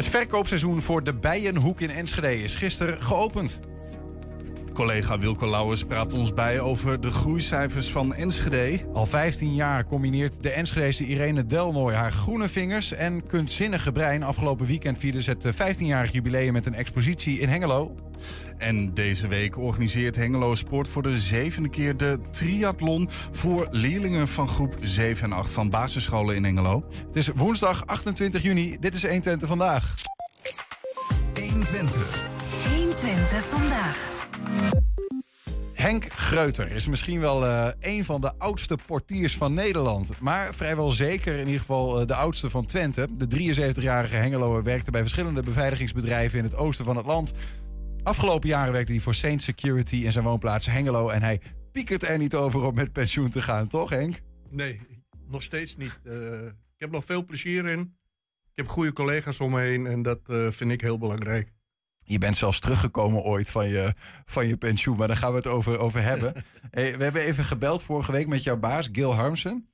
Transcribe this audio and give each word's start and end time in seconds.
Het 0.00 0.08
verkoopseizoen 0.08 0.82
voor 0.82 1.04
de 1.04 1.12
Bijenhoek 1.12 1.80
in 1.80 1.90
Enschede 1.90 2.42
is 2.42 2.54
gisteren 2.54 3.02
geopend. 3.02 3.60
Collega 4.72 5.18
Wilco 5.18 5.50
Lauwers 5.50 5.84
praat 5.84 6.12
ons 6.12 6.34
bij 6.34 6.60
over 6.60 7.00
de 7.00 7.10
groeicijfers 7.10 7.90
van 7.90 8.14
Enschede. 8.14 8.78
Al 8.92 9.06
15 9.06 9.54
jaar 9.54 9.86
combineert 9.86 10.42
de 10.42 10.50
Enschedese 10.50 11.04
Irene 11.04 11.46
Delnoy 11.46 11.92
haar 11.92 12.12
groene 12.12 12.48
vingers 12.48 12.92
en 12.92 13.26
kunstzinnige 13.26 13.92
brein. 13.92 14.22
Afgelopen 14.22 14.66
weekend 14.66 14.98
vierde 14.98 15.22
ze 15.22 15.30
het 15.30 15.54
15-jarig 15.54 16.12
jubileum 16.12 16.52
met 16.52 16.66
een 16.66 16.74
expositie 16.74 17.38
in 17.38 17.48
Hengelo. 17.48 17.94
En 18.58 18.94
deze 18.94 19.28
week 19.28 19.58
organiseert 19.58 20.16
Hengelo 20.16 20.54
Sport 20.54 20.88
voor 20.88 21.02
de 21.02 21.18
zevende 21.18 21.68
keer 21.68 21.96
de 21.96 22.18
triathlon 22.30 23.08
voor 23.32 23.68
leerlingen 23.70 24.28
van 24.28 24.48
groep 24.48 24.76
7 24.82 25.24
en 25.24 25.32
8 25.32 25.52
van 25.52 25.70
basisscholen 25.70 26.36
in 26.36 26.44
Hengelo. 26.44 26.84
Het 27.06 27.16
is 27.16 27.28
woensdag 27.28 27.86
28 27.86 28.42
juni. 28.42 28.76
Dit 28.80 28.94
is 28.94 29.02
120 29.02 29.48
vandaag. 29.48 29.94
120. 31.34 32.28
120 32.76 33.44
vandaag. 33.44 34.19
Henk 35.80 36.12
Greuter 36.12 36.70
is 36.70 36.86
misschien 36.86 37.20
wel 37.20 37.44
uh, 37.44 37.68
een 37.80 38.04
van 38.04 38.20
de 38.20 38.32
oudste 38.38 38.78
portiers 38.86 39.36
van 39.36 39.54
Nederland. 39.54 40.20
Maar 40.20 40.54
vrijwel 40.54 40.90
zeker 40.90 41.32
in 41.34 41.46
ieder 41.46 41.60
geval 41.60 42.00
uh, 42.00 42.06
de 42.06 42.14
oudste 42.14 42.50
van 42.50 42.66
Twente. 42.66 43.08
De 43.12 43.54
73-jarige 43.54 44.14
Hengeloer 44.14 44.62
werkte 44.62 44.90
bij 44.90 45.00
verschillende 45.00 45.42
beveiligingsbedrijven 45.42 46.38
in 46.38 46.44
het 46.44 46.56
oosten 46.56 46.84
van 46.84 46.96
het 46.96 47.06
land. 47.06 47.32
Afgelopen 48.02 48.48
jaren 48.48 48.72
werkte 48.72 48.92
hij 48.92 49.00
voor 49.00 49.14
Saint 49.14 49.42
Security 49.42 49.96
in 49.96 50.12
zijn 50.12 50.24
woonplaats 50.24 50.66
Hengelo. 50.66 51.08
En 51.08 51.22
hij 51.22 51.40
piekert 51.72 52.02
er 52.02 52.18
niet 52.18 52.34
over 52.34 52.62
om 52.62 52.74
met 52.74 52.92
pensioen 52.92 53.30
te 53.30 53.42
gaan, 53.42 53.68
toch 53.68 53.90
Henk? 53.90 54.20
Nee, 54.50 54.80
nog 55.28 55.42
steeds 55.42 55.76
niet. 55.76 55.98
Uh, 56.04 56.46
ik 56.46 56.78
heb 56.78 56.90
nog 56.90 57.04
veel 57.04 57.24
plezier 57.24 57.66
in. 57.66 57.80
Ik 58.50 58.56
heb 58.56 58.68
goede 58.68 58.92
collega's 58.92 59.40
om 59.40 59.50
me 59.50 59.60
heen 59.60 59.86
en 59.86 60.02
dat 60.02 60.20
vind 60.50 60.70
ik 60.70 60.80
heel 60.80 60.98
belangrijk. 60.98 61.52
Je 62.10 62.18
bent 62.18 62.36
zelfs 62.36 62.60
teruggekomen 62.60 63.22
ooit 63.22 63.50
van 63.50 63.68
je, 63.68 63.94
van 64.24 64.46
je 64.46 64.56
pensioen, 64.56 64.96
maar 64.96 65.08
daar 65.08 65.16
gaan 65.16 65.30
we 65.30 65.36
het 65.36 65.46
over, 65.46 65.78
over 65.78 66.02
hebben. 66.02 66.32
hey, 66.70 66.96
we 66.96 67.02
hebben 67.04 67.22
even 67.22 67.44
gebeld 67.44 67.82
vorige 67.82 68.12
week 68.12 68.26
met 68.26 68.42
jouw 68.42 68.56
baas, 68.56 68.88
Gil 68.92 69.14
Harmsen. 69.14 69.68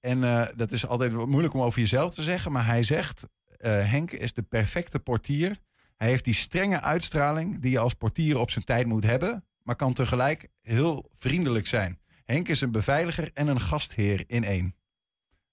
En 0.00 0.22
uh, 0.22 0.46
dat 0.56 0.72
is 0.72 0.86
altijd 0.86 1.26
moeilijk 1.26 1.54
om 1.54 1.60
over 1.60 1.80
jezelf 1.80 2.14
te 2.14 2.22
zeggen, 2.22 2.52
maar 2.52 2.66
hij 2.66 2.82
zegt: 2.82 3.26
uh, 3.60 3.90
Henk 3.90 4.10
is 4.10 4.32
de 4.32 4.42
perfecte 4.42 4.98
portier. 4.98 5.58
Hij 5.96 6.08
heeft 6.08 6.24
die 6.24 6.34
strenge 6.34 6.80
uitstraling 6.80 7.60
die 7.60 7.70
je 7.70 7.78
als 7.78 7.94
portier 7.94 8.38
op 8.38 8.50
zijn 8.50 8.64
tijd 8.64 8.86
moet 8.86 9.04
hebben, 9.04 9.44
maar 9.62 9.76
kan 9.76 9.92
tegelijk 9.92 10.48
heel 10.60 11.10
vriendelijk 11.12 11.66
zijn. 11.66 11.98
Henk 12.24 12.48
is 12.48 12.60
een 12.60 12.72
beveiliger 12.72 13.30
en 13.34 13.46
een 13.46 13.60
gastheer 13.60 14.24
in 14.26 14.44
één. 14.44 14.74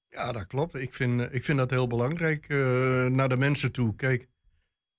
Ja, 0.10 0.32
dat 0.32 0.48
klopt. 0.48 0.76
Ik 0.76 0.94
vind, 0.94 1.34
ik 1.34 1.44
vind 1.44 1.58
dat 1.58 1.70
heel 1.70 1.88
belangrijk 1.88 2.50
uh, 2.50 3.06
naar 3.06 3.30
de 3.30 3.38
mensen 3.38 3.72
toe. 3.72 3.96
Kijk, 3.96 4.30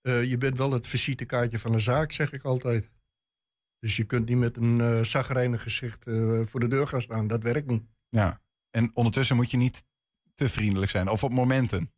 uh, 0.03 0.25
je 0.25 0.39
bent 0.39 0.59
wel 0.59 0.73
het 0.73 0.87
visitekaartje 0.87 1.59
van 1.59 1.73
een 1.73 1.81
zaak, 1.81 2.13
zeg 2.13 2.33
ik 2.33 2.43
altijd. 2.43 2.91
Dus 3.79 3.97
je 3.97 4.05
kunt 4.05 4.29
niet 4.29 4.39
met 4.39 4.57
een 4.57 4.79
uh, 4.79 5.01
zagrijnig 5.01 5.63
gezicht 5.63 6.07
uh, 6.07 6.45
voor 6.45 6.61
de 6.61 6.69
deur 6.69 6.87
gaan 6.87 7.03
staan. 7.03 7.27
Dat 7.27 7.43
werkt 7.43 7.67
niet. 7.67 7.83
Ja, 8.09 8.41
en 8.71 8.91
ondertussen 8.95 9.37
moet 9.37 9.51
je 9.51 9.57
niet 9.57 9.85
te 10.35 10.49
vriendelijk 10.49 10.91
zijn. 10.91 11.09
Of 11.09 11.25
op 11.25 11.33
momenten. 11.33 11.93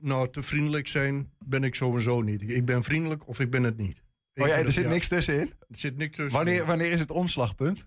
nou, 0.00 0.30
te 0.30 0.42
vriendelijk 0.42 0.86
zijn 0.86 1.32
ben 1.44 1.64
ik 1.64 1.74
sowieso 1.74 2.20
niet. 2.20 2.42
Ik 2.42 2.64
ben 2.64 2.82
vriendelijk 2.82 3.28
of 3.28 3.40
ik 3.40 3.50
ben 3.50 3.62
het 3.62 3.76
niet. 3.76 4.02
Oh 4.34 4.46
ja, 4.46 4.56
er 4.56 4.72
zit 4.72 4.84
ja. 4.84 4.90
niks 4.90 5.08
tussenin? 5.08 5.54
Er 5.58 5.78
zit 5.78 5.96
niks 5.96 6.16
tussenin. 6.16 6.44
Wanneer, 6.44 6.66
wanneer 6.66 6.90
is 6.90 7.00
het 7.00 7.10
omslagpunt? 7.10 7.86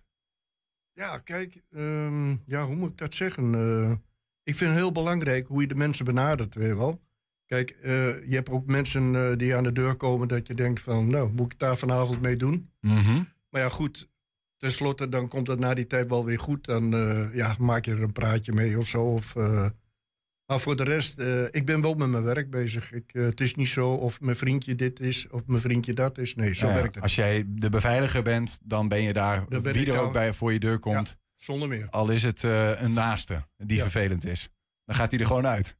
Ja, 0.91 1.17
kijk, 1.17 1.61
um, 1.69 2.43
ja, 2.45 2.65
hoe 2.65 2.75
moet 2.75 2.91
ik 2.91 2.97
dat 2.97 3.13
zeggen? 3.13 3.53
ik 4.43 4.55
vind 4.55 4.69
het 4.69 4.79
heel 4.79 4.91
belangrijk 4.91 5.47
hoe 5.47 5.61
je 5.61 5.67
de 5.67 5.75
mensen 5.75 6.05
benadert, 6.05 6.55
weet 6.55 6.67
je 6.67 6.77
wel. 6.77 7.01
Kijk, 7.53 7.75
uh, 7.81 7.91
je 8.29 8.35
hebt 8.35 8.49
ook 8.49 8.65
mensen 8.65 9.13
uh, 9.13 9.35
die 9.37 9.55
aan 9.55 9.63
de 9.63 9.71
deur 9.71 9.95
komen 9.95 10.27
dat 10.27 10.47
je 10.47 10.53
denkt 10.53 10.81
van, 10.81 11.07
nou, 11.07 11.31
moet 11.31 11.45
ik 11.45 11.51
het 11.51 11.59
daar 11.59 11.77
vanavond 11.77 12.21
mee 12.21 12.35
doen? 12.35 12.69
Mm 12.79 12.97
-hmm. 12.97 13.27
Maar 13.49 13.61
ja, 13.61 13.69
goed, 13.69 14.09
tenslotte 14.57 15.09
dan 15.09 15.27
komt 15.27 15.47
het 15.47 15.59
na 15.59 15.73
die 15.73 15.87
tijd 15.87 16.09
wel 16.09 16.25
weer 16.25 16.39
goed. 16.39 16.65
Dan 16.65 16.95
uh, 16.95 17.35
ja, 17.35 17.55
maak 17.59 17.85
je 17.85 17.91
er 17.91 18.01
een 18.01 18.11
praatje 18.11 18.51
mee 18.51 18.77
of 18.77 18.87
zo. 18.87 19.03
Of, 19.03 19.35
maar 20.45 20.59
voor 20.59 20.75
de 20.75 20.83
rest, 20.83 21.19
ik 21.51 21.65
ben 21.65 21.81
wel 21.81 21.93
met 21.93 22.09
mijn 22.09 22.23
werk 22.23 22.49
bezig. 22.49 22.91
Ik, 22.91 23.09
het 23.11 23.41
is 23.41 23.55
niet 23.55 23.67
zo 23.69 23.89
of 23.89 24.21
mijn 24.21 24.35
vriendje 24.35 24.75
dit 24.75 24.99
is 24.99 25.27
of 25.29 25.41
mijn 25.45 25.61
vriendje 25.61 25.93
dat 25.93 26.17
is. 26.17 26.35
Nee, 26.35 26.55
zo 26.55 26.67
ja, 26.67 26.73
werkt 26.73 26.95
het. 26.95 27.03
Als 27.03 27.15
jij 27.15 27.43
de 27.47 27.69
beveiliger 27.69 28.23
bent, 28.23 28.59
dan 28.63 28.87
ben 28.87 29.01
je 29.01 29.13
daar, 29.13 29.45
ben 29.47 29.61
wie 29.61 29.91
er 29.91 29.99
ook 29.99 30.13
bij 30.13 30.33
voor 30.33 30.53
je 30.53 30.59
deur 30.59 30.79
komt. 30.79 31.09
Ja, 31.09 31.15
zonder 31.35 31.67
meer. 31.67 31.87
Al 31.89 32.09
is 32.09 32.23
het 32.23 32.43
een 32.43 32.93
naaste 32.93 33.47
die 33.57 33.77
Ja. 33.77 33.83
vervelend 33.83 34.25
is. 34.25 34.49
Dan 34.85 34.95
gaat 34.95 35.11
hij 35.11 35.19
er 35.19 35.25
gewoon 35.25 35.47
uit. 35.47 35.77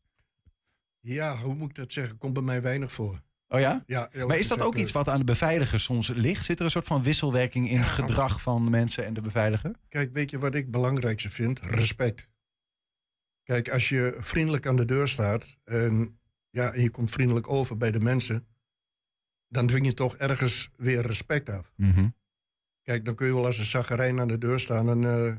Ja, 1.06 1.38
hoe 1.38 1.56
moet 1.56 1.70
ik 1.70 1.76
dat 1.76 1.92
zeggen? 1.92 2.18
Komt 2.18 2.34
bij 2.34 2.44
mij 2.44 2.62
weinig 2.62 2.92
voor. 2.92 3.22
Oh 3.48 3.60
ja? 3.60 3.84
Ja, 3.86 4.10
Maar 4.28 4.38
is 4.38 4.48
dat 4.48 4.62
ook 4.62 4.76
iets 4.76 4.92
wat 4.92 5.08
aan 5.08 5.20
de 5.20 5.24
beveiliger 5.24 5.80
soms 5.80 6.08
ligt? 6.08 6.46
Zit 6.46 6.60
er 6.60 6.66
een 6.66 6.72
soort 6.72 6.86
van 6.86 7.04
wisselwerking 7.04 7.70
in 7.70 7.78
het 7.78 7.90
gedrag 7.90 8.42
van 8.42 8.64
de 8.64 8.70
mensen 8.70 9.06
en 9.06 9.14
de 9.14 9.22
beveiliger? 9.22 9.76
Kijk, 9.90 10.14
weet 10.14 10.30
je 10.30 10.40
wat 10.40 10.56
ik 10.56 10.62
het 10.62 10.72
belangrijkste 10.72 11.30
vind? 11.30 11.60
Respect. 11.60 12.30
Kijk, 13.44 13.70
als 13.70 13.90
je 13.90 14.18
vriendelijk 14.20 14.66
aan 14.66 14.76
de 14.76 14.86
deur 14.86 15.08
staat 15.08 15.58
en, 15.64 16.20
ja, 16.50 16.72
en 16.74 16.82
je 16.82 16.90
komt 16.90 17.12
vriendelijk 17.12 17.50
over 17.50 17.78
bij 17.78 17.92
de 17.92 18.00
mensen, 18.00 18.48
dan 19.48 19.68
dwing 19.68 19.86
je 19.86 19.94
toch 19.94 20.18
ergens 20.18 20.70
weer 20.76 21.02
respect 21.02 21.50
af. 21.50 21.74
Mhm. 21.76 22.08
Kijk, 22.82 23.06
dan 23.06 23.16
kun 23.16 23.28
je 23.28 23.34
wel 23.34 23.46
als 23.46 23.58
een 23.58 23.66
zagarijn 23.66 24.20
aan 24.20 24.28
de 24.28 24.38
deur 24.38 24.60
staan 24.60 24.90
en 24.90 25.04
eh, 25.04 25.36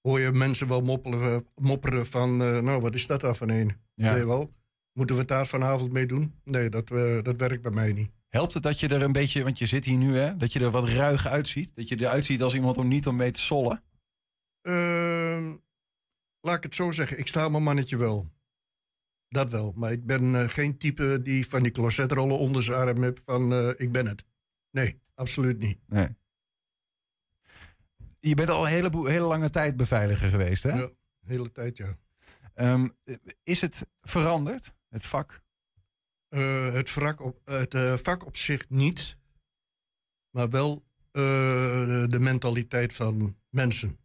hoor 0.00 0.20
je 0.20 0.32
mensen 0.32 0.68
wel 0.68 0.80
mopperen, 0.80 1.46
mopperen 1.54 2.06
van, 2.06 2.42
eh, 2.42 2.60
nou, 2.60 2.80
wat 2.80 2.94
is 2.94 3.06
dat 3.06 3.20
dan 3.20 3.36
van 3.36 3.48
een? 3.48 3.76
Ja. 3.94 4.12
Weet 4.12 4.20
je 4.20 4.26
wel? 4.26 4.56
Moeten 4.98 5.16
we 5.16 5.22
het 5.22 5.30
daar 5.30 5.46
vanavond 5.46 5.92
mee 5.92 6.06
doen? 6.06 6.34
Nee, 6.44 6.68
dat, 6.68 6.90
eh, 6.90 7.22
dat 7.22 7.36
werkt 7.36 7.62
bij 7.62 7.70
mij 7.70 7.92
niet. 7.92 8.10
Helpt 8.28 8.54
het 8.54 8.62
dat 8.62 8.80
je 8.80 8.88
er 8.88 9.02
een 9.02 9.12
beetje, 9.12 9.42
want 9.42 9.58
je 9.58 9.66
zit 9.66 9.84
hier 9.84 9.96
nu 9.96 10.16
hè, 10.16 10.36
dat 10.36 10.52
je 10.52 10.60
er 10.60 10.70
wat 10.70 10.88
ruig 10.88 11.26
uitziet? 11.26 11.76
Dat 11.76 11.88
je 11.88 12.00
eruit 12.00 12.24
ziet 12.24 12.42
als 12.42 12.54
iemand 12.54 12.78
om 12.78 12.88
niet 12.88 13.06
om 13.06 13.16
mee 13.16 13.30
te 13.30 13.40
sollen? 13.40 13.82
Ehm, 14.62 15.56
laat 16.40 16.56
ik 16.56 16.62
het 16.62 16.74
zo 16.74 16.90
zeggen, 16.90 17.18
ik 17.18 17.26
sta 17.26 17.48
mijn 17.48 17.62
mannetje 17.62 17.96
wel. 17.96 18.30
Dat 19.28 19.50
wel, 19.50 19.72
maar 19.76 19.92
ik 19.92 20.06
ben 20.06 20.34
eh, 20.34 20.48
geen 20.48 20.78
type 20.78 21.20
die 21.22 21.48
van 21.48 21.62
die 21.62 21.72
closetrollen 21.72 22.38
onder 22.38 22.62
zijn 22.62 22.78
arm 22.78 23.02
heeft 23.02 23.20
van 23.24 23.52
eh, 23.52 23.68
ik 23.76 23.92
ben 23.92 24.06
het. 24.06 24.24
Nee, 24.70 25.00
absoluut 25.14 25.58
niet. 25.58 25.78
Nee. 25.86 26.08
Je 28.20 28.34
bent 28.34 28.48
al 28.48 28.64
een 28.64 28.72
heleboel, 28.72 29.04
hele 29.04 29.26
lange 29.26 29.50
tijd 29.50 29.76
beveiliger 29.76 30.28
geweest 30.28 30.62
hè? 30.62 30.72
Ja, 30.72 30.90
hele 31.26 31.52
tijd 31.52 31.76
ja. 31.76 31.96
Ehm, 32.54 32.88
is 33.42 33.60
het 33.60 33.86
veranderd, 34.00 34.76
het 34.88 35.06
vak? 35.06 35.42
Eh, 36.28 36.72
het, 36.72 36.90
vak 36.90 37.20
op, 37.20 37.40
het 37.44 37.74
eh, 37.74 37.96
vak 37.96 38.26
op 38.26 38.36
zich 38.36 38.68
niet, 38.68 39.16
maar 40.30 40.50
wel 40.50 40.84
eh, 41.10 41.22
de 42.06 42.18
mentaliteit 42.20 42.92
van 42.92 43.36
mensen. 43.48 43.98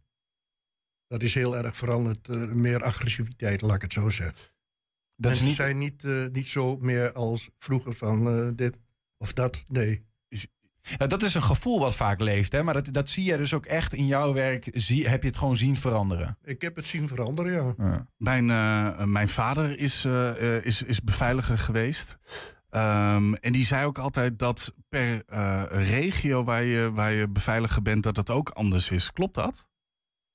Dat 1.06 1.22
is 1.22 1.34
heel 1.34 1.56
erg 1.56 1.76
veranderd. 1.76 2.28
meer 2.54 2.82
agressiviteit, 2.82 3.60
laat 3.60 3.76
ik 3.76 3.82
het 3.82 3.92
zo 3.92 4.10
zeggen. 4.10 4.52
Dat 5.16 5.30
mensen 5.30 5.42
is 5.42 5.48
niet, 5.48 5.54
zijn 5.54 5.78
niet, 5.78 6.32
niet 6.32 6.46
zo 6.46 6.76
meer 6.76 7.12
als 7.12 7.50
vroeger 7.58 7.94
van 7.94 8.54
dit 8.54 8.78
of 9.16 9.32
dat. 9.32 9.64
Nee. 9.68 10.04
Ja, 10.98 11.06
dat 11.06 11.22
is 11.22 11.34
een 11.34 11.42
gevoel 11.42 11.80
wat 11.80 11.94
vaak 11.94 12.20
leeft, 12.20 12.52
hè? 12.52 12.62
maar 12.62 12.74
dat, 12.74 12.88
dat 12.92 13.08
zie 13.08 13.24
je 13.24 13.36
dus 13.36 13.54
ook 13.54 13.66
echt 13.66 13.94
in 13.94 14.06
jouw 14.06 14.32
werk. 14.32 14.68
Zie, 14.72 15.08
heb 15.08 15.22
je 15.22 15.28
het 15.28 15.36
gewoon 15.36 15.56
zien 15.56 15.76
veranderen? 15.76 16.38
Ik 16.44 16.62
heb 16.62 16.76
het 16.76 16.86
zien 16.86 17.08
veranderen, 17.08 17.52
ja. 17.52 17.74
Ja. 17.76 18.06
Mijn, 18.16 18.50
eh, 18.50 19.04
mijn 19.04 19.28
vader 19.28 19.78
is, 19.78 20.04
eh, 20.04 20.56
eh, 20.56 20.64
is, 20.64 20.82
is 20.82 21.02
beveiliger 21.02 21.58
geweest. 21.58 22.18
Ehm, 22.68 23.34
en 23.34 23.52
die 23.52 23.64
zei 23.64 23.86
ook 23.86 23.98
altijd 23.98 24.38
dat 24.38 24.74
per 24.88 25.22
eh, 25.26 25.64
regio 25.70 26.44
waar 26.44 26.64
je, 26.64 26.92
waar 26.92 27.12
je 27.12 27.28
beveiliger 27.28 27.82
bent, 27.82 28.02
dat 28.02 28.16
het 28.16 28.30
ook 28.30 28.48
anders 28.48 28.90
is. 28.90 29.12
Klopt 29.12 29.34
dat? 29.34 29.68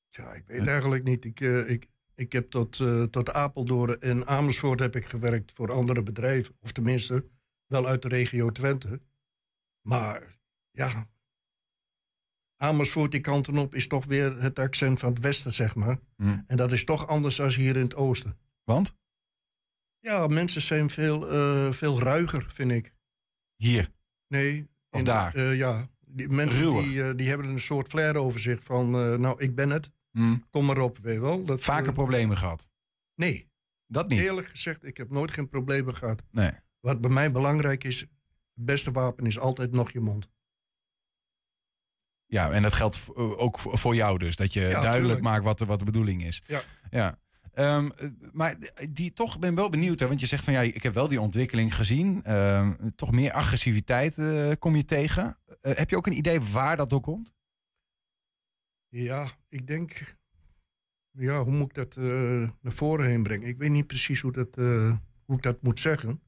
Ja, 0.10 0.34
ik 0.34 0.44
weet 0.48 0.68
eigenlijk 0.68 1.04
niet. 1.04 1.26
Ik, 1.26 1.42
eh, 1.42 1.70
ik, 1.70 1.88
ik 2.16 2.32
heb 2.32 2.50
tot, 2.50 2.82
tot 3.12 3.34
Apeldoorn 3.34 4.00
en 4.00 4.28
Amersfoort 4.28 4.80
heb 4.80 4.96
ik 4.96 5.06
gewerkt 5.06 5.52
voor 5.56 5.72
andere 5.72 6.04
bedrijven. 6.04 6.56
Of 6.62 6.72
tenminste, 6.72 7.26
wel 7.68 7.88
uit 7.88 8.02
de 8.02 8.08
regio 8.08 8.52
Twente. 8.52 9.02
Maar 9.82 10.39
ja, 10.88 11.08
Amersfoort 12.58 13.12
die 13.12 13.22
kanten 13.22 13.58
op 13.58 13.76
is 13.76 13.88
toch 13.88 14.06
weer 14.06 14.42
het 14.42 14.60
accent 14.60 15.00
van 15.00 15.10
het 15.14 15.20
westen, 15.22 15.54
zeg 15.54 15.76
maar. 15.76 16.00
Hm. 16.16 16.40
En 16.48 16.58
dat 16.58 16.72
is 16.72 16.84
toch 16.84 17.08
anders 17.08 17.36
dan 17.36 17.50
hier 17.50 17.76
in 17.76 17.82
het 17.84 17.96
oosten. 17.96 18.38
Want? 18.64 18.96
Ja, 20.00 20.28
mensen 20.28 20.62
zijn 20.62 20.90
veel, 20.90 21.30
eh, 21.30 21.72
veel 21.72 22.00
ruiger, 22.00 22.46
vind 22.52 22.72
ik. 22.72 22.94
Hier. 23.56 23.92
Nee. 24.28 24.68
Of 24.90 25.00
in- 25.00 25.06
daar? 25.06 25.36
eh, 25.36 25.58
ja, 25.58 25.90
die 26.00 26.30
mensen 26.30 26.62
Ruwer. 26.64 26.84
die, 26.84 27.04
eh, 27.04 27.16
die 27.16 27.28
hebben 27.30 27.48
een 27.48 27.60
soort 27.60 27.88
flair 27.88 28.16
over 28.16 28.40
zich 28.40 28.64
van... 28.64 28.90
nou, 29.22 29.42
ik 29.44 29.56
ben 29.56 29.70
het, 29.70 29.92
Hm. 30.12 30.38
kom 30.50 30.66
maar 30.66 30.78
op, 30.80 30.98
weet 30.98 31.14
je 31.14 31.20
wel. 31.22 31.44
Dat, 31.44 31.62
Vaker 31.62 31.94
problemen 31.94 32.38
gehad? 32.38 32.68
Nee, 33.16 33.50
Dat 33.88 34.08
niet? 34.10 34.20
eerlijk 34.20 34.48
gezegd, 34.48 34.84
ik 34.84 34.98
heb 34.98 35.10
nooit 35.10 35.32
geen 35.32 35.50
problemen 35.50 35.96
gehad. 35.96 36.24
Nee. 36.32 36.52
Wat 36.80 37.02
bij 37.02 37.10
mij 37.10 37.32
belangrijk 37.32 37.84
is, 37.84 38.00
het 38.00 38.10
beste 38.54 38.92
wapen 38.92 39.26
is 39.26 39.40
altijd 39.40 39.72
nog 39.72 39.92
je 39.92 40.00
mond. 40.00 40.30
Ja, 42.30 42.52
en 42.52 42.62
dat 42.62 42.74
geldt 42.74 42.96
eh, 43.16 43.40
ook 43.40 43.60
voor 43.60 43.96
jou 43.96 44.18
dus. 44.18 44.36
Dat 44.36 44.54
je 44.54 44.60
duidelijk 44.60 44.96
tuurlijk. 44.96 45.22
maakt 45.22 45.44
wat 45.44 45.58
de, 45.58 45.66
wat 45.66 45.80
de 45.80 45.86
bedoeling 45.86 46.24
is. 46.24 46.42
Ja. 46.46 46.62
ja. 46.90 47.18
Ehm, 47.54 47.90
eh, 47.98 48.10
maar 48.32 48.56
die 48.90 49.14
toch 49.14 49.40
ben 49.40 49.56
wel 49.56 49.70
benieuwd, 49.70 50.00
hè, 50.00 50.08
want 50.08 50.20
je 50.20 50.26
zegt 50.26 50.44
van 50.44 50.54
ja, 50.54 50.62
ik 50.62 50.84
heb 50.84 50.94
wel 50.94 51.08
die 51.08 51.22
ontwikkeling 51.22 51.76
gezien. 51.76 52.24
Ehm, 52.24 52.90
toch 52.96 53.12
meer 53.12 53.32
agressiviteit 53.32 54.18
eh, 54.18 54.52
kom 54.60 54.76
je 54.76 54.86
tegen. 54.86 55.38
Heb 55.62 55.90
je 55.90 55.98
ook 55.98 56.08
een 56.08 56.18
idee 56.18 56.42
waar 56.42 56.78
dat 56.78 56.90
door 56.90 57.02
komt? 57.02 57.34
Ja, 58.88 59.28
ik 59.48 59.68
denk. 59.68 60.18
Ja, 61.12 61.44
hoe 61.44 61.54
moet 61.54 61.68
ik 61.68 61.74
dat 61.74 61.96
naar 62.62 62.72
voren 62.72 63.08
heen 63.08 63.24
brengen? 63.24 63.48
Ik 63.48 63.58
weet 63.58 63.70
niet 63.70 63.88
precies 63.88 64.22
hoe, 64.22 64.32
dat, 64.32 64.56
hoe 65.26 65.36
ik 65.36 65.42
dat 65.42 65.62
moet 65.62 65.80
zeggen. 65.80 66.22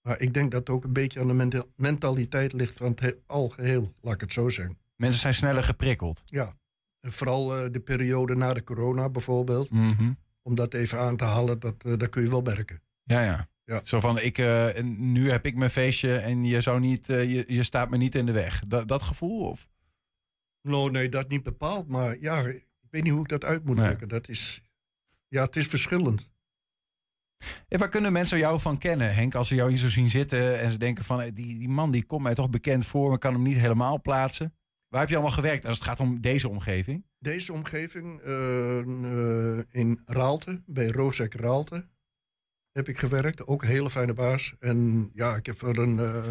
Maar 0.00 0.20
ik 0.20 0.34
denk 0.34 0.50
dat 0.50 0.60
het 0.60 0.76
ook 0.76 0.84
een 0.84 0.92
beetje 0.92 1.20
aan 1.20 1.26
de 1.26 1.32
menta- 1.32 1.64
mentaliteit 1.76 2.52
ligt 2.52 2.76
van 2.76 2.90
het 2.90 3.00
he- 3.00 3.14
algeheel, 3.26 3.94
laat 4.00 4.14
ik 4.14 4.20
het 4.20 4.32
zo 4.32 4.48
zeggen. 4.48 4.78
Mensen 4.96 5.20
zijn 5.20 5.34
sneller 5.34 5.64
geprikkeld. 5.64 6.22
Ja, 6.24 6.56
en 7.00 7.12
vooral 7.12 7.56
eh, 7.56 7.72
de 7.72 7.80
periode 7.80 8.34
na 8.34 8.54
de 8.54 8.64
corona 8.64 9.08
bijvoorbeeld. 9.08 9.70
Mhm. 9.70 10.12
Om 10.42 10.54
dat 10.54 10.74
even 10.74 10.98
aan 10.98 11.16
te 11.16 11.24
halen, 11.24 11.58
dat, 11.58 11.84
eh, 11.84 11.92
dat 11.96 12.08
kun 12.08 12.22
je 12.22 12.30
wel 12.30 12.42
merken. 12.42 12.82
Ja, 13.02 13.22
ja. 13.22 13.48
Ja. 13.64 13.80
Zo 13.84 14.00
van, 14.00 14.18
ik, 14.18 14.38
eh, 14.38 14.82
nu 14.82 15.30
heb 15.30 15.46
ik 15.46 15.56
mijn 15.56 15.70
feestje 15.70 16.16
en 16.16 16.44
je, 16.44 16.60
zou 16.60 16.80
niet, 16.80 17.06
je, 17.06 17.44
je 17.46 17.62
staat 17.62 17.90
me 17.90 17.96
niet 17.96 18.14
in 18.14 18.26
de 18.26 18.32
weg. 18.32 18.62
Dat, 18.66 18.88
dat 18.88 19.02
gevoel? 19.02 19.48
Of? 19.48 19.68
Nou, 20.62 20.90
nee, 20.90 21.08
dat 21.08 21.28
niet 21.28 21.42
bepaald. 21.42 21.88
Maar 21.88 22.18
ja, 22.20 22.40
ik 22.46 22.66
weet 22.90 23.02
niet 23.02 23.12
hoe 23.12 23.22
ik 23.22 23.28
dat 23.28 23.44
uit 23.44 23.64
moet 23.64 23.76
Nee. 23.76 23.96
Dat 24.06 24.28
is, 24.28 24.62
ja, 25.28 25.42
het 25.42 25.56
is 25.56 25.66
verschillend. 25.66 26.32
En 27.68 27.78
waar 27.78 27.88
kunnen 27.88 28.12
mensen 28.12 28.38
jou 28.38 28.60
van 28.60 28.78
kennen, 28.78 29.14
Henk? 29.14 29.34
Als 29.34 29.48
ze 29.48 29.54
jou 29.54 29.68
hier 29.68 29.78
zo 29.78 29.88
zien 29.88 30.10
zitten 30.10 30.60
en 30.60 30.70
ze 30.70 30.78
denken 30.78 31.04
van... 31.04 31.18
die, 31.18 31.58
die 31.58 31.68
man 31.68 31.90
die 31.90 32.04
komt 32.04 32.22
mij 32.22 32.34
toch 32.34 32.50
bekend 32.50 32.86
voor, 32.86 33.08
maar 33.08 33.18
kan 33.18 33.32
hem 33.32 33.42
niet 33.42 33.58
helemaal 33.58 34.00
plaatsen. 34.00 34.54
Waar 34.94 35.02
heb 35.02 35.12
je 35.12 35.18
allemaal 35.18 35.36
gewerkt 35.36 35.64
als 35.64 35.78
het 35.78 35.86
gaat 35.86 36.00
om 36.00 36.20
deze 36.20 36.48
omgeving? 36.48 37.04
Deze 37.18 37.52
omgeving 37.52 38.20
eh, 38.20 38.78
eh, 38.78 39.64
in 39.70 40.02
Raalte, 40.04 40.62
bij 40.66 40.86
Rozek 40.86 41.34
Raalte, 41.34 41.88
heb 42.72 42.88
ik 42.88 42.98
gewerkt. 42.98 43.46
Ook 43.46 43.62
een 43.62 43.68
hele 43.68 43.90
fijne 43.90 44.12
baas. 44.12 44.54
En 44.58 45.10
ja, 45.14 45.36
ik 45.36 45.46
heb 45.46 45.56
voor 45.58 45.76
een 45.76 45.98
eh, 45.98 46.28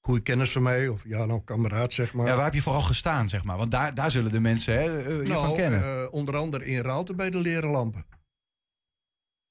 goede 0.00 0.22
kennis 0.22 0.52
van 0.52 0.62
mij, 0.62 0.88
of 0.88 1.04
ja, 1.04 1.24
nou 1.24 1.42
kameraad 1.42 1.92
zeg 1.92 2.14
maar. 2.14 2.26
Ja, 2.26 2.34
waar 2.34 2.44
heb 2.44 2.54
je 2.54 2.62
vooral 2.62 2.82
gestaan, 2.82 3.28
zeg 3.28 3.44
maar? 3.44 3.56
Want 3.56 3.70
daar, 3.70 3.94
daar 3.94 4.10
zullen 4.10 4.32
de 4.32 4.40
mensen 4.40 4.74
hè, 4.74 4.82
je 4.82 5.26
van 5.26 5.26
nou, 5.26 5.56
kennen. 5.56 5.82
eh, 5.82 6.12
onder 6.12 6.36
andere 6.36 6.64
in 6.64 6.80
Raalte 6.80 7.14
bij 7.14 7.30
de 7.30 7.38
leren 7.38 7.70
lampen. 7.70 8.06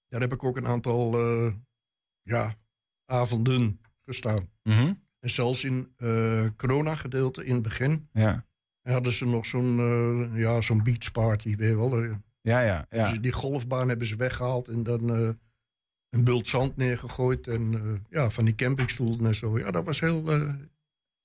Daar 0.07 0.21
heb 0.21 0.33
ik 0.33 0.43
ook 0.43 0.57
een 0.57 0.67
aantal 0.67 1.17
ja, 2.21 2.55
avonden 3.05 3.81
gestaan. 4.05 4.49
Mhm. 4.63 4.93
En 5.21 5.29
zelfs 5.29 5.63
in 5.63 5.93
eh 5.97 6.45
corona-gedeelte 6.57 7.45
in 7.45 7.53
het 7.53 7.63
begin 7.63 8.07
Ja, 8.13 8.45
hadden 8.81 9.11
ze 9.11 9.25
nog 9.25 9.45
zo'n 9.45 9.79
eh, 9.79 10.39
ja, 10.39 10.61
zo'n 10.61 10.83
beachparty, 10.83 11.55
weet 11.55 11.69
je 11.69 11.75
wel. 11.75 12.01
Eh, 12.03 12.11
ja, 12.41 12.61
ja. 12.61 12.85
ja. 12.89 13.09
Dus 13.09 13.19
die 13.19 13.31
golfbaan 13.31 13.89
hebben 13.89 14.07
ze 14.07 14.15
weggehaald 14.15 14.67
en 14.67 14.83
dan 14.83 15.09
een 16.09 16.23
bult 16.23 16.47
zand 16.47 16.77
neergegooid. 16.77 17.47
En 17.47 17.99
ja, 18.09 18.29
van 18.29 18.45
die 18.45 18.55
campingstoelen 18.55 19.25
en 19.25 19.35
zo. 19.35 19.59
Ja, 19.59 19.71
dat 19.71 19.85
was 19.85 19.99
heel, 19.99 20.23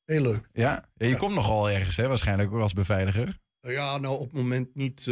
heel 0.04 0.22
leuk. 0.22 0.48
ja? 0.52 0.88
je 0.94 1.08
Ja. 1.08 1.16
komt 1.16 1.34
nogal 1.34 1.70
ergens, 1.70 1.96
hè? 1.96 2.08
Waarschijnlijk 2.08 2.52
ook 2.52 2.60
als 2.60 2.72
beveiliger. 2.72 3.38
Ja, 3.60 3.98
nou 3.98 4.14
op 4.14 4.22
het 4.22 4.32
moment 4.32 4.74
niet. 4.74 5.04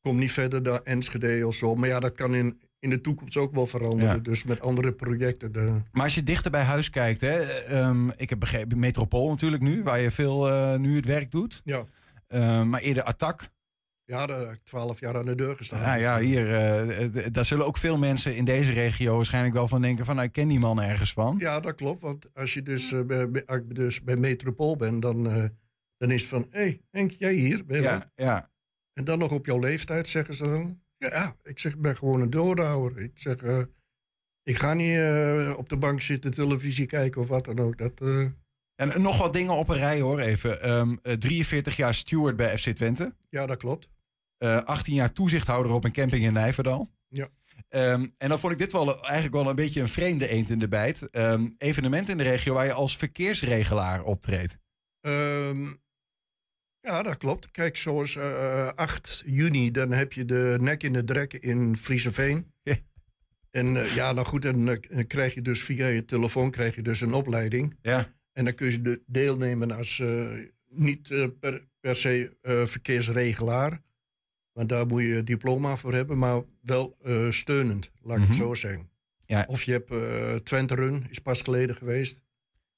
kom 0.00 0.18
niet 0.18 0.32
verder 0.32 0.62
dan 0.62 0.84
Enschede 0.84 1.46
of 1.46 1.54
zo. 1.54 1.74
Maar 1.74 1.88
ja, 1.88 2.00
dat 2.00 2.12
kan 2.14 2.34
in, 2.34 2.60
in 2.80 2.90
de 2.90 3.00
toekomst 3.00 3.36
ook 3.36 3.54
wel 3.54 3.66
veranderen. 3.66 4.14
Ja. 4.14 4.18
Dus 4.18 4.44
met 4.44 4.60
andere 4.60 4.92
projecten. 4.92 5.52
De, 5.52 5.80
Maar 5.92 6.02
als 6.04 6.14
je 6.14 6.22
dichter 6.22 6.50
bij 6.50 6.62
huis 6.62 6.90
kijkt, 6.90 7.20
hè, 7.20 7.38
ehm, 7.40 8.08
ik 8.08 8.30
heb 8.30 8.38
begrepen, 8.40 8.78
Metropool 8.78 9.28
natuurlijk 9.28 9.62
nu, 9.62 9.82
waar 9.82 10.00
je 10.00 10.10
veel 10.10 10.48
eh, 10.50 10.78
nu 10.78 10.96
het 10.96 11.04
werk 11.06 11.30
doet. 11.30 11.60
ja. 11.64 11.84
Ehm, 12.28 12.68
maar 12.68 12.80
eerder 12.80 13.02
Attack. 13.02 13.48
ja, 14.04 14.26
daar 14.26 14.56
twaalf 14.64 15.00
jaar 15.00 15.16
aan 15.16 15.24
de 15.26 15.34
deur 15.34 15.56
gestaan. 15.56 15.80
Ja, 15.80 15.94
ja, 15.94 16.18
hier, 16.18 16.54
eh, 16.54 17.26
daar 17.32 17.44
zullen 17.44 17.66
ook 17.66 17.76
veel 17.78 17.98
mensen 17.98 18.36
in 18.36 18.44
deze 18.44 18.72
regio 18.72 19.16
waarschijnlijk 19.16 19.54
wel 19.54 19.68
van 19.68 19.80
denken 19.82 20.04
van, 20.04 20.14
nou, 20.14 20.26
ik 20.26 20.32
ken 20.32 20.48
die 20.48 20.58
man 20.58 20.82
ergens 20.82 21.12
van. 21.12 21.36
Ja, 21.38 21.60
dat 21.60 21.74
klopt. 21.74 22.00
Want 22.00 22.26
als 22.34 22.54
je 22.54 22.62
dus, 22.62 22.92
eh, 22.92 23.00
bij, 23.02 23.30
bij- 23.30 23.46
als 23.46 23.58
ik 23.60 23.74
dus 23.74 24.02
bij 24.02 24.16
Metropool 24.16 24.76
bent, 24.76 25.02
dan, 25.02 25.22
dan 25.96 26.10
is 26.10 26.20
het 26.20 26.30
van... 26.30 26.46
Hé, 26.50 26.60
hey, 26.60 26.80
Henk, 26.90 27.10
jij 27.10 27.32
hier? 27.32 27.64
Ben 27.64 27.76
je 27.76 27.82
wel? 27.82 27.92
ja, 27.92 28.10
ja. 28.14 28.50
En 28.92 29.04
dan 29.04 29.18
nog 29.18 29.30
op 29.30 29.46
jouw 29.46 29.58
leeftijd 29.58 30.08
zeggen 30.08 30.34
ze 30.34 30.42
dan... 30.44 30.80
Ja, 30.98 31.36
ik 31.42 31.58
zeg, 31.58 31.78
ben 31.78 31.96
gewoon 31.96 32.20
een 32.20 32.30
doorhouder. 32.30 32.98
Ik 33.02 33.12
zeg, 33.14 33.42
eh, 33.42 33.62
ik 34.42 34.56
ga 34.56 34.74
niet 34.74 34.96
eh, 34.96 35.54
op 35.56 35.68
de 35.68 35.76
bank 35.76 36.00
zitten, 36.00 36.30
televisie 36.30 36.86
kijken 36.86 37.20
of 37.20 37.28
wat 37.28 37.44
dan 37.44 37.58
ook. 37.58 37.78
Dat, 37.78 38.00
eh, 38.00 38.26
En 38.74 39.02
nog 39.02 39.18
wat 39.18 39.32
dingen 39.32 39.54
op 39.54 39.68
een 39.68 39.76
rij 39.76 40.00
hoor, 40.00 40.18
even. 40.18 40.62
Ehm, 40.62 40.96
eh, 41.02 41.12
43 41.12 41.76
jaar 41.76 41.94
steward 41.94 42.36
bij 42.36 42.58
FC 42.58 42.68
Twente. 42.70 43.14
ja, 43.30 43.46
dat 43.46 43.56
klopt. 43.56 43.88
Eh, 44.38 44.62
18 44.62 44.94
jaar 44.94 45.12
toezichthouder 45.12 45.72
op 45.72 45.84
een 45.84 45.92
camping 45.92 46.24
in 46.24 46.32
Nijverdal. 46.32 46.90
Ja. 47.08 47.28
Ehm, 47.68 48.06
en 48.18 48.28
dan 48.28 48.38
vond 48.38 48.52
ik 48.52 48.58
dit 48.58 48.72
wel 48.72 49.02
eigenlijk 49.02 49.34
wel 49.34 49.48
een 49.48 49.56
beetje 49.56 49.80
een 49.80 49.88
vreemde 49.88 50.28
eend 50.28 50.50
in 50.50 50.58
de 50.58 50.68
bijt. 50.68 51.10
Ehm, 51.10 51.48
evenement 51.58 52.08
in 52.08 52.16
de 52.16 52.22
regio 52.22 52.54
waar 52.54 52.64
je 52.64 52.72
als 52.72 52.96
verkeersregelaar 52.96 54.02
optreedt. 54.04 54.58
Ehm, 55.00 55.72
ja, 56.80 57.02
dat 57.02 57.16
klopt. 57.16 57.50
Kijk, 57.50 57.76
zoals 57.76 58.16
eh, 58.16 58.68
8 58.74 59.22
juni, 59.26 59.70
dan 59.70 59.92
heb 59.92 60.12
je 60.12 60.24
de 60.24 60.56
nek 60.60 60.82
in 60.82 60.92
de 60.92 61.04
drek 61.04 61.32
in 61.32 61.76
Frieseveen. 61.76 62.52
En 63.50 63.76
eh, 63.76 63.94
ja, 63.94 64.12
nou 64.12 64.26
goed, 64.26 64.42
dan 64.42 64.68
eh, 64.68 65.06
krijg 65.06 65.34
je 65.34 65.42
dus 65.42 65.62
via 65.62 65.86
je 65.86 66.04
telefoon 66.04 66.50
krijg 66.50 66.74
je 66.74 66.82
dus 66.82 67.00
een 67.00 67.12
opleiding. 67.12 67.76
Ja. 67.82 68.14
En 68.32 68.44
dan 68.44 68.54
kun 68.54 68.70
je 68.70 68.82
de 68.82 69.02
deelnemen 69.06 69.70
als 69.70 69.98
eh, 70.00 70.26
niet 70.68 71.10
eh, 71.10 71.26
per, 71.40 71.66
per 71.80 71.96
se 71.96 72.36
eh, 72.40 72.66
verkeersregelaar. 72.66 73.80
Want 74.52 74.68
daar 74.68 74.86
moet 74.86 75.02
je 75.02 75.22
diploma 75.24 75.76
voor 75.76 75.94
hebben, 75.94 76.18
maar 76.18 76.42
wel 76.62 76.96
eh, 77.02 77.30
steunend, 77.30 77.90
laat 78.02 78.16
ik 78.16 78.22
het 78.22 78.36
Mhm. 78.36 78.38
zo 78.46 78.54
zeggen. 78.54 78.90
Ja. 79.26 79.44
Of 79.48 79.62
je 79.62 79.72
hebt 79.72 79.90
eh 79.90 80.34
Twente 80.34 80.74
Run, 80.74 81.06
is 81.10 81.18
pas 81.18 81.42
geleden 81.42 81.76
geweest. 81.76 82.20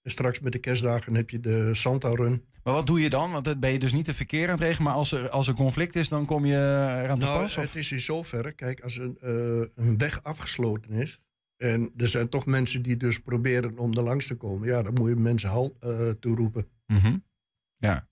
En 0.03 0.11
straks 0.11 0.41
met 0.41 0.53
de 0.53 0.59
kerstdagen 0.59 1.15
heb 1.15 1.31
je 1.31 1.41
de 1.41 1.75
Santa 1.75 2.09
Run. 2.11 2.45
Maar 2.65 2.75
wat 2.75 2.87
doe 2.87 3.01
je 3.01 3.11
dan? 3.11 3.31
Want 3.33 3.45
dan 3.45 3.59
ben 3.61 3.71
je 3.73 3.79
dus 3.79 3.93
niet 3.93 4.07
de 4.07 4.15
verkeer 4.15 4.45
aan 4.47 4.53
het 4.55 4.61
regelen. 4.61 4.83
Maar 4.83 4.95
als 4.95 5.13
er, 5.13 5.29
als 5.31 5.49
er 5.49 5.55
conflict 5.55 5.97
is, 5.97 6.09
dan 6.09 6.27
kom 6.27 6.45
je 6.47 6.55
eraan 6.57 7.19
te 7.19 7.25
Nou, 7.25 7.43
pas? 7.43 7.57
Of? 7.57 7.63
het 7.63 7.75
is 7.75 7.93
in 7.93 8.01
zoverre, 8.01 8.53
kijk, 8.53 8.81
als 8.81 8.97
een, 8.97 9.17
eh, 9.21 9.85
een 9.87 9.99
weg 9.99 10.23
afgesloten 10.23 10.91
is. 10.93 11.21
En 11.57 11.93
er 11.97 12.09
zijn 12.09 12.29
toch 12.29 12.47
mensen 12.47 12.83
die 12.83 12.97
dus 12.97 13.19
proberen 13.21 13.79
om 13.79 13.97
er 13.97 14.03
langs 14.03 14.27
te 14.27 14.35
komen. 14.37 14.69
Ja, 14.69 14.83
dan 14.83 14.93
moet 14.95 15.09
je 15.09 15.17
mensen 15.17 15.49
halt 15.49 15.75
eh 15.81 16.09
toeroepen. 16.11 16.67
Mhm. 16.87 17.17
Ja. 17.77 18.09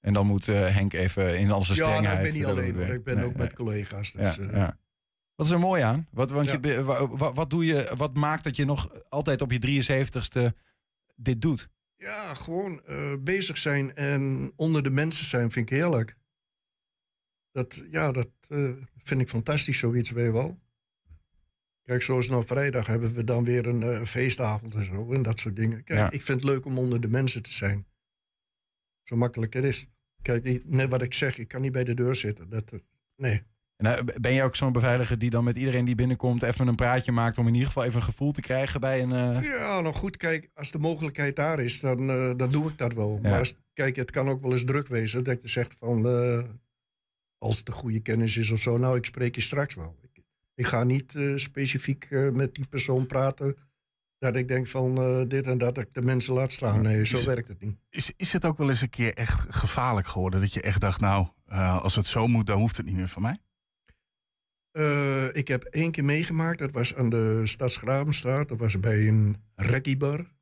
En 0.00 0.12
dan 0.12 0.26
moet 0.26 0.48
eh, 0.48 0.74
Henk 0.74 0.92
even 0.92 1.38
in 1.38 1.50
al 1.50 1.62
zijn 1.62 1.78
Ja, 1.78 1.84
nou, 1.84 1.94
strengheid... 1.96 2.16
ik 2.18 2.22
ben 2.24 2.32
niet 2.32 2.42
dat 2.42 2.50
alleen, 2.56 2.74
hoor. 2.74 2.94
ik 2.94 3.04
ben 3.04 3.16
Nee, 3.16 3.24
ook 3.24 3.34
nee. 3.34 3.42
met 3.46 3.54
collega's. 3.54 4.12
Ja, 4.12 4.18
Dus, 4.22 4.38
eh, 4.38 4.52
ja. 4.56 4.78
Wat 5.34 5.46
is 5.46 5.52
er 5.52 5.58
mooi 5.58 5.82
aan? 5.82 6.06
Wat, 6.10 6.30
want 6.30 6.46
Ja. 6.46 6.52
je, 6.52 6.60
be- 6.60 6.82
wa- 6.82 7.08
wa- 7.08 7.32
wat, 7.32 7.50
doe 7.50 7.64
je, 7.64 7.92
wat 7.96 8.14
maakt 8.14 8.44
dat 8.44 8.56
je 8.56 8.64
nog 8.64 9.02
altijd 9.08 9.40
op 9.42 9.52
je 9.52 9.58
73ste 9.58 10.54
dit 11.16 11.40
doet? 11.42 11.68
Ja, 11.98 12.34
gewoon 12.34 12.84
eh, 12.84 13.14
bezig 13.20 13.58
zijn 13.58 13.94
en 13.94 14.52
onder 14.56 14.82
de 14.82 14.90
mensen 14.90 15.24
zijn 15.24 15.50
vind 15.50 15.70
ik 15.70 15.76
heerlijk. 15.76 16.16
Dat, 17.50 17.84
ja, 17.90 18.12
dat 18.12 18.28
eh, 18.48 18.72
vind 18.96 19.20
ik 19.20 19.28
fantastisch, 19.28 19.78
zoiets 19.78 20.10
weet 20.10 20.26
je 20.26 20.32
wel. 20.32 20.58
Kijk, 21.82 22.02
zoals 22.02 22.28
nou 22.28 22.44
vrijdag 22.46 22.86
hebben 22.86 23.12
we 23.14 23.24
dan 23.24 23.44
weer 23.44 23.66
een 23.66 23.82
eh, 23.82 24.04
feestavond 24.04 24.74
en 24.74 24.84
zo 24.84 25.12
en 25.12 25.22
dat 25.22 25.40
soort 25.40 25.56
dingen. 25.56 25.84
Kijk, 25.84 25.98
Ja. 25.98 26.10
ik 26.10 26.22
vind 26.22 26.40
het 26.40 26.50
leuk 26.50 26.64
om 26.64 26.78
onder 26.78 27.00
de 27.00 27.08
mensen 27.08 27.42
te 27.42 27.52
zijn. 27.52 27.86
Zo 29.02 29.16
makkelijk 29.16 29.52
het 29.52 29.64
is. 29.64 29.90
Kijk, 30.22 30.64
net 30.64 30.90
wat 30.90 31.02
ik 31.02 31.14
zeg, 31.14 31.38
ik 31.38 31.48
kan 31.48 31.60
niet 31.60 31.72
bij 31.72 31.84
de 31.84 31.94
deur 31.94 32.16
zitten. 32.16 32.48
Dat- 32.48 32.72
nee. 33.16 33.42
En, 33.78 33.96
eh, 33.96 34.04
ben 34.20 34.32
je 34.32 34.42
ook 34.42 34.56
zo'n 34.56 34.72
beveiliger 34.72 35.18
die 35.18 35.30
dan 35.30 35.44
met 35.44 35.56
iedereen 35.56 35.84
die 35.84 35.94
binnenkomt 35.94 36.42
even 36.42 36.66
een 36.68 36.74
praatje 36.74 37.12
maakt 37.12 37.38
om 37.38 37.46
in 37.46 37.52
ieder 37.52 37.66
geval 37.68 37.84
even 37.84 37.96
een 37.96 38.02
gevoel 38.02 38.32
te 38.32 38.40
krijgen 38.40 38.80
bij 38.80 39.02
een... 39.02 39.12
eh, 39.12 39.42
Ja, 39.42 39.80
nou 39.80 39.94
goed, 39.94 40.16
kijk, 40.16 40.50
als 40.54 40.70
de 40.70 40.78
mogelijkheid 40.78 41.36
daar 41.36 41.60
is, 41.60 41.80
dan, 41.80 42.10
eh, 42.10 42.30
dan 42.36 42.50
doe 42.50 42.68
ik 42.70 42.78
dat 42.78 42.92
wel. 42.94 43.18
Ja. 43.22 43.28
Maar 43.30 43.38
als- 43.38 43.54
kijk, 43.72 43.96
het 43.96 44.10
kan 44.10 44.28
ook 44.28 44.40
wel 44.40 44.52
eens 44.52 44.64
druk 44.64 44.88
wezen 44.88 45.24
dat 45.24 45.42
je 45.42 45.48
zegt 45.48 45.74
van, 45.78 46.06
eh, 46.06 46.42
als 47.38 47.58
het 47.58 47.68
een 47.68 47.74
goede 47.74 48.00
kennis 48.00 48.36
is 48.36 48.50
of 48.50 48.60
zo, 48.60 48.76
nou, 48.78 48.96
ik 48.96 49.04
spreek 49.04 49.34
je 49.34 49.40
straks 49.40 49.74
wel. 49.74 49.96
Ik, 50.12 50.22
ik 50.54 50.66
ga 50.66 50.84
niet 50.84 51.14
eh, 51.14 51.32
specifiek 51.36 52.04
eh, 52.10 52.28
met 52.30 52.54
die 52.54 52.66
persoon 52.68 53.06
praten, 53.06 53.56
dat 54.18 54.36
ik 54.36 54.48
denk 54.48 54.66
van 54.66 54.98
eh, 54.98 55.22
dit 55.28 55.46
en 55.46 55.58
dat, 55.58 55.74
dat 55.74 55.84
ik 55.84 55.94
de 55.94 56.02
mensen 56.02 56.34
laat 56.34 56.52
staan. 56.52 56.82
Nee, 56.82 57.06
zo 57.06 57.16
Is- 57.16 57.24
werkt 57.24 57.48
het 57.48 57.60
niet. 57.60 57.76
Is, 57.90 58.12
is 58.16 58.32
het 58.32 58.44
ook 58.44 58.58
wel 58.58 58.68
eens 58.68 58.80
een 58.80 58.90
keer 58.90 59.14
echt 59.14 59.46
gevaarlijk 59.54 60.06
geworden? 60.06 60.40
Dat 60.40 60.52
je 60.52 60.60
echt 60.62 60.80
dacht, 60.80 61.00
nou, 61.00 61.26
eh, 61.46 61.82
als 61.82 61.94
het 61.94 62.06
zo 62.06 62.26
moet, 62.26 62.46
dan 62.46 62.58
hoeft 62.58 62.76
het 62.76 62.86
niet 62.86 62.94
meer 62.94 63.08
van 63.08 63.22
mij? 63.22 63.38
Eh, 64.78 65.28
ik 65.32 65.48
heb 65.48 65.64
één 65.64 65.90
keer 65.90 66.04
meegemaakt, 66.04 66.58
dat 66.58 66.70
was 66.70 66.94
aan 66.94 67.08
de 67.08 67.46
Stadsgravenstraat, 67.46 68.48
dat 68.48 68.58
was 68.58 68.80
bij 68.80 69.08
een 69.08 69.36
reggiebar. 69.54 70.32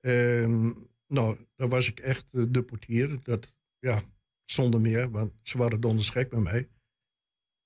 En 0.00 0.74
nou, 1.06 1.46
daar 1.56 1.68
was 1.68 1.88
ik 1.88 2.00
echt 2.00 2.26
eh, 2.32 2.42
de 2.48 2.62
portier. 2.62 3.22
Dat, 3.22 3.54
ja, 3.78 4.02
zonder 4.44 4.80
meer, 4.80 5.10
want 5.10 5.32
ze 5.42 5.58
waren 5.58 5.80
donders 5.80 6.10
gek 6.10 6.30
met 6.32 6.40
mij. 6.42 6.68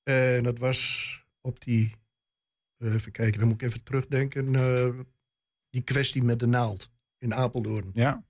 En 0.02 0.42
dat 0.42 0.58
was 0.58 1.10
op 1.40 1.60
die, 1.60 1.94
eh, 2.76 2.94
even 2.94 3.12
kijken, 3.12 3.38
dan 3.38 3.48
moet 3.48 3.62
ik 3.62 3.68
even 3.68 3.82
terugdenken, 3.82 4.52
die 5.70 5.82
kwestie 5.82 6.22
met 6.22 6.38
de 6.38 6.46
naald 6.46 6.90
in 7.18 7.34
Apeldoorn. 7.34 7.90
ja, 7.92 8.24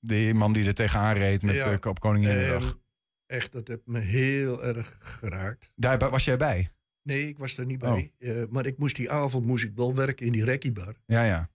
die 0.00 0.34
man 0.34 0.52
die 0.52 0.66
er 0.66 0.74
tegenaan 0.74 1.14
reed 1.14 1.42
met 1.42 1.54
Ja. 1.54 1.78
op 1.88 2.00
Koninginnedag. 2.00 2.78
Echt, 3.26 3.52
dat 3.52 3.68
heeft 3.68 3.86
me 3.86 3.98
heel 3.98 4.64
erg 4.64 4.96
geraakt. 5.00 5.70
Daar 5.74 6.10
was 6.10 6.24
jij 6.24 6.36
bij? 6.36 6.70
Nee, 7.08 7.28
ik 7.28 7.38
was 7.38 7.58
er 7.58 7.66
niet 7.66 7.78
bij. 7.78 8.12
Uh, 8.18 8.44
maar 8.48 8.66
ik 8.66 8.78
moest 8.78 8.96
die 8.96 9.10
avond 9.10 9.46
moest 9.46 9.64
ik 9.64 9.74
wel 9.74 9.94
werken 9.94 10.26
in 10.26 10.32
die 10.32 10.44
rekkiebar. 10.44 10.96
Ja, 11.06 11.24
ja. 11.24 11.50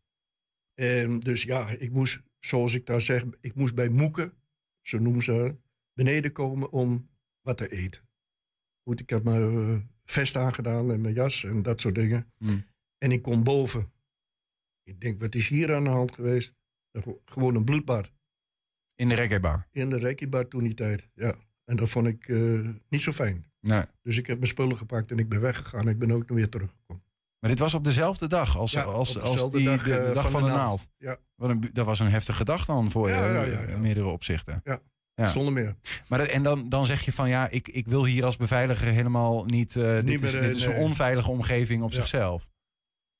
En 0.73 1.19
dus 1.19 1.43
ja, 1.43 1.69
ik 1.69 1.91
moest, 1.91 2.21
zoals 2.39 2.73
ik 2.73 2.85
daar 2.85 3.01
zeg, 3.01 3.25
ik 3.41 3.55
moest 3.55 3.75
bij 3.75 3.89
Moeken, 3.89 4.33
zo 4.81 4.99
noemen 4.99 5.23
ze, 5.23 5.55
beneden 5.93 6.31
komen 6.31 6.71
om 6.71 7.09
wat 7.41 7.57
te 7.57 7.71
eten. 7.71 8.01
Goed, 8.83 8.99
ik 8.99 9.09
had 9.09 9.23
mijn 9.23 9.53
uh, 9.53 9.79
vest 10.05 10.35
aangedaan 10.35 10.91
en 10.91 11.01
mijn 11.01 11.13
jas 11.13 11.43
en 11.43 11.61
dat 11.61 11.81
soort 11.81 11.95
dingen. 11.95 12.31
Hmm. 12.37 12.65
En 12.97 13.11
ik 13.11 13.21
kom 13.21 13.43
boven. 13.43 13.91
Ik 14.83 15.01
denk, 15.01 15.19
wat 15.19 15.35
is 15.35 15.47
hier 15.47 15.75
aan 15.75 15.83
de 15.83 15.89
hand 15.89 16.11
geweest? 16.11 16.55
Gewoon 17.25 17.55
een 17.55 17.65
bloedbad. 17.65 18.11
In 18.95 19.09
de 19.09 19.15
reggaebar? 19.15 19.67
In 19.71 19.89
de 19.89 19.97
reggaebar 19.97 20.47
toen 20.47 20.63
die 20.63 20.73
tijd, 20.73 21.09
ja. 21.13 21.35
En 21.65 21.75
dat 21.75 21.89
vond 21.89 22.07
ik 22.07 22.27
uh, 22.27 22.69
niet 22.89 23.01
zo 23.01 23.11
fijn. 23.11 23.51
Nee. 23.67 23.83
Dus 24.01 24.17
ik 24.17 24.27
heb 24.27 24.35
mijn 24.37 24.49
spullen 24.49 24.77
gepakt 24.77 25.11
en 25.11 25.17
ik 25.17 25.29
ben 25.29 25.41
weggegaan. 25.41 25.87
Ik 25.87 25.99
ben 25.99 26.11
ook 26.11 26.27
nog 26.27 26.37
weer 26.37 26.49
teruggekomen. 26.49 27.03
Maar 27.39 27.49
dit 27.49 27.59
was 27.59 27.73
op 27.73 27.83
dezelfde 27.83 28.27
dag 28.27 28.57
als, 28.57 28.71
Ja, 28.71 28.81
als, 28.83 29.19
als 29.19 29.51
die, 29.51 29.65
dag, 29.65 29.83
de, 29.83 29.89
de 29.91 29.97
eh, 29.97 30.13
dag 30.15 30.29
van, 30.31 30.43
de 30.43 30.49
naald. 30.49 30.87
Ja, 30.97 31.17
een, 31.37 31.69
dat 31.73 31.85
was 31.85 31.99
een 31.99 32.09
heftige 32.09 32.43
dag 32.43 32.65
dan 32.65 32.91
voor 32.91 33.09
Ja, 33.09 33.25
je, 33.27 33.33
ja, 33.33 33.43
eh, 33.43 33.51
ja, 33.53 33.61
ja. 33.61 33.67
in 33.67 33.81
meerdere 33.81 34.05
opzichten. 34.07 34.61
Ja. 35.15 35.25
zonder 35.25 35.53
meer. 35.53 35.75
Maar 36.07 36.19
dat- 36.19 36.27
en 36.27 36.43
dan, 36.43 36.69
dan 36.69 36.85
zeg 36.85 37.05
je 37.05 37.13
van 37.13 37.29
ja, 37.29 37.49
ik, 37.49 37.67
ik 37.67 37.87
wil 37.87 38.05
hier 38.05 38.25
als 38.25 38.37
beveiliger 38.37 38.87
helemaal 38.87 39.45
niet. 39.45 39.75
eh, 39.75 39.83
dit, 40.05 40.21
is, 40.23 40.33
meer, 40.33 40.41
dit 40.41 40.55
is 40.55 40.65
een 40.65 40.75
onveilige 40.75 41.31
omgeving 41.31 41.83
op 41.83 41.89
Ja. 41.89 41.95
zichzelf. 41.95 42.47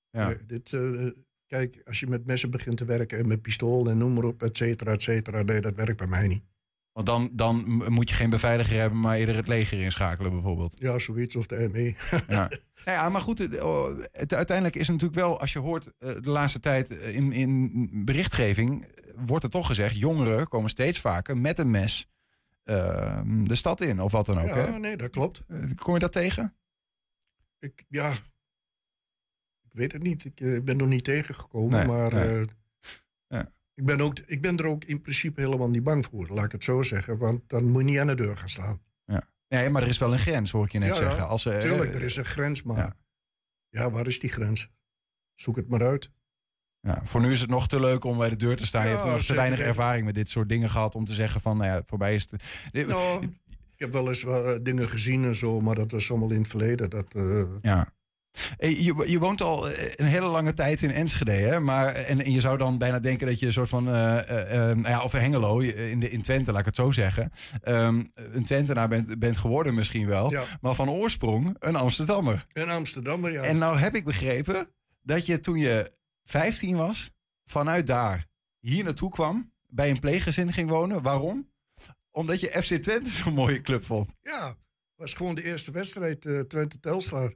Ja. 0.10 0.28
Nee, 0.28 0.46
dit, 0.46 0.70
kijk, 1.48 1.82
als 1.86 2.00
je 2.00 2.08
met 2.08 2.26
messen 2.26 2.50
begint 2.52 2.78
te 2.78 2.86
werken 2.86 3.18
en 3.18 3.28
met 3.28 3.42
pistool 3.42 3.90
en 3.90 3.98
noem 3.98 4.14
maar 4.14 4.24
op, 4.24 4.44
et 4.44 4.58
cetera, 4.58 4.92
et 4.92 5.02
cetera. 5.02 5.42
Nee, 5.42 5.62
dat 5.62 5.76
werkt 5.76 5.98
bij 5.98 6.08
mij 6.08 6.28
niet. 6.28 6.44
Want 6.94 7.06
dan, 7.06 7.30
dan 7.34 7.66
moet 7.94 8.10
je 8.10 8.16
geen 8.16 8.30
beveiliger 8.30 8.80
hebben, 8.80 9.00
maar 9.00 9.18
eerder 9.18 9.36
het 9.36 9.48
leger 9.48 9.82
inschakelen 9.82 10.32
bijvoorbeeld. 10.32 10.76
Ja, 10.80 11.00
zoiets 11.00 11.36
of 11.36 11.46
de 11.46 11.70
ME. 11.72 11.96
Ja. 12.28 12.50
Nou 12.86 12.98
ja, 12.98 13.10
maar 13.10 13.22
goed, 13.22 13.38
het, 13.40 13.62
oh, 13.62 14.00
het, 14.12 14.34
uiteindelijk 14.34 14.76
is 14.76 14.88
het 14.88 15.02
natuurlijk 15.02 15.20
wel, 15.28 15.40
als 15.40 15.54
je 15.54 15.60
hoort 15.60 15.86
eh, 16.00 16.10
de 16.22 16.30
laatste 16.30 16.60
tijd 16.60 16.98
eh, 16.98 17.16
in, 17.16 17.32
in 17.32 17.90
berichtgeving, 18.06 18.86
eh, 18.86 19.14
wordt 19.18 19.44
er 19.44 19.50
toch 19.50 19.68
gezegd, 19.68 19.96
jongeren 19.96 20.48
komen 20.48 20.70
steeds 20.70 21.00
vaker 21.00 21.38
met 21.38 21.60
een 21.60 21.72
mes 21.72 22.08
eh, 22.64 23.22
de 23.44 23.56
stad 23.56 23.82
in, 23.82 24.00
of 24.02 24.12
wat 24.12 24.26
dan 24.26 24.40
ook. 24.40 24.48
ja, 24.48 24.56
Hè? 24.56 24.80
nee, 24.80 24.98
dat 24.98 25.10
klopt. 25.10 25.42
Kom 25.76 25.94
je 25.94 26.00
dat 26.00 26.12
tegen? 26.12 26.56
Ik, 27.60 27.86
ja, 27.88 28.12
ik 29.64 29.74
weet 29.74 29.92
het 29.92 30.04
niet. 30.04 30.26
Ik 30.26 30.66
ben 30.66 30.78
nog 30.78 30.88
niet 30.88 31.04
tegengekomen, 31.04 31.78
Nee, 31.78 31.88
maar 31.98 32.14
nee. 32.14 32.42
eh, 32.42 32.48
Ja. 33.28 33.52
Ik, 33.76 33.86
ben 33.86 34.02
ook, 34.02 34.20
ik 34.20 34.42
ben 34.42 34.58
er 34.58 34.66
ook 34.66 34.84
in 34.84 35.02
principe 35.02 35.42
helemaal 35.42 35.70
niet 35.70 35.84
bang 35.84 36.06
voor, 36.06 36.28
laat 36.28 36.46
ik 36.46 36.52
het 36.52 36.64
zo 36.64 36.82
zeggen. 36.84 37.18
Want 37.18 37.42
dan 37.50 37.64
moet 37.66 37.82
je 37.82 37.88
niet 37.90 38.00
aan 38.00 38.08
de 38.08 38.16
deur 38.16 38.38
gaan 38.38 38.50
staan. 38.50 38.82
Nee, 39.48 39.70
maar 39.70 39.82
er 39.82 39.88
is 39.88 39.98
wel 39.98 40.14
een 40.14 40.20
grens, 40.20 40.52
hoor 40.52 40.66
ik 40.66 40.72
je 40.72 40.80
net 40.80 40.96
Ja, 40.96 41.02
ja. 41.02 41.08
zeggen. 41.08 41.28
Als, 41.28 41.46
eh, 41.46 41.60
Tuurlijk, 41.60 41.94
er 41.96 42.02
is 42.02 42.16
een 42.16 42.26
grens, 42.26 42.64
maar 42.64 42.78
ja. 42.78 42.96
ja. 43.70 43.90
waar 43.90 44.08
is 44.08 44.20
die 44.20 44.30
grens? 44.30 44.70
Zoek 45.36 45.56
het 45.56 45.68
maar 45.70 45.82
uit. 45.84 46.12
Ja, 46.80 47.02
voor 47.04 47.22
nu 47.22 47.32
is 47.32 47.42
het 47.42 47.50
nog 47.50 47.68
te 47.68 47.80
leuk 47.80 48.04
om 48.04 48.18
bij 48.18 48.30
de 48.30 48.36
deur 48.36 48.56
te 48.56 48.66
staan. 48.66 48.84
je 48.84 48.90
Ja, 48.90 48.96
hebt 48.96 49.10
nog 49.10 49.22
te 49.26 49.34
weinig 49.36 49.60
ervaring 49.60 50.06
met 50.06 50.16
dit 50.16 50.30
soort 50.30 50.50
dingen 50.50 50.70
gehad 50.70 50.96
om 50.96 51.06
te 51.06 51.14
zeggen 51.14 51.42
van, 51.42 51.58
nou 51.58 51.70
ja, 51.74 51.82
voorbij 51.86 52.16
is 52.16 52.32
het. 52.32 52.44
Nou, 52.88 53.24
ik 53.50 53.80
heb 53.80 53.92
wel 53.92 54.08
eens 54.10 54.24
wel, 54.24 54.54
eh, 54.54 54.60
dingen 54.62 54.90
gezien 54.90 55.24
en 55.24 55.36
zo, 55.36 55.60
maar 55.62 55.76
dat 55.76 55.92
was 55.92 56.10
allemaal 56.10 56.32
in 56.32 56.38
het 56.42 56.48
verleden. 56.48 56.90
Dat, 56.90 57.14
eh, 57.16 57.44
Ja. 57.62 57.94
Hey, 58.58 58.84
Je, 58.84 59.04
je 59.08 59.20
woont 59.20 59.42
al 59.42 59.70
eh, 59.70 59.92
een 59.96 60.06
hele 60.06 60.26
lange 60.26 60.54
tijd 60.54 60.82
in 60.82 60.92
Enschede, 60.92 61.32
hè? 61.32 61.60
Maar, 61.60 61.94
en, 61.94 62.24
en 62.24 62.32
je 62.32 62.40
zou 62.40 62.58
dan 62.58 62.78
bijna 62.78 63.00
denken 63.00 63.28
dat 63.28 63.40
je 63.40 63.46
een 63.46 63.52
soort 63.52 63.70
van, 63.70 63.88
eh, 63.88 64.30
eh, 64.30 64.70
eh, 64.70 64.78
nou 64.78 64.90
ja, 64.90 65.04
of 65.04 65.12
Hengelo, 65.12 65.60
in, 65.60 66.00
de, 66.00 66.10
in 66.12 66.22
Twente, 66.22 66.52
laat 66.52 66.60
ik 66.60 66.66
het 66.66 66.76
zo 66.76 66.92
zeggen. 66.92 67.32
Ehm, 67.62 68.04
een 68.14 68.46
Twentenaar 68.46 68.88
bent, 68.88 69.20
bent 69.20 69.38
geworden 69.38 69.74
misschien 69.74 70.08
wel, 70.08 70.32
ja. 70.32 70.44
maar 70.62 70.76
van 70.76 70.90
oorsprong 70.90 71.56
een 71.60 71.76
Amsterdammer. 71.76 72.46
In 72.54 72.70
Amsterdam, 72.70 73.28
ja. 73.28 73.42
En 73.42 73.58
nou 73.58 73.78
heb 73.78 73.96
ik 73.96 74.06
begrepen 74.06 74.70
dat 75.02 75.26
je 75.26 75.40
toen 75.40 75.58
je 75.58 75.92
15 76.24 76.78
was, 76.78 77.12
vanuit 77.46 77.88
daar 77.88 78.28
hier 78.60 78.84
naartoe 78.84 79.10
kwam, 79.10 79.52
bij 79.68 79.90
een 79.90 80.00
pleeggezin 80.00 80.54
ging 80.54 80.70
wonen. 80.70 81.02
Waarom? 81.02 81.52
Omdat 82.12 82.40
je 82.40 82.62
FC 82.62 82.74
Twente 82.76 83.10
zo'n 83.10 83.34
mooie 83.34 83.62
club 83.62 83.84
vond. 83.84 84.16
Ja, 84.22 84.56
was 84.96 85.14
gewoon 85.14 85.36
de 85.36 85.44
eerste 85.44 85.72
wedstrijd 85.72 86.22
Twente-Telstar. 86.22 87.34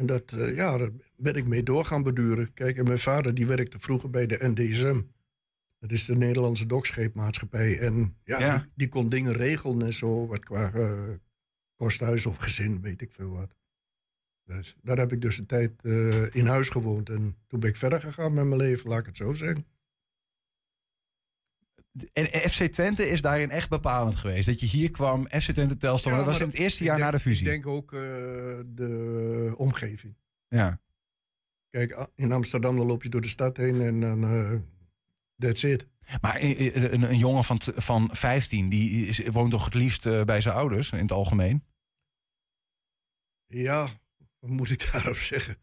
En 0.00 0.06
dat, 0.06 0.32
uh, 0.32 0.54
ja, 0.54 0.78
daar 0.78 0.90
ben 1.16 1.34
ik 1.34 1.46
mee 1.46 1.62
door 1.62 1.84
gaan 1.84 2.02
beduren. 2.02 2.52
Kijk, 2.54 2.76
en 2.76 2.84
mijn 2.84 2.98
vader 2.98 3.34
die 3.34 3.46
werkte 3.46 3.78
vroeger 3.78 4.10
bij 4.10 4.26
de 4.26 4.38
NDSM. 4.40 5.00
Dat 5.78 5.90
is 5.90 6.04
de 6.04 6.16
Nederlandse 6.16 6.66
dokscheepmaatschappij. 6.66 7.78
En 7.78 8.16
ja, 8.24 8.38
Ja. 8.38 8.58
Die, 8.58 8.68
die 8.74 8.88
kon 8.88 9.08
dingen 9.08 9.32
regelen 9.32 9.82
en 9.86 9.92
zo, 9.92 10.26
wat 10.26 10.44
qua 10.44 10.74
uh, 10.74 11.14
kosthuis 11.76 12.26
of 12.26 12.36
gezin, 12.36 12.80
weet 12.80 13.00
ik 13.00 13.12
veel 13.12 13.30
wat. 13.30 13.54
Dus 14.44 14.76
daar 14.82 14.98
heb 14.98 15.12
ik 15.12 15.20
dus 15.20 15.38
een 15.38 15.46
tijd 15.46 15.72
uh, 15.82 16.34
in 16.34 16.46
huis 16.46 16.68
gewoond. 16.68 17.08
En 17.08 17.36
toen 17.46 17.60
ben 17.60 17.68
ik 17.68 17.76
verder 17.76 18.00
gegaan 18.00 18.32
met 18.32 18.44
mijn 18.44 18.60
leven, 18.60 18.88
laat 18.88 19.00
ik 19.00 19.06
het 19.06 19.16
zo 19.16 19.34
zeggen. 19.34 19.66
En 22.12 22.26
FC 22.26 22.62
Twente 22.62 23.08
is 23.08 23.22
daarin 23.22 23.50
echt 23.50 23.68
bepalend 23.68 24.16
geweest. 24.16 24.46
Dat 24.46 24.60
je 24.60 24.66
hier 24.66 24.90
kwam, 24.90 25.26
FC 25.28 25.50
Twente 25.50 25.76
Telstar. 25.76 26.12
Ja, 26.12 26.18
dat 26.18 26.26
was 26.26 26.40
in 26.40 26.46
het 26.46 26.56
eerste 26.56 26.84
jaar 26.84 26.96
denk- 26.96 27.10
na 27.10 27.16
de 27.16 27.22
fusie. 27.22 27.46
Ik 27.46 27.52
denk 27.52 27.66
ook 27.66 27.92
uh, 27.92 28.00
de 28.66 29.54
omgeving. 29.56 30.16
Ja. 30.48 30.80
Kijk, 31.70 32.08
in 32.14 32.32
Amsterdam 32.32 32.76
dan 32.76 32.86
loop 32.86 33.02
je 33.02 33.08
door 33.08 33.20
de 33.20 33.28
stad 33.28 33.56
heen 33.56 33.80
en 33.80 34.00
dan... 34.00 34.24
Uh, 34.24 34.58
that's 35.38 35.62
it. 35.62 35.88
Maar 36.20 36.34
eh, 36.36 36.76
eh, 36.76 36.92
een, 36.92 37.02
een 37.02 37.18
jongen 37.18 37.44
van, 37.44 37.58
van 37.62 38.08
15, 38.12 38.68
die 38.68 39.06
is, 39.06 39.26
woont 39.28 39.50
toch 39.50 39.64
het 39.64 39.74
liefst 39.74 40.06
eh, 40.06 40.24
bij 40.24 40.40
zijn 40.40 40.54
ouders 40.54 40.92
in 40.92 40.98
het 40.98 41.12
algemeen? 41.12 41.64
Ja, 43.46 43.88
wat 44.38 44.50
moet 44.50 44.70
ik 44.70 44.88
daarop 44.92 45.16
zeggen? 45.16 45.56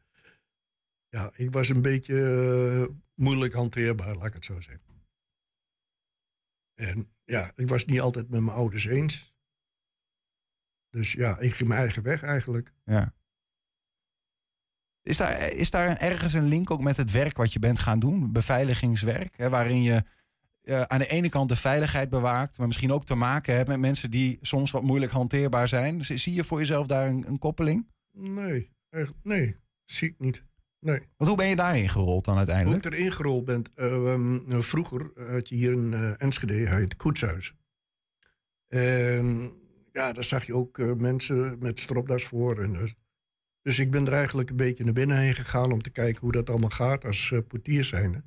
Ja, 1.09 1.31
ik 1.35 1.51
was 1.51 1.69
een 1.69 1.81
beetje 1.81 2.13
uh, 2.13 2.95
moeilijk 3.15 3.53
hanteerbaar, 3.53 4.15
laat 4.15 4.25
ik 4.25 4.33
het 4.33 4.45
zo 4.45 4.61
zeggen. 4.61 4.86
En 6.77 7.09
ja, 7.23 7.51
ik 7.55 7.67
was 7.67 7.85
niet 7.85 8.01
altijd 8.01 8.29
met 8.29 8.41
mijn 8.41 8.57
ouders 8.57 8.85
eens. 8.85 9.35
Dus 10.89 11.11
ja, 11.11 11.39
ik 11.39 11.53
ging 11.53 11.69
mijn 11.69 11.81
eigen 11.81 12.03
weg 12.03 12.23
eigenlijk. 12.23 12.73
Ja. 12.83 13.13
Is 15.01 15.17
daar, 15.17 15.51
is 15.51 15.71
daar 15.71 15.97
ergens 15.97 16.33
een 16.33 16.47
link 16.47 16.71
ook 16.71 16.81
met 16.81 16.97
het 16.97 17.11
werk 17.11 17.37
wat 17.37 17.53
je 17.53 17.59
bent 17.59 17.79
gaan 17.79 17.99
doen? 17.99 18.31
Beveiligingswerk, 18.31 19.37
hè, 19.37 19.49
waarin 19.49 19.81
je 19.81 20.03
eh, 20.61 20.81
aan 20.81 20.99
de 20.99 21.07
ene 21.07 21.29
kant 21.29 21.49
de 21.49 21.55
veiligheid 21.55 22.09
bewaakt, 22.09 22.57
maar 22.57 22.67
misschien 22.67 22.91
ook 22.91 23.05
te 23.05 23.15
maken 23.15 23.55
hebt 23.55 23.67
met 23.67 23.79
mensen 23.79 24.11
die 24.11 24.37
soms 24.41 24.71
wat 24.71 24.83
moeilijk 24.83 25.11
hanteerbaar 25.11 25.67
zijn. 25.67 26.05
Zie 26.05 26.33
je 26.33 26.43
voor 26.43 26.59
jezelf 26.59 26.87
daar 26.87 27.07
een, 27.07 27.27
een 27.27 27.39
koppeling? 27.39 27.87
Nee, 28.11 28.71
echt, 28.89 29.13
nee, 29.23 29.55
zie 29.85 30.09
ik 30.09 30.19
niet. 30.19 30.43
Nee. 30.79 30.99
Want 31.17 31.29
hoe 31.29 31.35
ben 31.35 31.47
je 31.47 31.55
daarin 31.55 31.89
gerold 31.89 32.25
dan 32.25 32.33
Hoe 32.37 32.45
uiteindelijk? 32.45 32.85
ik 32.85 32.93
erin 32.93 33.11
gerold 33.11 33.45
ben, 33.45 33.63
uh, 33.75 33.93
um, 33.93 34.63
vroeger 34.63 35.11
had 35.31 35.49
je 35.49 35.55
hier 35.55 35.71
in 35.71 35.91
uh, 35.91 36.21
Enschede 36.21 36.53
het 36.53 36.95
koetshuis. 36.95 37.55
En 38.67 39.51
ja, 39.91 40.11
daar 40.11 40.23
zag 40.23 40.45
je 40.45 40.53
ook 40.53 40.77
uh, 40.77 40.93
mensen 40.93 41.57
met 41.59 41.79
stropdas 41.79 42.23
voor. 42.23 42.61
En, 42.61 42.95
dus. 43.61 43.79
ik 43.79 43.91
ben 43.91 44.07
er 44.07 44.13
eigenlijk 44.13 44.49
een 44.49 44.55
beetje 44.55 44.83
naar 44.83 44.93
binnen 44.93 45.17
heen 45.17 45.35
gegaan 45.35 45.71
om 45.71 45.81
te 45.81 45.89
kijken 45.89 46.21
hoe 46.21 46.31
dat 46.31 46.49
allemaal 46.49 46.69
gaat 46.69 47.05
als 47.05 47.33
portier 47.47 47.83
zijnde. 47.83 48.23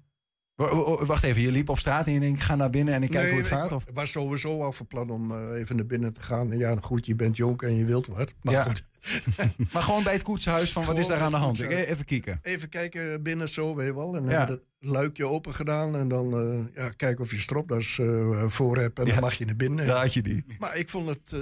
Wacht 1.07 1.23
even, 1.25 1.43
je 1.43 1.51
liep 1.51 1.69
op 1.69 1.79
straat 1.79 2.07
en 2.07 2.13
je 2.13 2.21
denkt, 2.21 2.39
ik 2.39 2.45
ga 2.45 2.55
naar 2.57 2.71
binnen 2.71 2.95
en 2.95 3.03
ik 3.03 3.11
kijk 3.11 3.23
nee, 3.23 3.33
hoe 3.33 3.41
het 3.41 3.51
gaat? 3.51 3.71
Ik 3.71 3.77
Of? 3.77 3.85
was 3.93 4.11
sowieso 4.11 4.63
al 4.63 4.73
van 4.73 4.87
plan 4.87 5.11
om 5.11 5.31
uh, 5.33 5.59
even 5.61 5.77
naar 5.77 5.87
binnen 5.87 6.13
te 6.13 6.21
gaan. 6.21 6.53
En 6.53 6.59
ja, 6.59 6.77
goed, 6.81 7.07
je 7.07 7.15
bent 7.15 7.37
jong 7.37 7.63
en 7.63 7.75
je 7.77 7.85
wilt 7.85 8.07
wat. 8.07 8.35
Maar 8.43 8.55
Ja. 8.55 8.63
goed, 8.63 8.85
Maar 9.73 9.83
gewoon 9.83 10.03
bij 10.03 10.13
het 10.13 10.23
koetshuis 10.23 10.73
van 10.73 10.85
wat 10.85 10.99
is 10.99 11.07
daar 11.07 11.21
aan 11.21 11.31
de 11.31 11.37
hand? 11.37 11.63
Ik, 11.63 11.71
even 11.71 12.05
kijken. 12.05 12.39
even 12.43 12.69
kijken 12.69 13.23
binnen 13.23 13.49
zo, 13.49 13.75
weet 13.75 13.87
je 13.87 13.95
wel. 13.95 14.17
En 14.17 14.23
dan 14.23 14.33
Ja. 14.33 14.47
het 14.47 14.61
luikje 14.79 15.27
open 15.27 15.55
gedaan. 15.55 15.97
En 15.97 16.09
dan 16.09 16.47
uh, 16.55 16.59
ja, 16.75 16.89
kijken 16.89 17.25
of 17.25 17.31
je 17.31 17.41
stropdas 17.41 17.99
uh, 17.99 18.45
voor 18.49 18.77
hebt. 18.79 18.99
En 18.99 19.07
Ja. 19.07 19.13
dan 19.13 19.21
mag 19.21 19.35
je 19.35 19.45
naar 19.45 19.57
binnen. 19.57 19.87
Daar 19.87 20.01
had 20.01 20.15
je 20.15 20.23
die. 20.23 20.45
Maar 20.59 20.77
ik 20.77 20.89
vond 20.89 21.09
het, 21.09 21.21
eh, 21.33 21.39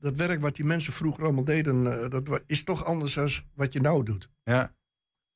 dat 0.00 0.16
werk 0.16 0.40
wat 0.40 0.56
die 0.56 0.64
mensen 0.64 0.92
vroeger 0.92 1.24
allemaal 1.24 1.44
deden, 1.44 2.02
eh, 2.02 2.10
dat 2.10 2.40
is 2.46 2.64
toch 2.64 2.84
anders 2.84 3.14
dan 3.14 3.28
wat 3.54 3.72
je 3.72 3.80
nou 3.80 4.04
doet. 4.04 4.28
Ja. 4.44 4.74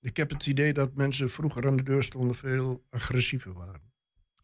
Ik 0.05 0.17
heb 0.17 0.31
het 0.31 0.47
idee 0.47 0.73
dat 0.73 0.95
mensen 0.95 1.31
vroeger 1.31 1.67
aan 1.67 1.77
de 1.77 1.83
deur 1.83 2.03
stonden 2.03 2.37
veel 2.37 2.85
agressiever 2.91 3.53
waren. 3.53 3.93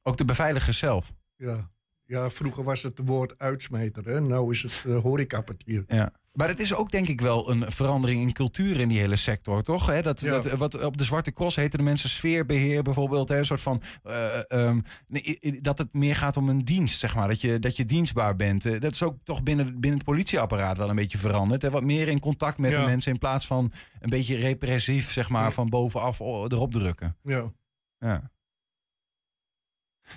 Ook 0.03 0.17
de 0.17 0.25
beveiligers 0.25 0.79
zelf. 0.79 1.13
Ja, 1.37 1.71
ja 2.05 2.31
vroeger 2.31 2.65
was 2.65 2.83
het 2.83 2.99
het 2.99 3.09
woord 3.09 3.39
uitsmijter, 3.39 4.05
hè? 4.05 4.21
nou 4.21 4.51
is 4.51 4.63
het 4.63 4.85
uh, 4.87 5.01
horecapartier. 5.01 5.85
Ja. 5.87 6.13
Maar 6.31 6.49
het 6.49 6.61
is 6.61 6.75
ook 6.75 6.91
denk 6.91 7.09
ik 7.09 7.21
wel 7.21 7.51
een 7.51 7.73
verandering 7.73 8.21
in 8.23 8.33
cultuur 8.33 8.81
in 8.81 8.89
die 8.89 8.99
hele 8.99 9.17
sector, 9.17 9.63
toch? 9.63 10.03
Dat, 10.03 10.21
Ja. 10.21 10.31
dat, 10.31 10.45
wat 10.53 10.85
op 10.85 10.97
de 10.97 11.05
Zwarte 11.05 11.33
Cross 11.33 11.57
heten 11.57 11.79
de 11.79 11.85
mensen 11.85 12.09
sfeerbeheer 12.11 12.83
bijvoorbeeld. 12.83 13.31
Een 13.31 13.47
soort 13.47 13.61
van, 13.61 13.83
eh, 14.03 14.51
ehm, 14.51 14.81
nee, 15.09 15.23
i- 15.27 15.39
i- 15.47 15.61
dat 15.61 15.79
het 15.79 15.93
meer 15.95 16.17
gaat 16.17 16.37
om 16.37 16.49
een 16.49 16.65
dienst, 16.65 16.99
zeg 17.01 17.15
maar. 17.15 17.29
Dat 17.29 17.41
je, 17.41 17.59
dat 17.59 17.77
je 17.77 17.85
dienstbaar 17.85 18.37
bent. 18.37 18.65
Eh, 18.65 18.81
Dat 18.81 18.93
is 18.95 19.03
ook 19.03 19.17
toch 19.25 19.43
binnen, 19.43 19.81
binnen 19.81 19.99
het 19.99 20.09
politieapparaat 20.09 20.77
wel 20.77 20.89
een 20.91 20.97
beetje 20.97 21.19
veranderd. 21.19 21.63
Hè? 21.63 21.71
Wat 21.71 21.85
meer 21.85 22.09
in 22.09 22.21
contact 22.21 22.59
met 22.59 22.71
Ja. 22.71 22.81
de 22.81 22.87
mensen 22.87 23.13
in 23.13 23.19
plaats 23.19 23.47
van 23.47 23.73
een 24.01 24.11
beetje 24.11 24.37
repressief, 24.37 25.13
zeg 25.13 25.29
maar, 25.29 25.45
Ja. 25.45 25.51
van 25.51 25.69
bovenaf 25.69 26.21
erop 26.21 26.73
drukken. 26.73 27.17
Ja. 27.23 27.53
Ja. 27.99 28.31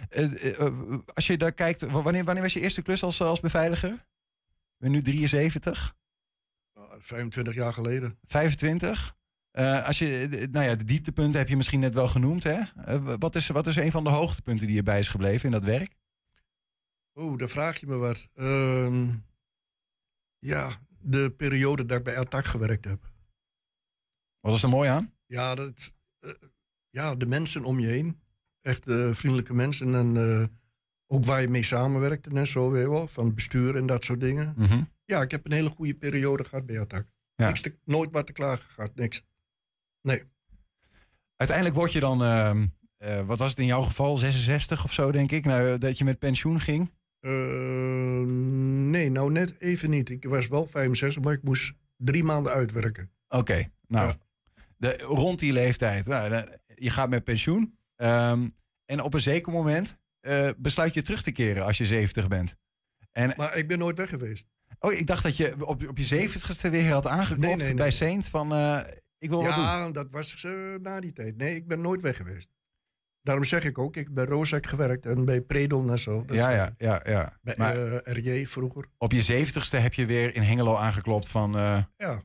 Eh, 0.10 0.24
eh, 0.46 0.60
eh, 0.60 0.74
als 1.14 1.28
je 1.28 1.38
daar 1.38 1.54
kijkt, 1.54 1.82
wanneer, 1.82 2.24
wanneer 2.24 2.44
was 2.44 2.54
je 2.54 2.60
eerste 2.60 2.82
klus 2.82 3.04
als, 3.04 3.22
als 3.22 3.40
beveiliger? 3.40 3.92
Ik 3.92 4.80
ben 4.80 4.92
nu 4.92 5.02
73. 5.02 5.96
Ah, 7.04 7.10
25 7.10 7.54
jaar 7.54 7.74
geleden. 7.74 8.18
25? 8.26 9.16
Eh, 9.52 9.86
als 9.86 10.00
je, 10.00 10.48
nou 10.52 10.66
ja, 10.66 10.76
de 10.76 10.84
dieptepunten 10.84 11.40
heb 11.40 11.50
je 11.50 11.58
misschien 11.58 11.80
net 11.80 11.94
wel 11.94 12.08
genoemd, 12.08 12.44
hè? 12.44 12.60
Eh, 12.86 13.14
wat, 13.20 13.36
is, 13.36 13.48
wat 13.48 13.68
is 13.68 13.76
een 13.76 13.92
van 13.92 14.04
de 14.04 14.10
hoogtepunten 14.10 14.68
die 14.68 14.76
je 14.76 14.84
bij 14.84 15.00
is 15.00 15.08
gebleven 15.08 15.46
in 15.46 15.52
dat 15.52 15.64
werk? 15.64 15.96
Oeh, 17.16 17.38
daar 17.38 17.50
vraag 17.50 17.80
je 17.80 17.88
me 17.88 17.96
wat. 17.96 18.28
Ehm, 18.34 19.10
ja, 20.40 20.72
de 21.00 21.32
periode 21.38 21.86
dat 21.86 21.98
ik 21.98 22.04
bij 22.04 22.18
Attack 22.18 22.46
gewerkt 22.46 22.86
heb. 22.86 23.12
Wat 24.40 24.52
was 24.52 24.64
er 24.64 24.70
mooi 24.70 24.90
aan? 24.90 25.14
Ja, 25.26 25.56
dat, 25.56 25.94
eh, 26.20 26.30
ja 26.90 27.16
de 27.16 27.26
mensen 27.26 27.64
om 27.64 27.80
je 27.80 27.88
heen. 27.88 28.22
Echt 28.62 28.84
vriendelijke 29.12 29.54
mensen. 29.54 29.96
En 29.96 30.50
ook 31.08 31.26
waar 31.26 31.42
je 31.42 31.48
mee 31.48 31.64
samenwerkte 31.64 32.30
en 32.30 32.48
zo 32.48 32.72
weer 32.72 32.90
wel. 32.90 33.08
Van 33.08 33.34
bestuur 33.34 33.76
en 33.76 33.86
dat 33.86 34.04
soort 34.04 34.20
dingen. 34.20 34.54
Mhm. 34.58 34.84
Ja, 35.06 35.22
ik 35.22 35.32
heb 35.32 35.46
een 35.46 35.52
hele 35.52 35.70
goede 35.70 35.94
periode 35.96 36.44
gehad 36.44 36.66
bij 36.66 36.80
Attack. 36.80 37.06
Ja. 37.36 37.48
Niks 37.48 37.62
te- 37.62 37.78
nooit 37.86 38.12
wat 38.12 38.26
te 38.26 38.34
klagen 38.34 38.70
gehad, 38.70 38.96
niks. 38.96 39.26
Nee. 40.02 40.24
Uiteindelijk 41.36 41.78
word 41.78 41.92
je 41.92 42.00
dan, 42.00 42.24
ehm, 42.24 42.68
eh, 42.98 43.26
wat 43.26 43.38
was 43.38 43.50
het 43.50 43.60
in 43.60 43.66
jouw 43.66 43.82
geval, 43.82 44.18
66 44.18 44.84
of 44.84 44.94
zo, 44.94 45.12
denk 45.12 45.32
ik, 45.32 45.46
nou, 45.46 45.78
dat 45.78 45.98
je 45.98 46.04
met 46.04 46.20
pensioen 46.20 46.60
ging? 46.60 46.92
Eh, 47.20 47.32
nee, 48.90 49.10
nou 49.10 49.32
net 49.32 49.62
even 49.62 49.90
niet. 49.90 50.10
Ik 50.10 50.26
was 50.26 50.48
wel 50.48 50.68
65, 50.68 51.24
maar 51.24 51.34
ik 51.34 51.44
moest 51.44 51.74
drie 51.98 52.24
maanden 52.24 52.52
uitwerken. 52.52 53.12
Oké, 53.28 53.72
nou, 53.88 54.08
Ja. 54.08 54.18
de, 54.78 54.98
rond 54.98 55.40
die 55.40 55.54
leeftijd. 55.54 56.06
Nou, 56.06 56.48
je 56.76 56.90
gaat 56.90 57.10
met 57.10 57.24
pensioen. 57.24 57.78
ehm, 57.96 58.50
en 58.86 59.02
op 59.02 59.14
een 59.14 59.22
zeker 59.22 59.52
moment 59.52 59.98
eh, 60.20 60.50
besluit 60.58 60.94
je 60.94 61.02
terug 61.02 61.24
te 61.24 61.32
keren 61.32 61.66
als 61.66 61.78
je 61.78 61.86
70 61.86 62.28
bent. 62.28 62.56
En, 63.12 63.34
Maar 63.38 63.58
ik 63.58 63.68
ben 63.68 63.80
nooit 63.80 63.98
weg 63.98 64.10
geweest. 64.10 64.48
Oh, 64.84 64.94
ik 64.94 65.08
dacht 65.08 65.24
dat 65.24 65.38
je 65.38 65.66
op, 65.68 65.88
op 65.88 65.98
je 65.98 66.30
70ste 66.30 66.70
weer 66.70 66.92
had 66.92 67.08
aangeklopt 67.08 67.40
Nee, 67.48 67.56
nee, 67.56 67.66
nee. 67.66 67.76
bij 67.76 67.92
Saint 67.92 68.28
van, 68.30 68.54
eh, 68.54 68.80
ik 69.18 69.30
wil 69.30 69.44
wat 69.44 69.56
doen. 69.56 69.64
Ja, 69.64 69.90
dat 69.90 70.12
was 70.12 70.44
eh, 70.44 70.52
na 70.82 71.00
die 71.00 71.14
tijd. 71.14 71.38
Nee, 71.38 71.56
ik 71.56 71.68
ben 71.68 71.82
nooit 71.82 72.02
weg 72.02 72.16
geweest. 72.18 72.52
Daarom 73.22 73.44
zeg 73.44 73.64
ik 73.64 73.78
ook, 73.78 73.96
ik 73.96 74.04
heb 74.06 74.14
bij 74.14 74.26
Rozak 74.26 74.66
gewerkt 74.68 75.06
en 75.06 75.26
bij 75.26 75.42
Predon 75.42 75.92
en 75.92 76.00
zo. 76.00 76.26
Dat 76.26 76.36
Ja, 76.36 76.50
ja, 76.50 76.74
ja, 76.78 77.02
ja. 77.06 77.38
Bij 77.42 77.56
Maar 77.58 77.94
eh, 78.04 78.14
RJ 78.14 78.46
vroeger. 78.48 78.86
op 78.98 79.12
je 79.12 79.46
70ste 79.46 79.78
heb 79.82 79.94
je 79.94 80.06
weer 80.06 80.36
in 80.36 80.42
Hengelo 80.42 80.76
aangeklopt 80.76 81.28
van, 81.28 81.52
Ja, 81.98 82.22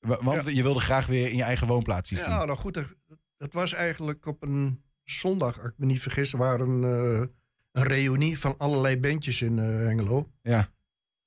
wa- 0.00 0.18
want 0.22 0.50
je 0.54 0.62
wilde 0.62 0.80
graag 0.80 1.06
weer 1.06 1.28
in 1.30 1.36
je 1.36 1.42
eigen 1.42 1.66
woonplaats 1.66 2.08
zien. 2.08 2.18
ja 2.18 2.44
nou 2.44 2.58
goed, 2.58 2.74
dat, 2.74 2.94
dat 3.36 3.52
was 3.52 3.72
eigenlijk 3.72 4.26
op 4.26 4.42
een 4.42 4.82
zondag, 5.04 5.60
als 5.60 5.70
ik 5.70 5.78
me 5.78 5.86
niet 5.86 6.00
vergis, 6.02 6.32
er 6.32 6.38
waren 6.38 6.68
een 6.82 7.30
reunie 7.72 8.38
van 8.38 8.54
allerlei 8.58 8.98
bandjes 9.00 9.42
in 9.42 9.58
Hengelo. 9.58 10.30
Ja. 10.42 10.68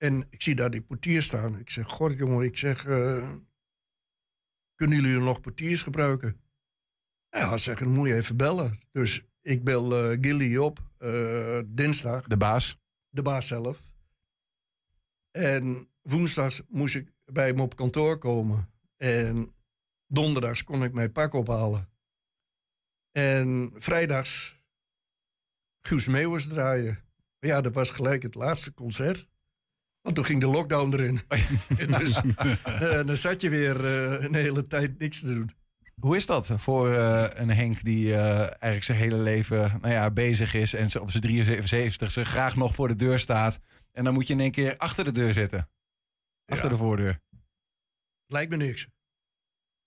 En 0.04 0.28
ik 0.30 0.42
zie 0.42 0.56
daar 0.56 0.72
die 0.72 0.82
portiers 0.82 1.26
staan. 1.26 1.60
Ik 1.60 1.70
zeg, 1.70 1.88
god 1.88 2.18
jongen, 2.18 2.46
ik 2.46 2.58
zeg, 2.58 2.86
eh, 2.86 3.32
kunnen 4.76 5.02
jullie 5.02 5.20
nog 5.20 5.42
portiers 5.42 5.82
gebruiken? 5.82 6.42
Ja, 7.30 7.58
zeg, 7.58 7.80
dan 7.80 7.88
moet 7.88 8.08
je 8.08 8.16
even 8.16 8.38
bellen. 8.38 8.80
Dus 8.92 9.26
ik 9.42 9.64
bel 9.64 9.98
eh 9.98 10.18
Gilly 10.22 10.58
op, 10.58 10.80
eh, 10.98 11.60
dinsdag, 11.66 12.28
De 12.28 12.38
baas. 12.38 12.80
de 13.10 13.22
baas 13.22 13.48
zelf. 13.48 13.84
En 15.32 15.90
woensdags 16.02 16.62
moest 16.68 16.96
ik 16.96 17.12
bij 17.26 17.48
hem 17.48 17.60
op 17.60 17.76
kantoor 17.76 18.18
komen. 18.18 18.70
En 18.98 19.56
donderdags 20.08 20.64
kon 20.64 20.84
ik 20.84 20.94
mijn 20.94 21.12
pak 21.12 21.34
ophalen. 21.34 21.90
En 23.12 23.72
vrijdags 23.76 24.62
Guus 25.82 26.08
Meeuwers 26.08 26.48
draaien. 26.48 27.04
Ja, 27.40 27.62
dat 27.62 27.74
was 27.74 27.90
gelijk 27.90 28.24
het 28.24 28.36
laatste 28.36 28.74
concert. 28.74 29.32
Want 30.04 30.16
toen 30.16 30.26
ging 30.26 30.40
de 30.40 30.48
lockdown 30.48 30.94
erin. 30.94 31.22
dus 32.00 32.22
eh, 32.64 33.06
dan 33.06 33.18
zat 33.18 33.42
je 33.42 33.50
weer 33.50 33.86
eh, 33.86 34.24
een 34.24 34.36
hele 34.36 34.68
tijd 34.68 35.00
niks 35.00 35.20
te 35.20 35.26
doen. 35.34 35.52
Hoe 36.00 36.16
is 36.16 36.26
dat 36.26 36.48
voor 36.56 36.94
eh, 36.94 37.26
een 37.34 37.50
Henk 37.50 37.84
die 37.84 38.16
eigenlijk 38.16 38.84
zijn 38.84 38.98
hele 38.98 39.18
leven 39.18 39.78
nou 39.82 39.94
ja, 39.94 40.12
bezig 40.12 40.54
is 40.54 40.74
en 40.74 40.90
ze 40.90 41.02
op 41.02 41.12
zijn 41.12 41.24
73 41.24 42.16
e 42.16 42.24
graag 42.24 42.56
nog 42.56 42.76
voor 42.76 42.88
de 42.88 42.96
deur 42.96 43.20
staat. 43.20 43.60
En 43.92 44.04
dan 44.04 44.14
moet 44.14 44.28
je 44.28 44.34
in 44.34 44.40
één 44.40 44.52
keer 44.52 44.78
achter 44.78 45.04
de 45.04 45.12
deur 45.12 45.34
zitten. 45.34 45.70
Achter 46.46 46.66
Ja. 46.66 46.72
de 46.72 46.78
voordeur. 46.82 47.20
Lijkt 48.28 48.50
me 48.52 48.58
niks. 48.58 48.88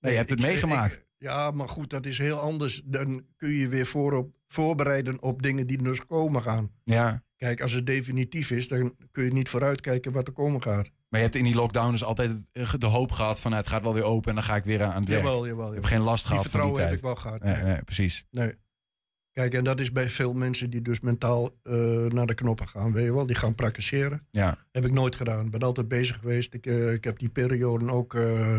Nee, 0.00 0.12
je 0.12 0.18
hebt 0.18 0.30
het 0.30 0.38
ik- 0.38 0.44
meegemaakt. 0.44 0.94
ik- 0.94 1.06
ja, 1.18 1.50
maar 1.50 1.68
goed, 1.68 1.90
dat 1.90 2.06
is 2.06 2.18
heel 2.18 2.38
anders. 2.38 2.82
Dan 2.84 3.26
kun 3.36 3.48
je 3.48 3.58
je 3.58 3.68
weer 3.68 3.86
voorop, 3.86 4.36
voorbereiden 4.46 5.22
op 5.22 5.42
dingen 5.42 5.66
die 5.66 5.82
dus 5.82 6.06
komen 6.06 6.42
gaan. 6.42 6.70
Ja. 6.84 7.24
Kijk, 7.36 7.60
als 7.60 7.72
het 7.72 7.86
definitief 7.86 8.50
is, 8.50 8.68
dan 8.68 8.94
kun 9.10 9.24
je 9.24 9.32
niet 9.32 9.48
vooruitkijken 9.48 10.12
wat 10.12 10.26
er 10.26 10.32
komen 10.32 10.62
gaat. 10.62 10.90
Maar 11.08 11.20
je 11.20 11.26
hebt 11.26 11.34
in 11.38 11.44
die 11.44 11.54
lockdown 11.54 11.90
dus 11.90 12.04
altijd 12.04 12.30
het- 12.52 12.80
de 12.80 12.86
hoop 12.86 13.12
gehad 13.12 13.40
van 13.40 13.50
nou, 13.50 13.62
het 13.62 13.72
gaat 13.72 13.82
wel 13.82 13.94
weer 13.94 14.02
open 14.02 14.28
en 14.28 14.34
dan 14.34 14.44
ga 14.44 14.56
ik 14.56 14.64
weer 14.64 14.82
aan 14.82 15.00
het 15.00 15.08
werk. 15.08 15.22
Jawel, 15.22 15.46
jawel. 15.46 15.66
Je 15.68 15.74
hebt 15.74 15.86
geen 15.86 16.00
last 16.00 16.26
Die 16.26 16.32
gehad 16.36 16.46
van 16.46 16.60
die 16.60 16.68
vertrouwen 16.70 16.78
heb 16.80 16.88
tijd. 16.88 16.98
ik 16.98 17.04
wel 17.04 17.14
gehad. 17.40 17.42
Nee, 17.64 17.72
Nee, 17.72 17.82
precies. 17.82 18.26
nee. 18.30 18.54
Kijk, 19.32 19.54
en 19.54 19.64
dat 19.64 19.80
is 19.80 19.92
bij 19.92 20.08
veel 20.10 20.32
mensen 20.32 20.70
die 20.70 20.82
dus 20.82 21.00
mentaal 21.00 21.50
eh, 21.62 21.72
naar 22.06 22.26
de 22.26 22.34
knoppen 22.34 22.68
gaan, 22.68 22.92
weet 22.92 23.04
je 23.04 23.12
wel. 23.14 23.26
Die 23.26 23.36
gaan 23.36 23.54
praktiseren. 23.54 24.26
Ja. 24.30 24.58
Heb 24.72 24.84
ik 24.84 24.92
nooit 24.92 25.14
gedaan. 25.14 25.44
Ik 25.44 25.50
ben 25.50 25.60
altijd 25.60 25.88
bezig 25.88 26.16
geweest. 26.18 26.54
Ik, 26.54 26.66
eh, 26.66 26.92
ik 26.92 27.04
heb 27.04 27.18
die 27.18 27.28
perioden 27.28 27.90
ook 27.90 28.14
eh, 28.14 28.56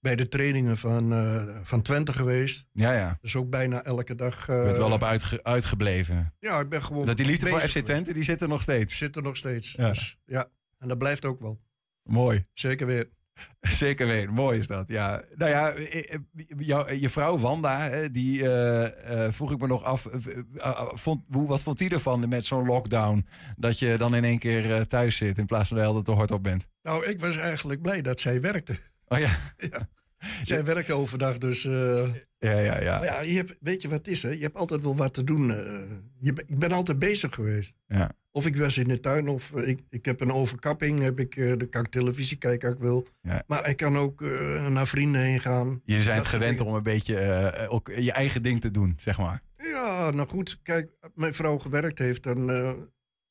bij 0.00 0.16
de 0.16 0.28
trainingen 0.28 0.76
van, 0.76 1.12
eh, 1.12 1.44
van 1.62 1.82
Twente 1.82 2.12
geweest. 2.12 2.66
Ja, 2.72 2.92
ja. 2.92 3.18
Dus 3.20 3.36
ook 3.36 3.50
bijna 3.50 3.84
elke 3.84 4.14
dag. 4.14 4.48
eh, 4.48 4.56
Je 4.58 4.64
bent 4.64 4.76
wel 4.76 4.92
op 4.92 5.02
uitge- 5.04 5.42
uitgebleven. 5.42 6.34
Ja, 6.38 6.60
ik 6.60 6.68
ben 6.68 6.82
gewoon. 6.82 7.06
Dat 7.06 7.16
die 7.16 7.26
liefde 7.26 7.46
voor 7.48 7.60
FC 7.60 7.66
geweest. 7.66 7.84
Twente, 7.86 8.12
die 8.12 8.22
zit 8.22 8.42
er 8.42 8.48
nog 8.48 8.62
steeds. 8.62 8.96
Zit 8.98 9.16
er 9.16 9.22
nog 9.22 9.36
steeds. 9.36 9.72
Ja. 9.72 9.88
Dus, 9.88 10.18
ja. 10.24 10.46
En 10.78 10.88
dat 10.88 10.98
blijft 10.98 11.24
ook 11.24 11.40
wel. 11.40 11.60
Mooi. 12.02 12.46
Zeker 12.52 12.86
weer. 12.86 13.08
Zeker 13.60 14.06
weten, 14.06 14.32
mooi 14.32 14.58
is 14.58 14.66
dat. 14.66 14.88
Ja. 14.88 15.22
Nou 15.34 15.50
ja, 15.50 15.70
eh, 15.72 16.14
eh, 16.14 16.18
jou- 16.56 16.92
je 16.94 17.10
vrouw 17.10 17.38
Wanda, 17.38 17.88
eh, 17.90 18.08
die 18.12 18.42
eh, 18.48 19.24
eh, 19.24 19.32
vroeg 19.32 19.52
ik 19.52 19.58
me 19.58 19.66
nog 19.66 19.82
af, 19.84 20.06
eh, 20.06 20.26
eh, 20.26 20.38
eh, 20.56 20.86
vond, 20.92 21.24
hoe, 21.30 21.48
wat 21.48 21.62
vond 21.62 21.78
die 21.78 21.90
ervan 21.90 22.28
met 22.28 22.46
zo'n 22.46 22.66
lockdown? 22.66 23.26
Dat 23.56 23.78
je 23.78 23.96
dan 23.98 24.14
in 24.14 24.24
één 24.24 24.38
keer 24.38 24.74
eh, 24.74 24.80
thuis 24.80 25.16
zit 25.16 25.38
in 25.38 25.46
plaats 25.46 25.68
van 25.68 25.76
de 25.76 25.82
hele 25.82 25.92
tijd 25.94 26.04
te 26.04 26.12
hard 26.12 26.30
op 26.30 26.42
bent. 26.42 26.66
Nou, 26.82 27.06
ik 27.06 27.20
was 27.20 27.36
eigenlijk 27.36 27.82
blij 27.82 28.02
dat 28.02 28.20
zij 28.20 28.40
werkte. 28.40 28.78
Oh 29.08 29.18
ja, 29.18 29.36
Zij 30.42 30.64
werkte 30.64 30.92
overdag, 30.92 31.38
dus. 31.38 31.64
eh, 31.64 32.08
ja, 32.38 32.58
ja. 32.58 32.80
ja. 32.80 33.04
ja, 33.04 33.20
je 33.20 33.36
hebt, 33.36 33.56
weet 33.60 33.82
je 33.82 33.88
wat 33.88 33.98
het 33.98 34.08
is, 34.08 34.22
hè? 34.22 34.30
Je 34.30 34.42
hebt 34.42 34.56
altijd 34.56 34.82
wel 34.82 34.96
wat 34.96 35.14
te 35.14 35.24
doen. 35.24 35.50
eh. 35.50 35.80
je, 36.20 36.32
ik 36.46 36.58
ben 36.58 36.72
altijd 36.72 36.98
bezig 36.98 37.34
geweest. 37.34 37.76
ja. 37.86 38.10
Of 38.30 38.46
ik 38.46 38.56
was 38.56 38.78
in 38.78 38.88
de 38.88 39.00
tuin, 39.00 39.28
of 39.28 39.52
eh, 39.54 39.68
ik, 39.68 39.80
ik 39.90 40.04
heb 40.04 40.20
een 40.20 40.32
overkapping. 40.32 41.02
Heb 41.02 41.20
ik, 41.20 41.58
dan 41.58 41.68
kan 41.68 41.84
ik 41.84 41.90
televisie 41.90 42.36
kijken 42.36 42.68
als 42.68 42.76
ik 42.76 42.82
wil. 42.82 43.06
Ja. 43.22 43.42
Maar 43.46 43.68
ik 43.68 43.76
kan 43.76 43.96
ook 43.98 44.20
naar 44.68 44.86
vrienden 44.86 45.20
heen 45.20 45.40
gaan. 45.40 45.80
Je 45.84 46.04
bent 46.04 46.26
gewend 46.26 46.60
om 46.60 46.74
een 46.74 46.82
beetje 46.82 47.66
ook 47.68 47.90
je 47.96 48.12
eigen 48.12 48.42
ding 48.42 48.60
te 48.60 48.70
doen, 48.70 48.98
zeg 49.00 49.18
maar. 49.18 49.42
Ja, 49.56 50.10
nou 50.10 50.28
goed. 50.28 50.58
Kijk, 50.62 50.90
mijn 51.14 51.34
vrouw 51.34 51.58
gewerkt 51.58 51.98
heeft, 51.98 52.22
dan 52.22 52.50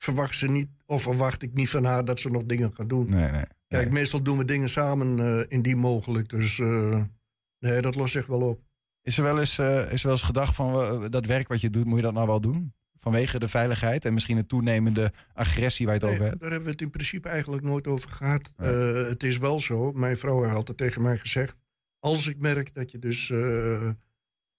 verwacht 0.06 0.36
ze 0.38 0.48
niet, 0.50 0.68
of 0.86 1.02
verwacht 1.02 1.42
ik 1.42 1.54
niet 1.54 1.70
van 1.70 1.84
haar 1.84 2.06
dat 2.06 2.20
ze 2.20 2.30
nog 2.30 2.44
dingen 2.46 2.74
gaat 2.74 2.90
doen. 2.90 3.10
Nee, 3.10 3.32
nee. 3.32 3.44
Kijk, 3.68 3.84
nee. 3.84 3.92
meestal 3.92 4.22
doen 4.22 4.38
we 4.38 4.46
dingen 4.46 4.70
samen 4.70 5.20
eh, 5.20 5.44
indien 5.48 5.78
mogelijk. 5.78 6.30
Dus 6.30 6.60
eh, 6.60 7.02
nee, 7.60 7.82
dat 7.82 7.96
lost 7.96 8.12
zich 8.12 8.26
wel 8.26 8.42
op. 8.42 8.62
Is 9.02 9.18
er 9.18 9.24
wel 9.24 9.40
eens, 9.40 9.58
eh, 9.58 9.92
is 9.92 10.00
er 10.00 10.08
wel 10.08 10.12
eens 10.12 10.22
gedacht 10.22 10.56
van 10.56 11.08
dat 11.10 11.26
werk 11.26 11.48
wat 11.48 11.62
je 11.62 11.70
doet, 11.70 11.86
moet 11.86 11.98
je 11.98 12.02
dat 12.04 12.14
nou 12.14 12.28
wel 12.28 12.40
doen? 12.42 12.74
Vanwege 12.98 13.40
de 13.40 13.48
veiligheid 13.48 14.06
en 14.06 14.14
misschien 14.14 14.38
een 14.38 14.48
toenemende 14.48 15.12
agressie 15.34 15.86
waar 15.86 15.96
je 15.96 16.02
het 16.02 16.10
Nee, 16.10 16.20
over 16.20 16.30
hebt? 16.30 16.42
daar 16.42 16.50
hebben 16.52 16.68
we 16.68 16.74
het 16.74 16.82
in 16.82 16.90
principe 16.90 17.30
eigenlijk 17.30 17.64
nooit 17.64 17.88
over 17.88 18.10
gehad. 18.10 18.52
Eh, 18.56 18.94
het 18.94 19.24
is 19.24 19.38
wel 19.38 19.60
zo, 19.60 19.92
mijn 19.92 20.18
vrouw 20.18 20.42
heeft 20.44 20.56
altijd 20.56 20.78
tegen 20.78 21.02
mij 21.02 21.18
gezegd... 21.18 21.58
als 22.00 22.28
ik 22.28 22.38
merk 22.38 22.74
dat 22.74 22.92
je 22.92 23.00
dus 23.00 23.30
eh, 23.30 23.90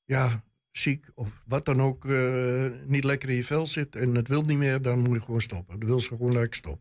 ja, 0.04 0.44
ziek 0.78 1.06
of 1.14 1.28
wat 1.46 1.64
dan 1.64 1.82
ook 1.82 2.04
eh, 2.04 2.66
niet 2.84 3.04
lekker 3.04 3.28
in 3.28 3.34
je 3.36 3.44
vel 3.44 3.66
zit... 3.66 3.96
en 3.96 4.14
het 4.14 4.28
wil 4.28 4.42
niet 4.42 4.58
meer, 4.58 4.82
dan 4.82 4.98
moet 4.98 5.14
je 5.18 5.20
gewoon 5.24 5.40
stoppen. 5.40 5.78
Dan 5.78 5.88
wil 5.88 6.00
ze 6.00 6.08
gewoon 6.08 6.32
dat 6.32 6.42
ik 6.42 6.54
stop. 6.54 6.80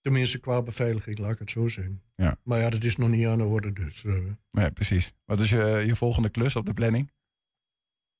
Tenminste, 0.00 0.38
qua 0.38 0.62
beveiliging, 0.62 1.18
laat 1.18 1.32
ik 1.32 1.38
het 1.38 1.50
zo 1.50 1.68
zeggen. 1.68 2.02
Ja. 2.14 2.38
Maar 2.42 2.60
ja, 2.60 2.70
dat 2.70 2.84
is 2.84 2.96
nog 2.96 3.08
niet 3.08 3.26
aan 3.26 3.38
de 3.38 3.44
orde, 3.44 3.72
dus... 3.72 4.04
eh, 4.04 4.14
Nee, 4.50 4.70
precies. 4.70 5.12
Wat 5.24 5.40
is 5.40 5.50
je, 5.50 5.82
je 5.86 5.96
volgende 5.96 6.28
klus 6.30 6.56
op 6.56 6.66
de 6.66 6.74
planning? 6.74 7.10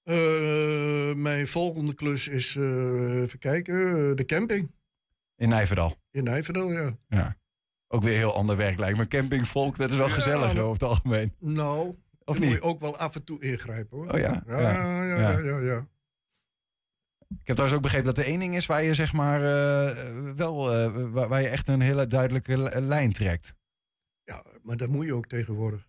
eh, 0.02 1.14
mijn 1.14 1.46
volgende 1.48 1.94
klus 1.94 2.28
is, 2.28 2.56
eh, 2.56 3.22
even 3.22 3.38
kijken, 3.38 3.74
eh, 4.10 4.14
de 4.16 4.24
camping 4.26 4.70
In 5.36 5.48
Nijverdal. 5.48 5.96
in 6.10 6.24
Nijverdal, 6.24 6.72
ja. 6.72 6.98
Ja. 7.08 7.36
Ook 7.88 8.02
weer 8.02 8.16
heel 8.16 8.34
ander 8.34 8.56
werk 8.56 8.78
lijkt 8.78 8.98
me. 8.98 9.08
Campingvolk, 9.08 9.76
dat 9.76 9.90
is 9.90 9.96
wel 9.96 10.06
Ja, 10.08 10.12
gezellig 10.14 10.52
nou- 10.52 10.58
over 10.66 10.72
het 10.72 10.82
algemeen. 10.90 11.34
Nou, 11.38 11.94
Of 12.28 12.38
dan 12.38 12.46
moet 12.48 12.54
je 12.56 12.62
ook 12.62 12.80
wel 12.80 12.96
af 12.96 13.14
en 13.14 13.24
toe 13.24 13.42
ingrijpen, 13.42 13.96
hoor. 13.96 14.10
Oh 14.12 14.18
ja? 14.18 14.42
Ja, 14.46 14.60
Ja. 14.60 15.02
ja, 15.02 15.38
ja. 15.38 15.58
ja. 15.58 15.86
Ik 17.28 17.46
heb 17.46 17.56
trouwens 17.56 17.74
ook 17.74 17.82
begrepen 17.82 18.14
dat 18.14 18.18
er 18.24 18.30
één 18.30 18.38
ding 18.40 18.56
is 18.56 18.66
waar 18.66 18.82
je 18.82 18.94
zeg 18.94 19.12
maar 19.12 19.40
eh, 19.40 20.32
wel, 20.34 20.72
eh, 20.72 21.10
waar, 21.12 21.28
waar 21.28 21.40
je 21.42 21.48
echt 21.48 21.68
een 21.68 21.80
hele 21.80 22.06
duidelijke 22.06 22.58
li- 22.62 22.80
lijn 22.80 23.12
trekt. 23.12 23.54
Ja, 24.24 24.44
maar 24.62 24.76
dat 24.76 24.88
moet 24.88 25.04
je 25.06 25.14
ook 25.14 25.26
tegenwoordig. 25.26 25.88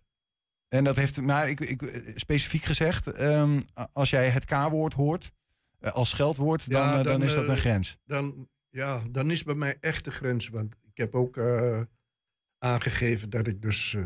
En 0.68 0.84
dat 0.84 0.96
heeft, 0.96 1.20
maar 1.20 1.48
ik, 1.48 1.60
ik, 1.60 2.12
specifiek 2.14 2.62
gezegd, 2.62 3.06
ehm, 3.06 3.60
als 3.92 4.10
jij 4.10 4.30
het 4.30 4.44
K-woord 4.44 4.94
hoort 4.94 5.32
eh, 5.78 5.92
als 5.92 6.08
scheldwoord, 6.10 6.70
dan, 6.70 6.82
eh, 6.88 6.94
dan, 6.94 7.02
dan, 7.02 7.22
is 7.22 7.34
dat 7.34 7.44
een 7.48 7.54
eh, 7.54 7.60
grens. 7.60 7.98
Dan, 8.04 8.48
ja, 8.68 9.02
dan 9.10 9.30
is 9.30 9.42
bij 9.44 9.54
mij 9.54 9.76
echt 9.80 10.04
de 10.04 10.10
grens. 10.10 10.48
Want 10.48 10.74
ik 10.82 10.96
heb 10.96 11.14
ook 11.14 11.36
eh, 11.36 11.80
aangegeven 12.58 13.30
dat 13.30 13.46
ik 13.46 13.62
dus... 13.62 13.96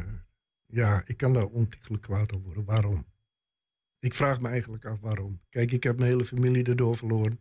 eh, 0.73 0.79
ja, 0.79 1.03
ik 1.07 1.17
kan 1.17 1.33
daar 1.33 1.47
ontiegelijk 1.47 2.03
kwaad 2.03 2.33
op 2.33 2.45
worden. 2.45 2.65
Waarom? 2.65 3.07
Ik 3.99 4.15
vraag 4.15 4.41
me 4.41 4.49
eigenlijk 4.49 4.85
af 4.85 5.01
waarom. 5.01 5.41
Kijk, 5.49 5.73
ik 5.73 5.83
heb 5.83 5.99
mijn 5.99 6.11
hele 6.11 6.25
familie 6.25 6.65
erdoor 6.65 6.97
verloren. 6.97 7.41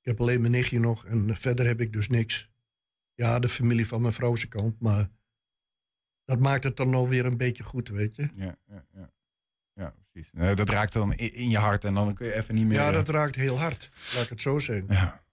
Ik 0.00 0.08
heb 0.08 0.20
alleen 0.20 0.40
mijn 0.40 0.52
nichtje 0.52 0.78
nog 0.78 1.06
en 1.06 1.36
verder 1.36 1.66
heb 1.66 1.80
ik 1.80 1.92
dus 1.92 2.08
niks. 2.08 2.50
Ja, 3.14 3.38
de 3.38 3.48
familie 3.48 3.86
van 3.86 4.00
mijn 4.00 4.12
vrouw 4.12 4.36
zijn 4.36 4.48
kant, 4.50 4.80
maar 4.80 5.10
dat 6.24 6.38
maakt 6.38 6.64
het 6.64 6.76
dan 6.76 6.90
nog 6.90 7.08
weer 7.08 7.26
een 7.26 7.36
beetje 7.36 7.62
goed, 7.62 7.88
weet 7.88 8.14
je. 8.14 8.28
Ja, 8.34 8.58
ja, 8.66 8.86
ja. 8.92 9.12
ja 9.72 9.94
precies. 10.10 10.30
Eh, 10.32 10.56
dat 10.56 10.68
raakt 10.68 10.92
dan 10.92 11.12
in, 11.12 11.50
je 11.50 11.58
hart 11.58 11.84
en 11.84 11.94
dan 11.94 12.14
kun 12.14 12.26
je 12.26 12.34
even 12.34 12.54
niet 12.54 12.66
meer... 12.66 12.78
Ja, 12.78 12.86
eh, 12.88 12.92
dat 12.92 13.08
raakt 13.08 13.34
heel 13.34 13.58
hard, 13.58 13.90
laat 14.14 14.22
ik 14.22 14.28
het 14.28 14.40
zo 14.40 14.58
zeggen. 14.58 14.86
ja. 14.88 15.24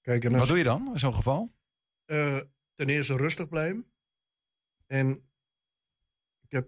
Kijk, 0.00 0.24
en 0.24 0.32
Wat 0.38 0.48
doe 0.48 0.58
je 0.58 0.64
dan 0.64 0.90
in 0.92 0.98
zo'n 0.98 1.14
geval? 1.14 1.54
eh, 2.04 2.40
ten 2.74 2.88
eerste 2.88 3.16
rustig 3.16 3.48
blijven. 3.48 3.86
En 4.86 5.28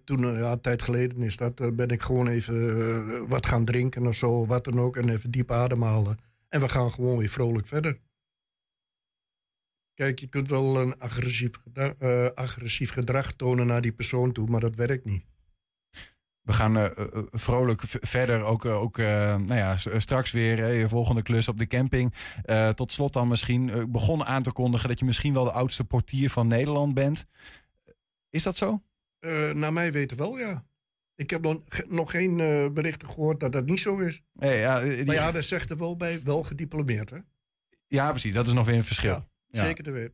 toen, 0.05 0.23
eh, 0.23 0.49
een 0.51 0.61
tijd 0.61 0.81
geleden 0.81 1.21
is 1.21 1.37
dat, 1.37 1.59
eh, 1.59 1.67
ben 1.71 1.87
ik 1.87 2.01
gewoon 2.01 2.27
even 2.27 2.55
eh, 2.55 3.29
wat 3.29 3.45
gaan 3.45 3.65
drinken 3.65 4.07
of 4.07 4.15
zo, 4.15 4.45
wat 4.45 4.63
dan 4.63 4.79
ook. 4.79 4.97
En 4.97 5.09
even 5.09 5.31
diep 5.31 5.51
ademhalen. 5.51 6.17
En 6.49 6.59
we 6.59 6.69
gaan 6.69 6.91
gewoon 6.91 7.17
weer 7.17 7.29
vrolijk 7.29 7.67
verder. 7.67 7.99
Kijk, 9.93 10.19
je 10.19 10.29
kunt 10.29 10.47
wel 10.49 10.81
een 10.81 10.99
agressief, 10.99 11.51
agressief 12.33 12.91
gedrag 12.91 13.33
tonen 13.33 13.67
naar 13.67 13.81
die 13.81 13.91
persoon 13.91 14.31
toe, 14.31 14.47
maar 14.47 14.59
dat 14.59 14.75
werkt 14.75 15.05
niet. 15.05 15.25
We 16.41 16.53
gaan 16.53 16.91
vrolijk 17.31 17.81
verder. 17.85 18.41
Ook, 18.43 18.65
ook 18.65 18.97
nou 18.97 19.55
ja, 19.55 19.77
straks 19.77 20.31
weer 20.31 20.73
je 20.73 20.89
volgende 20.89 21.21
klus 21.21 21.47
op 21.47 21.57
de 21.57 21.67
camping. 21.67 22.13
Tot 22.75 22.91
slot 22.91 23.13
dan 23.13 23.27
misschien 23.27 23.91
begonnen 23.91 24.27
aan 24.27 24.43
te 24.43 24.51
kondigen 24.51 24.89
dat 24.89 24.99
je 24.99 25.05
misschien 25.05 25.33
wel 25.33 25.43
de 25.43 25.51
oudste 25.51 25.83
portier 25.83 26.29
van 26.29 26.47
Nederland 26.47 26.93
bent. 26.93 27.25
Is 28.29 28.43
dat 28.43 28.57
zo? 28.57 28.81
Eh, 29.19 29.51
naar 29.51 29.73
mij 29.73 29.91
weten 29.91 30.17
wel, 30.17 30.37
ja. 30.37 30.65
Ik 31.15 31.29
heb 31.29 31.41
nog, 31.41 31.61
nog 31.87 32.11
geen 32.11 32.39
eh, 32.39 32.67
berichten 32.69 33.07
gehoord 33.09 33.39
dat 33.39 33.51
dat 33.51 33.65
niet 33.65 33.79
zo 33.79 33.97
is. 33.97 34.21
Ja, 34.39 34.81
eh, 34.81 34.95
die- 34.95 35.05
Maar 35.05 35.15
ja, 35.15 35.31
dat 35.31 35.43
zegt 35.43 35.69
er 35.69 35.77
wel 35.77 35.95
bij, 35.97 36.21
wel 36.23 36.43
gediplomeerd, 36.43 37.09
hè? 37.09 37.17
ja, 37.87 38.09
precies. 38.09 38.33
Dat 38.33 38.47
is 38.47 38.53
nog 38.53 38.65
weer 38.65 38.75
een 38.75 38.83
verschil. 38.83 39.11
Ja, 39.11 39.27
Ja. 39.47 39.63
Zeker 39.65 39.83
te 39.83 39.91
weten. 39.91 40.13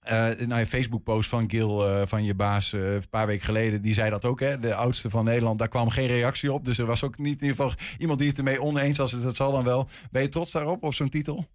Eh 0.00 0.12
nou, 0.46 0.58
je 0.60 0.66
Facebook-post 0.66 1.28
van 1.28 1.50
Gil, 1.50 2.06
van 2.06 2.24
je 2.24 2.34
baas, 2.34 2.72
een 2.72 3.08
paar 3.10 3.26
weken 3.26 3.44
geleden, 3.44 3.82
die 3.82 3.94
zei 3.94 4.10
dat 4.10 4.24
ook, 4.24 4.40
hè? 4.40 4.58
De 4.58 4.74
oudste 4.74 5.10
van 5.10 5.24
Nederland, 5.24 5.58
daar 5.58 5.68
kwam 5.68 5.88
geen 5.90 6.06
reactie 6.06 6.52
op. 6.52 6.64
Dus 6.64 6.78
er 6.78 6.86
was 6.86 7.02
ook 7.02 7.18
niet 7.18 7.40
in 7.40 7.46
ieder 7.46 7.62
geval 7.64 7.84
iemand 7.98 8.18
die 8.18 8.28
het 8.28 8.38
ermee 8.38 8.62
oneens 8.62 8.98
was. 8.98 9.10
Dus 9.10 9.22
dat 9.22 9.36
zal 9.36 9.52
dan 9.52 9.64
wel. 9.64 9.88
Ben 10.10 10.22
je 10.22 10.28
trots 10.28 10.52
daarop, 10.52 10.82
op 10.82 10.94
zo'n 10.94 11.08
titel? 11.08 11.46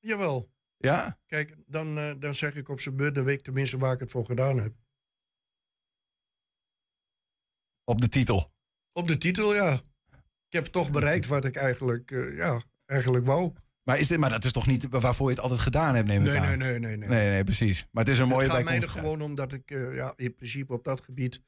Jawel. 0.00 0.50
Ja? 0.76 1.18
Kijk, 1.26 1.56
dan, 1.66 1.94
dan 2.18 2.34
zeg 2.34 2.54
ik 2.54 2.68
op 2.68 2.80
zijn 2.80 2.96
beurt, 2.96 3.14
dan 3.14 3.24
weet 3.24 3.38
ik 3.38 3.44
tenminste 3.44 3.78
waar 3.78 3.92
ik 3.92 4.00
het 4.00 4.10
voor 4.10 4.24
gedaan 4.24 4.58
heb. 4.58 4.72
Op 7.90 8.00
de 8.00 8.08
titel. 8.08 8.52
Op 8.92 9.08
de 9.08 9.18
titel, 9.18 9.54
ja. 9.54 9.72
Ik 10.46 10.52
heb 10.56 10.66
toch 10.66 10.90
bereikt 10.90 11.26
wat 11.26 11.44
ik 11.44 11.56
eigenlijk, 11.56 12.10
eh, 12.10 12.36
ja, 12.36 12.62
eigenlijk 12.86 13.26
wou. 13.26 13.52
Maar, 13.82 13.98
is 13.98 14.08
dit, 14.08 14.18
maar 14.18 14.30
dat 14.30 14.44
is 14.44 14.52
toch 14.52 14.66
niet 14.66 14.86
waarvoor 14.90 15.28
je 15.28 15.34
het 15.34 15.42
altijd 15.42 15.60
gedaan 15.60 15.94
hebt, 15.94 16.08
neem 16.08 16.24
ik 16.24 16.28
Nee, 16.28 16.38
aan? 16.38 16.58
nee, 16.58 16.78
nee, 16.78 16.78
nee. 16.78 16.96
nee. 16.96 17.08
Nee, 17.08 17.30
nee, 17.30 17.44
precies. 17.44 17.86
Maar 17.90 18.04
het 18.04 18.12
is 18.12 18.18
een 18.18 18.28
mooie 18.28 18.42
het 18.42 18.52
gaat 18.52 18.64
mij 18.64 18.80
er 18.80 18.90
gewoon 18.90 19.20
om 19.20 19.34
dat 19.34 19.52
ik 19.52 19.70
eh, 19.70 19.94
ja, 19.94 20.12
in 20.16 20.34
principe 20.34 20.72
op 20.72 20.84
dat 20.84 21.00
gebied 21.00 21.42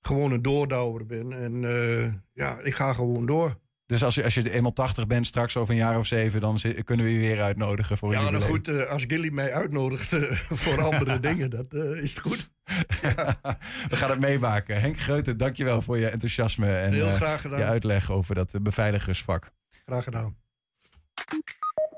gewoon 0.00 0.32
een 0.32 0.42
doordouwer 0.42 1.06
ben. 1.06 1.32
En 1.32 1.64
eh, 1.64 2.12
ja, 2.32 2.58
ik 2.58 2.74
ga 2.74 2.92
gewoon 2.92 3.26
door. 3.26 3.60
Dus 3.86 4.04
als 4.04 4.14
je, 4.14 4.24
als 4.24 4.34
je 4.34 4.50
eenmaal 4.50 4.72
80 4.72 5.06
bent, 5.06 5.26
straks 5.26 5.56
over 5.56 5.74
een 5.74 5.80
jaar 5.80 5.98
of 5.98 6.06
zeven, 6.06 6.40
dan 6.40 6.58
kunnen 6.84 7.06
we 7.06 7.12
je 7.12 7.18
weer 7.18 7.42
uitnodigen 7.42 7.98
voor 7.98 8.12
Ja, 8.12 8.30
nou 8.30 8.42
goed, 8.42 8.88
als 8.88 9.04
Gilly 9.06 9.28
mij 9.32 9.52
uitnodigt 9.52 10.16
voor 10.62 10.82
andere 10.82 11.20
dingen, 11.28 11.50
dat 11.50 11.74
eh, 11.74 12.02
is 12.02 12.14
het 12.14 12.20
goed. 12.20 12.50
we 13.90 13.96
gaan 13.96 14.10
het 14.10 14.20
meemaken. 14.20 14.80
Henk 14.80 14.98
Greuten, 14.98 15.36
dankjewel 15.36 15.82
voor 15.82 15.98
je 15.98 16.08
enthousiasme 16.08 16.76
en 16.76 16.92
Heel 16.92 17.08
eh, 17.08 17.14
graag 17.14 17.40
gedaan. 17.40 17.58
je 17.58 17.64
uitleg 17.64 18.10
over 18.10 18.34
dat 18.34 18.54
eh, 18.54 18.60
beveiligersvak. 18.60 19.50
Graag 19.86 20.04
gedaan. 20.04 20.36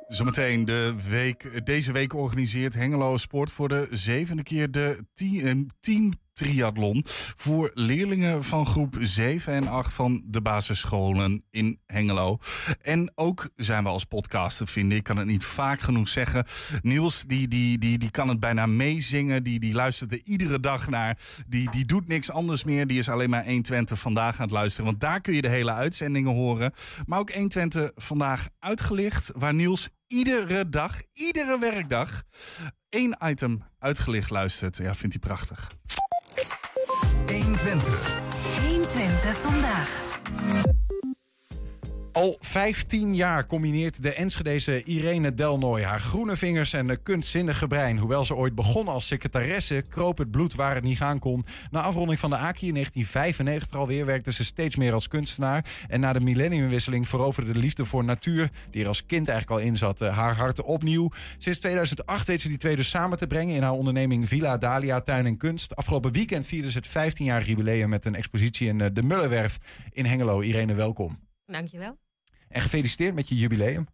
Zometeen 0.08 0.64
de 0.64 0.94
week, 1.08 1.66
deze 1.66 1.92
week 1.92 2.14
organiseert 2.14 2.74
Hengelo 2.74 3.16
Sport 3.16 3.50
voor 3.50 3.68
de 3.68 3.88
zevende 3.90 4.42
keer 4.42 4.70
de 4.70 5.04
team, 5.12 5.66
team 5.80 6.12
triathlon 6.34 7.04
voor 7.36 7.70
leerlingen 7.74 8.44
van 8.44 8.66
groep 8.66 8.96
7 9.00 9.52
en 9.52 9.68
8 9.68 9.92
van 9.92 10.22
de 10.26 10.40
basisscholen 10.40 11.44
in 11.50 11.80
Hengelo. 11.86 12.38
En 12.80 13.12
ook 13.14 13.50
zijn 13.54 13.82
we 13.82 13.88
als 13.88 14.04
podcast 14.04 14.56
te 14.56 14.66
vinden. 14.66 14.98
Ik 14.98 15.04
kan 15.04 15.16
het 15.16 15.26
niet 15.26 15.44
vaak 15.44 15.80
genoeg 15.80 16.08
zeggen. 16.08 16.44
Niels, 16.82 17.24
die, 17.26 17.48
die, 17.48 17.78
die, 17.78 17.98
die 17.98 18.10
kan 18.10 18.28
het 18.28 18.40
bijna 18.40 18.66
meezingen. 18.66 19.42
Die, 19.42 19.60
die 19.60 19.74
luistert 19.74 20.12
er 20.12 20.20
iedere 20.24 20.60
dag 20.60 20.88
naar. 20.88 21.18
Die, 21.46 21.70
die 21.70 21.84
doet 21.84 22.08
niks 22.08 22.30
anders 22.30 22.64
meer. 22.64 22.86
Die 22.86 22.98
is 22.98 23.08
alleen 23.08 23.30
maar 23.30 23.44
120 23.44 23.98
vandaag 23.98 24.36
aan 24.36 24.42
het 24.42 24.50
luisteren. 24.50 24.86
Want 24.86 25.00
daar 25.00 25.20
kun 25.20 25.34
je 25.34 25.42
de 25.42 25.48
hele 25.48 25.72
uitzendingen 25.72 26.32
horen. 26.32 26.72
Maar 27.06 27.18
ook 27.18 27.32
120 27.32 27.90
vandaag 27.94 28.48
uitgelicht. 28.58 29.30
Waar 29.34 29.54
Niels 29.54 29.88
iedere 30.06 30.68
dag, 30.68 31.00
iedere 31.12 31.58
werkdag, 31.58 32.22
één 32.88 33.16
item 33.22 33.62
uitgelicht 33.78 34.30
luistert. 34.30 34.76
Ja, 34.76 34.94
vindt 34.94 35.16
hij 35.20 35.28
prachtig. 35.28 35.70
120 37.26 39.34
vandaag. 39.42 39.88
Al 42.14 42.36
15 42.40 43.14
jaar 43.14 43.46
combineert 43.46 44.02
de 44.02 44.14
Enschedese 44.14 44.82
Irene 44.82 45.34
Delnoy 45.34 45.82
haar 45.82 46.00
groene 46.00 46.36
vingers 46.36 46.72
en 46.72 47.02
kunstzinnige 47.02 47.66
brein. 47.66 47.98
Hoewel 47.98 48.24
ze 48.24 48.34
ooit 48.34 48.54
begon 48.54 48.88
als 48.88 49.06
secretaresse, 49.06 49.84
kroop 49.88 50.18
het 50.18 50.30
bloed 50.30 50.54
waar 50.54 50.74
het 50.74 50.84
niet 50.84 50.96
gaan 50.96 51.18
kon. 51.18 51.44
Na 51.70 51.80
afronding 51.80 52.18
van 52.18 52.30
de 52.30 52.36
AKI 52.36 52.66
in 52.66 52.74
1995 52.74 53.78
alweer 53.78 54.06
werkte 54.06 54.32
ze 54.32 54.44
steeds 54.44 54.76
meer 54.76 54.92
als 54.92 55.08
kunstenaar. 55.08 55.64
En 55.88 56.00
na 56.00 56.12
de 56.12 56.20
millenniumwisseling 56.20 57.08
veroverde 57.08 57.52
de 57.52 57.58
liefde 57.58 57.84
voor 57.84 58.04
natuur, 58.04 58.50
die 58.70 58.82
er 58.82 58.88
als 58.88 59.06
kind 59.06 59.28
eigenlijk 59.28 59.60
al 59.60 59.66
in 59.66 59.76
zat, 59.76 60.00
eh, 60.00 60.16
haar 60.16 60.36
hart 60.36 60.62
opnieuw. 60.62 61.10
Sinds 61.38 61.60
2008 61.60 62.26
weet 62.26 62.40
ze 62.40 62.48
die 62.48 62.58
twee 62.58 62.76
dus 62.76 62.90
samen 62.90 63.18
te 63.18 63.26
brengen 63.26 63.54
in 63.54 63.62
haar 63.62 63.72
onderneming 63.72 64.28
Villa 64.28 64.58
Dalia 64.58 65.00
Tuin 65.00 65.26
en 65.26 65.36
Kunst. 65.36 65.76
Afgelopen 65.76 66.12
weekend 66.12 66.46
vierde 66.46 66.70
ze 66.70 66.78
het 66.78 66.88
15-jarig 66.88 67.46
jubileum 67.46 67.88
met 67.88 68.04
een 68.04 68.14
expositie 68.14 68.68
in 68.68 68.80
eh, 68.80 68.88
de 68.92 69.02
Mullenwerf 69.02 69.58
in 69.92 70.04
Hengelo. 70.04 70.40
Irene, 70.40 70.74
welkom. 70.74 71.18
Dankjewel. 71.46 72.03
En 72.54 72.62
gefeliciteerd 72.62 73.14
met 73.14 73.28
je 73.28 73.34
jubileum. 73.36 73.86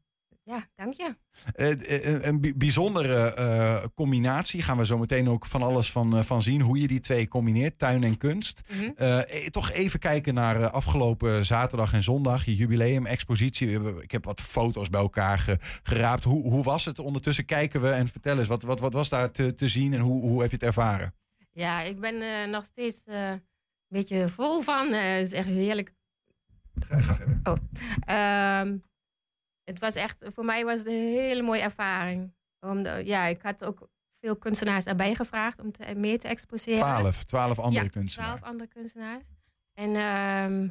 Ja, 0.45 0.69
dank 0.75 0.93
je. 0.95 1.17
Eh, 1.55 2.25
een 2.25 2.41
bi- 2.41 2.55
bijzondere 2.57 3.35
eh, 3.35 3.85
combinatie. 3.95 4.63
Gaan 4.63 4.77
we 4.79 4.87
zo 4.87 4.99
meteen 4.99 5.29
ook 5.29 5.47
van 5.47 5.63
alles 5.63 5.93
van, 5.93 6.25
van 6.25 6.43
zien. 6.43 6.61
Hoe 6.61 6.81
je 6.81 6.87
die 6.89 7.01
twee 7.01 7.29
combineert, 7.29 7.79
tuin 7.79 8.05
en 8.05 8.17
kunst. 8.17 8.61
Mhm. 8.69 8.91
Eh, 8.97 9.47
toch 9.47 9.71
even 9.71 9.99
kijken 10.01 10.35
naar 10.35 10.71
afgelopen 10.71 11.47
zaterdag 11.47 11.93
en 11.93 12.03
zondag. 12.03 12.45
Je 12.45 12.55
jubileum-expositie. 12.57 14.01
Ik 14.03 14.11
heb 14.11 14.25
wat 14.25 14.41
foto's 14.41 14.89
bij 14.89 15.01
elkaar 15.01 15.39
ge- 15.39 15.59
geraapt. 15.83 16.25
Hoe, 16.25 16.43
hoe 16.43 16.63
was 16.63 16.85
het? 16.85 16.99
Ondertussen 16.99 17.45
kijken 17.45 17.81
we 17.81 17.91
en 17.91 18.09
vertel 18.09 18.39
eens. 18.39 18.49
Wat, 18.49 18.63
wat, 18.63 18.81
wat 18.81 18.93
was 18.93 19.09
daar 19.09 19.31
te, 19.31 19.55
te 19.55 19.69
zien 19.69 19.93
en 19.95 20.01
hoe, 20.01 20.21
hoe 20.23 20.41
heb 20.41 20.51
je 20.51 20.57
het 20.57 20.67
ervaren? 20.67 21.15
Ja, 21.53 21.81
ik 21.83 22.01
ben 22.01 22.51
nog 22.51 22.65
steeds 22.65 23.03
een 23.07 23.43
beetje 23.89 24.29
vol 24.29 24.61
van. 24.63 24.93
Het 24.93 25.27
is 25.27 25.33
echt 25.33 25.49
heerlijk. 25.49 25.93
Ga 26.89 27.15
verder. 27.15 27.41
Ehm, 28.01 28.79
het 29.65 29.79
was 29.79 29.95
echt, 29.95 30.25
voor 30.27 30.45
mij 30.45 30.65
was 30.65 30.79
het 30.79 30.87
een 30.87 30.93
hele 30.93 31.43
mooie 31.43 31.61
ervaring. 31.61 32.35
Om 32.61 32.83
de, 32.83 33.03
ja, 33.05 33.27
ik 33.27 33.43
had 33.43 33.65
ook 33.65 33.89
veel 34.21 34.37
kunstenaars 34.37 34.85
erbij 34.85 35.15
gevraagd 35.15 35.61
om 35.61 35.73
te, 35.73 35.95
mee 35.95 36.19
te 36.19 36.29
exposeren. 36.29 36.79
Twaalf. 36.79 37.25
Twaalf 37.25 37.59
andere 37.59 37.85
ja, 37.85 37.91
kunstenaars. 37.91 38.29
twaalf 38.29 38.53
andere 38.53 38.69
kunstenaars. 38.69 39.27
En 39.75 39.95
ehm, 39.95 40.69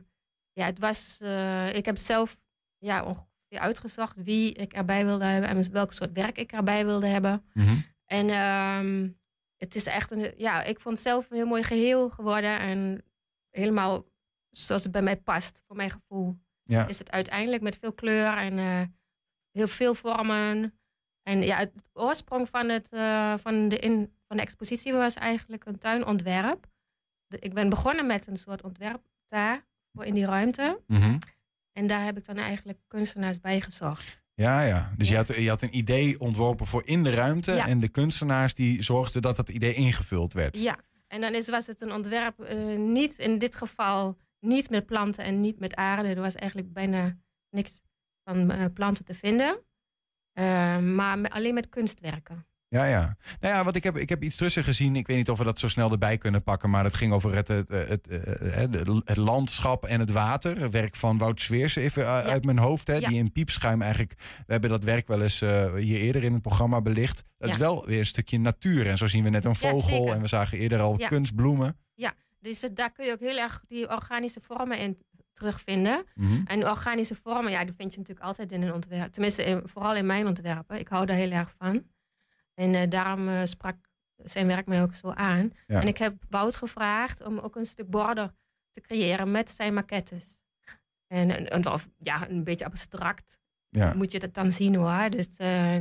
ja, 0.53 0.65
het 0.65 0.79
was, 0.79 1.19
eh, 1.21 1.75
ik 1.75 1.85
heb 1.85 1.97
zelf 1.97 2.45
ja, 2.77 3.03
ongeveer 3.03 3.59
uitgezocht 3.59 4.23
wie 4.23 4.53
ik 4.53 4.73
erbij 4.73 5.05
wilde 5.05 5.25
hebben 5.25 5.49
en 5.49 5.71
welk 5.71 5.93
soort 5.93 6.13
werk 6.13 6.37
ik 6.37 6.51
erbij 6.51 6.85
wilde 6.85 7.07
hebben. 7.07 7.45
Mhm. 7.53 7.75
En 8.05 8.29
ehm, 8.29 9.09
het 9.57 9.75
is 9.75 9.85
echt 9.85 10.11
een, 10.11 10.33
ja, 10.37 10.63
ik 10.63 10.79
vond 10.79 10.97
het 10.97 11.07
zelf 11.07 11.29
een 11.29 11.37
heel 11.37 11.45
mooi 11.45 11.63
geheel 11.63 12.09
geworden. 12.09 12.59
En 12.59 13.03
helemaal 13.49 14.05
zoals 14.51 14.83
het 14.83 14.91
bij 14.91 15.01
mij 15.01 15.17
past, 15.17 15.61
voor 15.67 15.75
mijn 15.75 15.91
gevoel. 15.91 16.37
Ja. 16.63 16.87
Is 16.87 16.99
het 16.99 17.11
uiteindelijk 17.11 17.61
met 17.61 17.77
veel 17.77 17.93
kleur 17.93 18.37
en 18.37 18.59
eh, 18.59 18.81
heel 19.51 19.67
veel 19.67 19.95
vormen. 19.95 20.79
En 21.23 21.41
ja, 21.41 21.57
het 21.57 21.71
oorsprong 21.93 22.49
van, 22.49 22.69
het, 22.69 22.89
eh, 22.89 23.33
van, 23.37 23.69
de 23.69 23.77
in, 23.77 24.13
van 24.27 24.37
de 24.37 24.43
expositie 24.43 24.93
was 24.93 25.13
eigenlijk 25.13 25.65
een 25.65 25.77
tuinontwerp. 25.79 26.67
De- 27.27 27.39
ik 27.39 27.53
ben 27.53 27.69
begonnen 27.69 28.05
met 28.05 28.27
een 28.27 28.37
soort 28.37 28.63
ontwerp 28.63 29.01
daar, 29.27 29.65
voor 29.93 30.05
in 30.05 30.13
die 30.13 30.25
ruimte. 30.25 30.81
Mhm. 30.87 31.17
En 31.71 31.87
daar 31.87 32.03
heb 32.03 32.17
ik 32.17 32.25
dan 32.25 32.37
eigenlijk 32.37 32.79
kunstenaars 32.87 33.39
bij 33.39 33.61
gezocht. 33.61 34.21
Ja, 34.33 34.61
ja. 34.61 34.93
Dus 34.97 35.09
Je, 35.09 35.15
had, 35.15 35.27
je 35.27 35.49
had 35.49 35.61
een 35.61 35.77
idee 35.77 36.19
ontworpen 36.19 36.65
voor 36.65 36.81
in 36.87 37.03
de 37.03 37.09
ruimte. 37.09 37.51
Ja. 37.51 37.67
En 37.67 37.79
de 37.79 37.89
kunstenaars 37.89 38.53
die 38.53 38.81
zorgden 38.81 39.21
dat 39.21 39.35
dat 39.35 39.49
idee 39.49 39.73
ingevuld 39.73 40.33
werd. 40.33 40.57
Ja, 40.57 40.77
en 41.07 41.21
dan 41.21 41.33
is, 41.33 41.49
was 41.49 41.67
het 41.67 41.81
een 41.81 41.91
ontwerp 41.93 42.39
eh, 42.39 42.57
niet 42.77 43.17
in 43.19 43.37
dit 43.37 43.55
geval 43.55 44.17
niet 44.39 44.69
met 44.69 44.85
planten 44.85 45.23
en 45.23 45.39
niet 45.39 45.59
met 45.59 45.75
aarde. 45.75 46.09
Er 46.09 46.21
was 46.21 46.35
eigenlijk 46.35 46.73
bijna 46.73 47.17
niks 47.49 47.81
van 48.23 48.51
eh, 48.51 48.65
planten 48.73 49.05
te 49.05 49.13
vinden. 49.13 49.59
Eh, 50.33 50.77
maar 50.77 51.29
alleen 51.29 51.53
met 51.53 51.69
kunstwerken. 51.69 52.43
Ja, 52.67 52.85
ja. 52.85 53.17
Nou 53.39 53.55
ja, 53.55 53.63
wat 53.63 53.75
ik 53.75 53.83
heb, 53.83 53.97
ik 53.97 54.09
heb 54.09 54.23
iets 54.23 54.35
tussen 54.35 54.63
gezien. 54.63 54.95
Ik 54.95 55.07
weet 55.07 55.17
niet 55.17 55.29
of 55.29 55.37
we 55.37 55.43
dat 55.43 55.59
zo 55.59 55.67
snel 55.67 55.91
erbij 55.91 56.17
kunnen 56.17 56.43
pakken. 56.43 56.69
Maar 56.69 56.83
het 56.83 56.93
ging 56.95 57.13
over 57.13 57.35
het, 57.35 57.47
het, 57.47 57.67
het, 57.69 58.05
het, 58.09 58.73
het, 58.73 58.87
het 59.05 59.17
landschap 59.17 59.85
en 59.85 59.99
het 59.99 60.11
water. 60.11 60.69
Werk 60.71 60.95
van 60.95 61.17
Wout 61.17 61.41
Zweers, 61.41 61.75
even 61.75 62.05
uit 62.07 62.45
mijn 62.45 62.57
hoofd. 62.57 62.87
Hè, 62.87 62.93
Ja. 62.95 63.07
Die 63.07 63.17
in 63.17 63.31
piepschuim 63.31 63.81
eigenlijk. 63.81 64.13
We 64.17 64.51
hebben 64.51 64.69
dat 64.69 64.83
werk 64.83 65.07
wel 65.07 65.21
eens 65.21 65.41
uh, 65.41 65.73
hier 65.75 65.99
eerder 65.99 66.23
in 66.23 66.33
het 66.33 66.41
programma 66.41 66.81
belicht. 66.81 67.23
Dat 67.37 67.47
Ja. 67.47 67.53
is 67.53 67.59
wel 67.59 67.85
weer 67.85 67.99
een 67.99 68.05
stukje 68.05 68.39
natuur. 68.39 68.87
En 68.87 68.97
zo 68.97 69.07
zien 69.07 69.23
we 69.23 69.29
net 69.29 69.45
een 69.45 69.55
vogel. 69.55 70.13
en 70.13 70.21
we 70.21 70.27
zagen 70.27 70.57
eerder 70.57 70.79
al 70.79 70.95
Ja. 70.97 72.13
Dus 72.39 72.59
daar 72.73 72.91
kun 72.91 73.05
je 73.05 73.11
ook 73.11 73.19
heel 73.19 73.37
erg 73.37 73.63
die 73.67 73.89
organische 73.89 74.39
vormen 74.41 74.77
in 74.79 74.97
terugvinden. 75.33 76.03
Mhm. 76.15 76.41
En 76.45 76.67
organische 76.67 77.15
vormen, 77.15 77.51
ja, 77.51 77.63
die 77.65 77.73
vind 77.73 77.91
je 77.93 77.99
natuurlijk 77.99 78.25
altijd 78.27 78.51
in 78.51 78.61
een 78.61 78.73
ontwerp. 78.73 79.11
Tenminste, 79.11 79.43
in- 79.43 79.61
vooral 79.67 79.95
in 79.95 80.05
mijn 80.05 80.27
ontwerpen. 80.27 80.79
Ik 80.79 80.87
hou 80.87 81.05
daar 81.05 81.15
heel 81.15 81.31
erg 81.31 81.51
van. 81.57 81.83
En 82.53 82.75
eh, 82.75 82.89
daarom 82.89 83.27
eh, 83.29 83.41
sprak 83.43 83.75
zijn 84.15 84.47
werk 84.47 84.67
mij 84.67 84.81
ook 84.81 84.93
zo 84.93 85.09
aan. 85.11 85.51
Ja. 85.67 85.81
En 85.81 85.87
ik 85.87 85.97
heb 85.97 86.15
Wout 86.29 86.55
gevraagd 86.55 87.21
om 87.21 87.37
ook 87.39 87.55
een 87.55 87.65
stuk 87.65 87.89
border 87.89 88.33
te 88.71 88.81
creëren 88.81 89.31
met 89.31 89.49
zijn 89.49 89.73
maquettes. 89.73 90.39
En, 91.07 91.29
en- 91.37 91.49
en 91.49 91.67
of, 91.71 91.89
ja, 91.97 92.29
een 92.29 92.43
beetje 92.43 92.65
abstract 92.65 93.37
Ja. 93.69 93.93
moet 93.93 94.11
je 94.11 94.19
dat 94.19 94.33
dan 94.33 94.51
zien 94.51 94.75
hoor. 94.75 95.09
Dus 95.09 95.37
eh, 95.37 95.75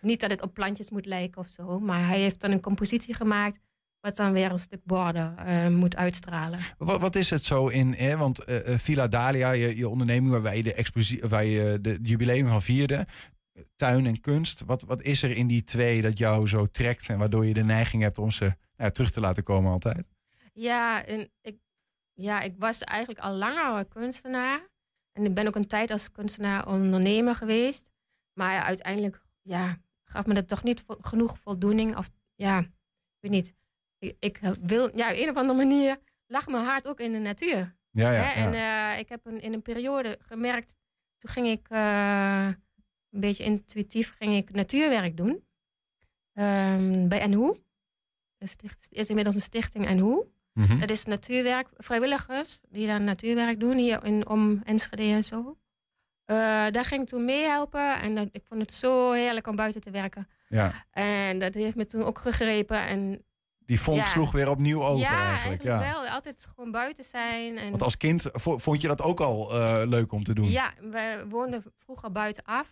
niet 0.00 0.20
dat 0.20 0.30
het 0.30 0.42
op 0.42 0.54
plantjes 0.54 0.90
moet 0.90 1.06
lijken 1.06 1.40
of 1.40 1.48
zo. 1.48 1.80
Maar 1.80 2.06
hij 2.06 2.18
heeft 2.20 2.40
dan 2.40 2.50
een 2.50 2.60
compositie 2.60 3.14
gemaakt 3.14 3.58
wat 4.00 4.16
dan 4.16 4.32
weer 4.32 4.50
een 4.52 4.58
stuk 4.58 4.84
border 4.84 5.34
eh, 5.36 5.68
moet 5.68 5.96
uitstralen. 5.96 6.58
Wat, 6.78 7.00
wat 7.00 7.14
is 7.14 7.30
het 7.30 7.44
zo 7.44 7.66
in, 7.68 7.92
hè? 7.92 8.16
want 8.16 8.44
eh, 8.44 8.72
eh, 8.72 8.78
Villa 8.78 9.08
Dalia, 9.08 9.50
je, 9.50 9.76
je 9.76 9.88
onderneming 9.88 10.32
waarbij 10.32 10.56
je 10.56 10.62
de, 10.62 11.28
waar 11.28 11.44
je 11.44 11.78
de 11.80 11.90
het 11.90 12.08
jubileum 12.08 12.48
van 12.48 12.62
vierde, 12.62 13.06
tuin 13.76 14.06
en 14.06 14.20
kunst. 14.20 14.64
Wat, 14.64 14.82
wat 14.82 15.02
is 15.02 15.22
er 15.22 15.30
in 15.36 15.46
die 15.46 15.64
twee 15.64 16.02
dat 16.02 16.18
jou 16.18 16.46
zo 16.48 16.66
trekt 16.66 17.08
en 17.08 17.18
waardoor 17.18 17.46
je 17.46 17.54
de 17.54 17.64
neiging 17.64 18.02
hebt 18.02 18.18
om 18.18 18.30
ze 18.30 18.44
nou 18.44 18.56
ja, 18.76 18.90
terug 18.90 19.10
te 19.10 19.20
laten 19.20 19.42
komen 19.42 19.72
altijd? 19.72 20.06
Ja, 20.52 21.04
en 21.04 21.30
ik, 21.40 21.56
ja, 22.14 22.40
ik 22.40 22.54
was 22.58 22.82
eigenlijk 22.82 23.20
al 23.20 23.34
langer 23.34 23.84
kunstenaar. 23.86 24.68
En 25.12 25.24
ik 25.24 25.34
ben 25.34 25.46
ook 25.46 25.56
een 25.56 25.66
tijd 25.66 25.90
als 25.90 26.12
kunstenaar 26.12 26.66
ondernemer 26.68 27.34
geweest. 27.34 27.90
Maar 28.32 28.52
ja, 28.52 28.62
uiteindelijk 28.64 29.22
ja, 29.42 29.76
gaf 30.04 30.26
me 30.26 30.34
dat 30.34 30.48
toch 30.48 30.62
niet 30.62 30.80
vo- 30.80 30.98
genoeg 31.00 31.38
voldoening. 31.38 31.96
Of 31.96 32.08
ja, 32.34 32.58
ik 32.58 32.68
weet 33.20 33.30
niet. 33.30 33.54
Ik, 33.98 34.16
ik 34.20 34.40
wil, 34.62 34.96
ja, 34.96 35.10
op 35.10 35.16
een 35.16 35.28
of 35.28 35.36
andere 35.36 35.58
manier 35.58 35.96
lag 36.26 36.46
mijn 36.46 36.64
hart 36.64 36.86
ook 36.88 37.00
in 37.00 37.12
de 37.12 37.18
natuur. 37.18 37.76
Ja, 37.90 38.12
ja, 38.12 38.20
Hè? 38.22 38.44
En 38.44 38.54
eh, 38.54 38.98
ik 38.98 39.08
heb 39.08 39.26
een, 39.26 39.40
in 39.40 39.52
een 39.52 39.62
periode 39.62 40.18
gemerkt, 40.22 40.74
toen 41.18 41.30
ging 41.30 41.46
ik 41.46 41.66
eh, 41.68 42.46
een 43.10 43.20
beetje 43.20 43.44
intuïtief 43.44 44.14
ging 44.18 44.36
ik 44.36 44.50
natuurwerk 44.52 45.16
doen. 45.16 45.46
Ehm, 46.34 47.08
bij 47.08 47.20
sticht, 48.48 48.84
het 48.84 48.92
is 48.92 49.08
inmiddels 49.08 49.34
een 49.36 49.42
stichting 49.42 49.90
NHO. 49.90 50.30
Mhm. 50.52 50.78
Dat 50.80 50.90
is 50.90 51.04
natuurwerk, 51.04 51.68
vrijwilligers 51.76 52.60
die 52.68 52.86
dan 52.86 53.04
natuurwerk 53.04 53.60
doen 53.60 53.76
hier 53.76 54.04
in, 54.04 54.28
om 54.28 54.60
Enschede 54.64 55.02
en 55.02 55.24
zo. 55.24 55.58
Eh, 56.24 56.36
daar 56.70 56.84
ging 56.84 57.02
ik 57.02 57.08
toen 57.08 57.24
meehelpen 57.24 58.00
en 58.00 58.14
dat- 58.14 58.28
ik 58.32 58.42
vond 58.44 58.60
het 58.60 58.72
zo 58.72 59.12
heerlijk 59.12 59.46
om 59.46 59.56
buiten 59.56 59.80
te 59.80 59.90
werken. 59.90 60.28
ja. 60.48 60.86
En 60.90 61.38
dat 61.38 61.54
heeft 61.54 61.76
me 61.76 61.86
toen 61.86 62.02
ook 62.02 62.18
gegrepen. 62.18 62.78
En 62.86 63.24
Die 63.68 63.80
vonk 63.80 63.98
Ja. 63.98 64.06
sloeg 64.06 64.32
weer 64.32 64.48
opnieuw 64.48 64.84
over 64.84 65.06
ja, 65.06 65.28
eigenlijk. 65.30 65.62
Ja. 65.62 65.78
wel. 65.78 66.06
Altijd 66.06 66.46
gewoon 66.54 66.70
buiten 66.70 67.04
zijn. 67.04 67.58
En 67.58 67.70
Want 67.70 67.82
als 67.82 67.96
kind 67.96 68.26
vo- 68.32 68.58
vond 68.58 68.80
je 68.80 68.88
dat 68.88 69.02
ook 69.02 69.20
al 69.20 69.52
eh, 69.60 69.88
leuk 69.88 70.12
om 70.12 70.22
te 70.24 70.34
doen? 70.34 70.50
Ja, 70.50 70.72
we 70.80 71.24
woonden 71.28 71.62
vroeger 71.76 72.12
buitenaf. 72.12 72.68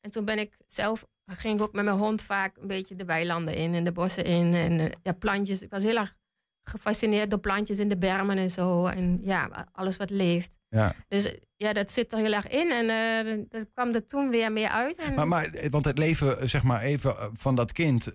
En 0.00 0.10
toen 0.10 0.24
ben 0.24 0.38
ik 0.38 0.56
zelf, 0.66 1.04
ging 1.26 1.54
ik 1.56 1.62
ook 1.62 1.72
met 1.72 1.84
mijn 1.84 1.96
hond 1.96 2.22
vaak 2.22 2.56
een 2.56 2.66
beetje 2.66 2.96
de 2.96 3.04
weilanden 3.04 3.54
in 3.54 3.74
en 3.74 3.84
de 3.84 3.92
bossen 3.92 4.24
in. 4.24 4.54
En 4.54 4.80
eh, 4.80 4.86
ja, 5.02 5.12
plantjes. 5.12 5.62
Ik 5.62 5.70
was 5.70 5.82
heel 5.82 5.96
erg 5.96 6.14
gefascineerd 6.62 7.30
door 7.30 7.38
plantjes 7.40 7.78
in 7.78 7.88
de 7.88 7.96
bermen 7.98 8.38
en 8.38 8.50
zo. 8.50 8.86
En 8.86 9.18
ja, 9.22 9.68
alles 9.72 9.96
wat 9.96 10.10
leeft. 10.10 10.56
Ja. 10.68 10.94
Dus 11.08 11.34
ja, 11.56 11.72
dat 11.72 11.90
zit 11.90 12.12
er 12.12 12.18
heel 12.18 12.32
erg 12.32 12.46
in. 12.48 12.70
En 12.70 12.88
eh, 13.26 13.38
dat 13.48 13.66
kwam 13.74 13.94
er 13.94 14.06
toen 14.06 14.30
weer 14.30 14.52
meer 14.52 14.68
uit. 14.68 14.96
En, 14.96 15.14
Maar, 15.14 15.28
maar, 15.28 15.44
eh, 15.44 15.70
want 15.70 15.84
het 15.84 15.98
leven, 15.98 16.38
eh, 16.40 16.46
zeg 16.46 16.62
maar 16.62 16.82
even 16.82 17.16
van 17.32 17.54
dat 17.54 17.72
kind, 17.72 18.08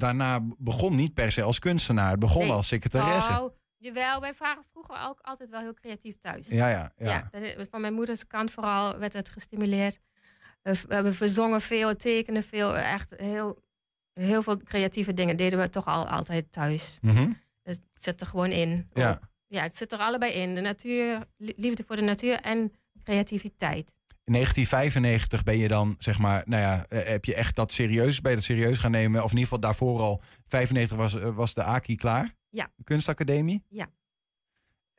daarna 0.00 0.40
begon 0.58 0.94
niet 0.94 1.14
per 1.14 1.32
se 1.32 1.42
als 1.42 1.58
kunstenaar. 1.58 2.10
Het 2.10 2.18
begon 2.18 2.42
Nee. 2.42 2.52
als 2.52 2.68
secretaresse. 2.68 3.40
Oh, 3.40 3.54
jawel, 3.76 4.20
wij 4.20 4.32
waren 4.38 4.62
vroeger 4.72 4.96
ook 5.08 5.18
altijd 5.22 5.50
wel 5.50 5.60
heel 5.60 5.74
creatief 5.74 6.18
thuis. 6.18 6.48
Ja, 6.48 6.68
ja, 6.68 6.92
ja. 6.96 7.30
Ja, 7.32 7.54
dat 7.56 7.68
van 7.70 7.80
mijn 7.80 7.94
moeders 7.94 8.26
kant 8.26 8.50
vooral 8.50 8.98
werd 8.98 9.12
het 9.12 9.28
gestimuleerd. 9.28 9.98
We 10.62 10.76
hebben 10.88 11.14
verzongen 11.14 11.60
veel, 11.60 11.96
tekenen 11.96 12.42
veel, 12.42 12.76
echt 12.76 13.14
heel, 13.16 13.62
heel 14.12 14.42
veel 14.42 14.56
creatieve 14.56 15.14
dingen 15.14 15.36
deden 15.36 15.58
we 15.58 15.70
toch 15.70 15.86
al 15.86 16.08
altijd 16.08 16.52
thuis. 16.52 16.98
Mhm. 17.02 17.30
Het 17.68 18.02
zit 18.02 18.20
er 18.20 18.26
gewoon 18.26 18.50
in. 18.50 18.88
Ja. 18.94 19.10
ook. 19.10 19.18
ja, 19.46 19.62
het 19.62 19.76
zit 19.76 19.92
er 19.92 19.98
allebei 19.98 20.32
in. 20.32 20.54
De 20.54 20.60
natuur, 20.60 21.26
li- 21.36 21.52
liefde 21.56 21.84
voor 21.84 21.96
de 21.96 22.02
natuur 22.02 22.40
en 22.40 22.72
creativiteit. 23.04 23.94
In 24.24 24.32
1995 24.34 25.42
ben 25.42 25.56
je 25.58 25.68
dan, 25.68 25.94
zeg 25.98 26.18
maar, 26.18 26.42
nou 26.46 26.62
ja, 26.62 26.86
eh, 26.88 27.08
heb 27.08 27.24
je 27.24 27.34
echt 27.34 27.54
dat 27.54 27.72
serieus, 27.72 28.20
ben 28.20 28.30
je 28.30 28.36
dat 28.36 28.46
serieus 28.46 28.78
gaan 28.78 28.90
nemen? 28.90 29.18
Of 29.24 29.30
in 29.30 29.36
ieder 29.38 29.42
geval 29.44 29.60
daarvoor 29.60 30.00
al, 30.00 30.22
95 30.46 30.96
was, 30.96 31.14
eh, 31.14 31.28
was 31.34 31.54
de 31.54 31.62
AKI 31.62 31.94
klaar? 31.96 32.34
Ja. 32.50 32.68
De 32.76 32.84
kunstacademie? 32.84 33.64
Ja. 33.68 33.86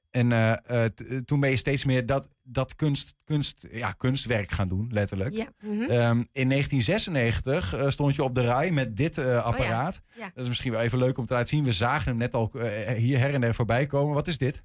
En 0.09 0.31
eh, 0.31 0.51
eh, 0.51 0.85
eh, 0.85 1.17
toen 1.25 1.39
ben 1.39 1.49
je 1.49 1.55
steeds 1.55 1.85
meer 1.85 2.05
dat, 2.05 2.29
dat 2.43 2.75
kunst, 2.75 3.15
kunst, 3.23 3.67
ja, 3.71 3.91
kunstwerk 3.91 4.51
gaan 4.51 4.67
doen, 4.67 4.89
letterlijk. 4.91 5.35
Ja. 5.35 5.47
mhm. 5.59 5.81
Ehm, 5.81 6.23
in 6.31 6.49
1996 6.49 7.73
eh, 7.73 7.89
stond 7.89 8.15
je 8.15 8.23
op 8.23 8.35
de 8.35 8.41
rij 8.41 8.71
met 8.71 8.97
dit 8.97 9.17
apparaat. 9.17 10.01
Oh 10.09 10.17
Ja. 10.17 10.31
Dat 10.33 10.43
is 10.43 10.47
misschien 10.47 10.71
wel 10.71 10.81
even 10.81 10.97
leuk 10.97 11.17
om 11.17 11.25
te 11.25 11.33
laten 11.33 11.47
zien. 11.47 11.63
We 11.63 11.71
zagen 11.71 12.07
hem 12.07 12.17
net 12.17 12.33
al 12.33 12.51
hier 12.95 13.19
her 13.19 13.33
en 13.33 13.41
der 13.41 13.55
voorbij 13.55 13.85
komen. 13.85 14.13
Wat 14.13 14.27
is 14.27 14.37
dit? 14.37 14.63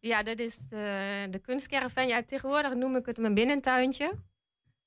Ja, 0.00 0.22
dat 0.22 0.38
is 0.38 0.68
de, 0.68 1.26
de 1.30 1.38
kunstcaravan. 1.38 2.06
Ja, 2.06 2.22
tegenwoordig 2.22 2.74
noem 2.74 2.96
ik 2.96 3.06
het 3.06 3.18
mijn 3.18 3.34
binnentuintje. 3.34 4.12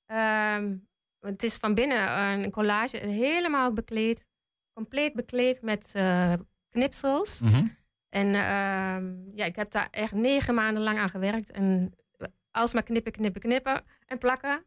Ehm, 0.06 0.76
het 1.20 1.44
is 1.44 1.56
van 1.56 1.74
binnen 1.74 2.20
een 2.44 2.52
collage, 2.52 2.98
helemaal 2.98 3.74
bekleed, 3.74 4.26
compleet 4.74 5.14
bekleed 5.14 5.62
met 5.62 5.92
knipsels. 6.70 7.42
En 8.16 8.36
ehm, 8.36 9.14
ja, 9.34 9.46
ik 9.46 9.56
heb 9.56 9.72
daar 9.72 9.88
echt 9.92 10.12
negen 10.12 10.56
maanden 10.56 10.84
lang 10.84 11.00
aan 11.00 11.10
gewerkt. 11.10 11.52
En 11.52 11.94
alsmaar 12.52 12.84
knippen, 12.84 13.12
knippen, 13.12 13.42
knippen 13.42 13.84
en 14.06 14.18
plakken. 14.18 14.66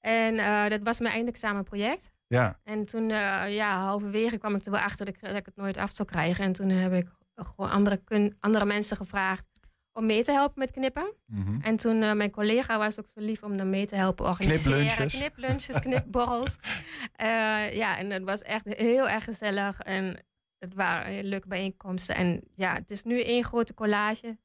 En 0.00 0.38
eh, 0.38 0.68
dat 0.68 0.80
was 0.82 1.00
mijn 1.00 1.14
eindexamenproject. 1.14 2.10
Ja, 2.26 2.60
En 2.64 2.84
toen, 2.84 3.10
eh, 3.10 3.54
ja, 3.54 3.78
halverwege 3.78 4.38
kwam 4.38 4.54
ik 4.54 4.64
er 4.64 4.70
wel 4.70 4.80
achter 4.80 5.06
dat 5.06 5.14
ik, 5.14 5.20
dat 5.20 5.32
het 5.34 5.56
nooit 5.56 5.76
af 5.76 5.90
zou 5.90 6.08
krijgen. 6.08 6.44
En 6.44 6.52
toen 6.52 6.68
heb 6.68 6.92
ik 6.92 7.08
gewoon 7.34 7.70
andere, 7.70 7.96
kun, 7.96 8.36
andere 8.40 8.64
mensen 8.64 8.96
gevraagd 8.96 9.46
om 9.92 10.06
mee 10.06 10.24
te 10.24 10.32
helpen 10.32 10.58
met 10.58 10.70
knippen. 10.70 11.14
Mhm. 11.26 11.60
En 11.60 11.76
toen, 11.76 12.02
eh, 12.02 12.12
mijn 12.12 12.30
collega 12.30 12.78
was 12.78 12.98
ook 12.98 13.08
zo 13.14 13.20
lief 13.20 13.42
om 13.42 13.56
dan 13.56 13.70
mee 13.70 13.86
te 13.86 13.96
helpen 13.96 14.26
organiseren. 14.26 14.78
Kniplunches. 14.78 15.18
Kniplunches, 15.18 15.78
knipborrels. 15.78 16.56
Eh, 17.12 17.76
ja, 17.76 17.98
en 17.98 18.10
het 18.10 18.22
was 18.24 18.42
echt 18.42 18.64
heel 18.64 19.08
erg 19.08 19.24
gezellig. 19.24 19.80
En 19.80 20.24
het 20.58 20.74
waren 20.74 21.12
heel 21.12 21.22
leuke 21.22 21.48
bijeenkomsten. 21.48 22.14
En 22.14 22.42
ja, 22.54 22.74
het 22.74 22.90
is 22.90 23.02
nu 23.02 23.22
één 23.22 23.44
grote 23.44 23.74
collage. 23.74 24.38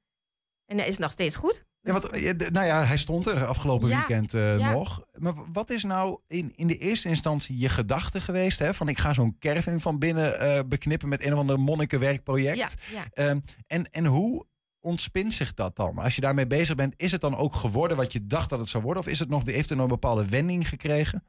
En 0.65 0.78
dat 0.78 0.88
is 0.88 0.97
nog 0.97 1.12
steeds 1.12 1.36
goed. 1.36 1.65
Ja, 1.82 1.93
wat, 1.93 2.12
eh, 2.12 2.34
nou 2.52 2.65
ja, 2.65 2.84
hij 2.86 2.97
stond 2.97 3.28
er 3.28 3.45
afgelopen 3.45 3.88
Ja, 3.88 3.97
weekend 3.97 4.34
eh, 4.34 4.60
ja. 4.60 4.71
nog. 4.71 5.06
Maar 5.17 5.34
wat 5.54 5.69
is 5.69 5.84
nou 5.84 6.19
in, 6.28 6.54
in 6.56 6.67
de 6.67 6.78
eerste 6.78 7.10
instantie 7.10 7.58
je 7.58 7.69
gedachte 7.69 8.21
geweest? 8.21 8.60
Hè? 8.60 8.74
Van 8.74 8.88
ik 8.88 8.97
ga 8.97 9.13
zo'n 9.13 9.36
caravan 9.39 9.80
van 9.80 10.00
binnen 10.00 10.39
eh, 10.39 10.60
beknippen 10.67 11.10
met 11.10 11.26
een 11.26 11.34
of 11.34 11.39
ander 11.39 11.60
monnikenwerkproject. 11.60 12.58
Ja, 12.58 12.67
ja. 12.91 13.06
Ehm, 13.13 13.39
en, 13.67 13.91
en 13.91 14.06
hoe 14.06 14.45
ontspint 14.80 15.34
zich 15.34 15.54
dat 15.54 15.76
dan? 15.76 15.97
Als 15.97 16.15
je 16.15 16.21
daarmee 16.21 16.47
bezig 16.47 16.76
bent, 16.76 16.93
is 16.97 17.12
het 17.12 17.21
dan 17.21 17.36
ook 17.36 17.56
geworden 17.56 17.97
wat 17.97 18.13
je 18.13 18.26
dacht 18.26 18.50
dat 18.50 18.60
het 18.60 18.67
zou 18.67 18.84
worden? 18.84 19.04
Of 19.04 19.10
is 19.10 19.19
het 19.19 19.30
nog, 19.30 19.45
heeft 19.45 19.69
het 19.69 19.78
nog 19.78 19.88
een 19.88 19.93
bepaalde 19.93 20.30
wending 20.30 20.67
gekregen? 20.67 21.24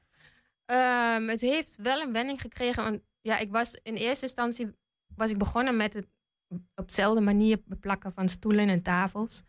Ehm, 0.72 1.28
het 1.28 1.40
heeft 1.40 1.78
wel 1.82 2.00
een 2.00 2.12
wending 2.12 2.40
gekregen. 2.40 2.82
Want 2.82 3.00
ja, 3.20 3.38
ik 3.38 3.50
was 3.50 3.78
in 3.82 3.94
eerste 3.94 4.24
instantie 4.24 4.74
was 5.16 5.30
ik 5.30 5.38
begonnen 5.38 5.76
met 5.76 5.94
het 5.94 6.06
op 6.74 6.88
dezelfde 6.88 7.20
manier 7.20 7.62
beplakken 7.64 8.12
van 8.12 8.28
stoelen 8.28 8.68
en 8.68 8.82
tafels. 8.82 9.42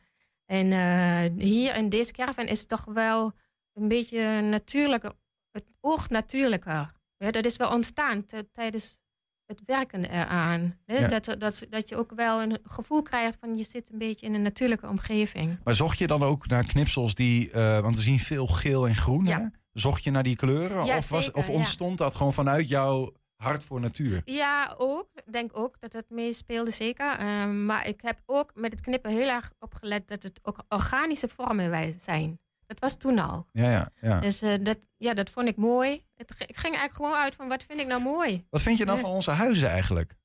En 0.46 0.72
eh, 0.72 1.46
hier 1.46 1.76
in 1.76 1.90
deze 1.90 2.12
caravan 2.12 2.46
is 2.46 2.60
het 2.60 2.68
toch 2.68 2.86
wel 2.86 3.32
een 3.74 3.88
beetje 3.88 4.42
natuurlijker. 4.42 5.12
Het 5.52 5.66
oogt 5.80 6.10
natuurlijker. 6.10 6.94
Ja, 7.18 7.32
dat 7.32 7.46
is 7.46 7.58
wel 7.58 7.72
ontstaan 7.72 8.26
tijdens 8.52 9.00
het 9.46 9.62
werken 9.66 10.06
eraan. 10.06 10.78
Ja. 10.86 11.08
Dat, 11.08 11.36
dat, 11.40 11.66
dat 11.70 11.90
je 11.90 11.96
ook 11.96 12.12
wel 12.16 12.42
een 12.42 12.60
gevoel 12.64 13.02
krijgt 13.02 13.38
van 13.40 13.58
je 13.58 13.64
zit 13.64 13.92
een 13.92 13.98
beetje 13.98 14.26
in 14.26 14.34
een 14.34 14.42
natuurlijke 14.42 14.88
omgeving. 14.88 15.60
Maar 15.64 15.76
zocht 15.76 15.98
je 15.98 16.08
dan 16.08 16.24
ook 16.24 16.48
naar 16.48 16.66
knipsels 16.66 17.16
die, 17.16 17.52
eh, 17.52 17.80
want 17.80 17.96
we 17.96 18.02
zien 18.02 18.20
veel 18.20 18.48
geel 18.48 18.88
en 18.88 18.96
groen. 18.96 19.26
Ja. 19.26 19.40
Hè? 19.40 19.62
Zocht 19.74 20.04
je 20.04 20.12
naar 20.12 20.24
die 20.24 20.36
kleuren? 20.36 20.86
Ja, 20.86 20.98
of, 20.98 21.10
was, 21.10 21.24
zeker, 21.24 21.40
of 21.40 21.48
ja. 21.48 21.54
ontstond 21.54 21.98
dat 21.98 22.16
gewoon 22.16 22.34
vanuit 22.34 22.70
jouw 22.70 23.14
hart 23.36 23.64
voor 23.64 23.80
natuur? 23.80 24.22
Ja, 24.26 24.76
ook. 24.78 25.08
Ik 25.26 25.34
denk 25.34 25.58
ook 25.58 25.76
dat 25.80 25.94
het 25.94 26.10
meespeelde, 26.10 26.72
zeker. 26.72 27.12
Ehm, 27.18 27.66
maar 27.66 27.88
ik 27.88 28.02
heb 28.02 28.20
ook 28.26 28.52
met 28.56 28.72
het 28.72 28.82
knippen 28.82 29.12
heel 29.12 29.28
erg 29.30 29.54
opgelet 29.60 30.08
dat 30.08 30.24
het 30.24 30.40
ook 30.44 30.64
organische 30.70 31.28
vormen 31.28 31.70
wij- 31.70 31.96
zijn. 32.00 32.40
Dat 32.66 32.80
was 32.80 32.98
toen 32.98 33.20
al. 33.20 33.48
Ja, 33.52 33.72
ja, 33.72 33.90
ja. 34.02 34.20
Dus 34.20 34.42
eh, 34.42 34.54
dat, 34.62 34.78
ja, 34.98 35.14
dat 35.14 35.30
vond 35.30 35.48
ik 35.48 35.56
mooi. 35.56 36.04
Het, 36.16 36.32
ik 36.38 36.58
ging 36.58 36.76
eigenlijk 36.76 36.94
gewoon 36.96 37.14
uit 37.14 37.36
van 37.36 37.48
wat 37.48 37.64
vind 37.64 37.80
ik 37.80 37.88
nou 37.88 38.02
mooi? 38.02 38.46
Wat 38.50 38.62
vind 38.62 38.78
je 38.78 38.86
dan 38.86 38.96
Ja. 38.96 39.02
van 39.02 39.10
onze 39.12 39.32
huizen 39.32 39.70
eigenlijk? 39.70 40.16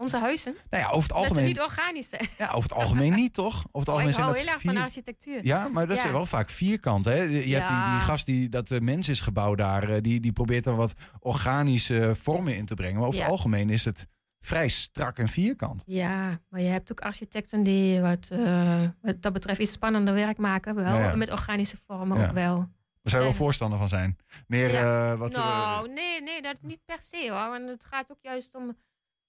Onze 0.00 0.18
huizen. 0.18 0.56
Nou 0.70 0.82
ja, 0.82 0.88
over 0.90 1.02
het 1.02 1.08
Dat 1.08 1.18
ze 1.18 1.24
algemeen, 1.28 1.44
niet 1.46 1.60
organisch 1.60 2.08
zijn. 2.08 2.28
ja, 2.38 2.46
over 2.46 2.62
het 2.62 2.72
algemeen 2.78 3.12
niet, 3.14 3.34
toch? 3.34 3.54
Over 3.54 3.64
het 3.72 3.88
Oh, 3.88 3.94
algemeen 3.94 4.08
ik 4.08 4.14
zijn 4.14 4.24
hou 4.24 4.36
dat 4.36 4.44
heel 4.44 4.52
erg 4.52 4.60
vier... 4.62 4.72
van 4.72 4.82
architectuur. 4.82 5.46
Ja, 5.46 5.68
maar 5.68 5.86
dat 5.86 5.96
is 5.96 6.10
wel 6.10 6.26
vaak 6.26 6.50
vierkant. 6.50 7.04
Hè? 7.04 7.14
Je 7.22 7.54
hebt 7.54 7.68
die, 7.68 8.00
gast 8.08 8.26
die 8.26 8.48
dat 8.48 8.68
de 8.68 8.80
mens 8.80 9.08
is 9.08 9.20
gebouwd 9.20 9.58
daar, 9.58 9.88
eh, 9.88 10.02
die, 10.02 10.20
die 10.20 10.32
probeert 10.32 10.66
er 10.66 10.76
wat 10.76 10.92
organische 11.20 12.12
vormen 12.22 12.56
in 12.56 12.64
te 12.66 12.74
brengen. 12.74 12.98
Maar 12.98 13.08
over 13.08 13.20
het 13.20 13.30
algemeen 13.30 13.70
is 13.70 13.84
het 13.84 14.06
vrij 14.40 14.68
strak 14.68 15.18
en 15.18 15.28
vierkant. 15.28 15.82
Ja, 15.86 16.40
maar 16.48 16.60
je 16.60 16.68
hebt 16.68 16.90
ook 16.92 17.00
architecten 17.00 17.62
die 17.62 18.00
wat, 18.00 18.28
eh, 18.32 18.80
wat 19.02 19.22
dat 19.22 19.32
betreft 19.32 19.60
iets 19.60 19.72
spannender 19.72 20.14
werk 20.14 20.38
maken. 20.38 20.74
Wel, 20.74 21.16
met 21.16 21.30
organische 21.32 21.76
vormen 21.86 22.26
ook 22.26 22.32
wel. 22.32 22.56
Daar 22.56 23.16
zou 23.16 23.22
je 23.22 23.28
wel 23.28 23.38
voorstander 23.38 23.78
van 23.78 23.88
zijn. 23.88 24.18
Meer 24.46 24.74
eh, 24.74 25.14
wat... 25.14 25.32
eh, 25.34 25.38
nou, 25.38 25.92
nee, 25.92 26.22
nee, 26.22 26.42
dat 26.42 26.56
niet 26.62 26.80
per 26.84 27.02
se 27.02 27.28
hoor. 27.30 27.48
Want 27.50 27.68
het 27.68 27.84
gaat 27.84 28.10
ook 28.10 28.18
juist 28.22 28.54
om, 28.54 28.76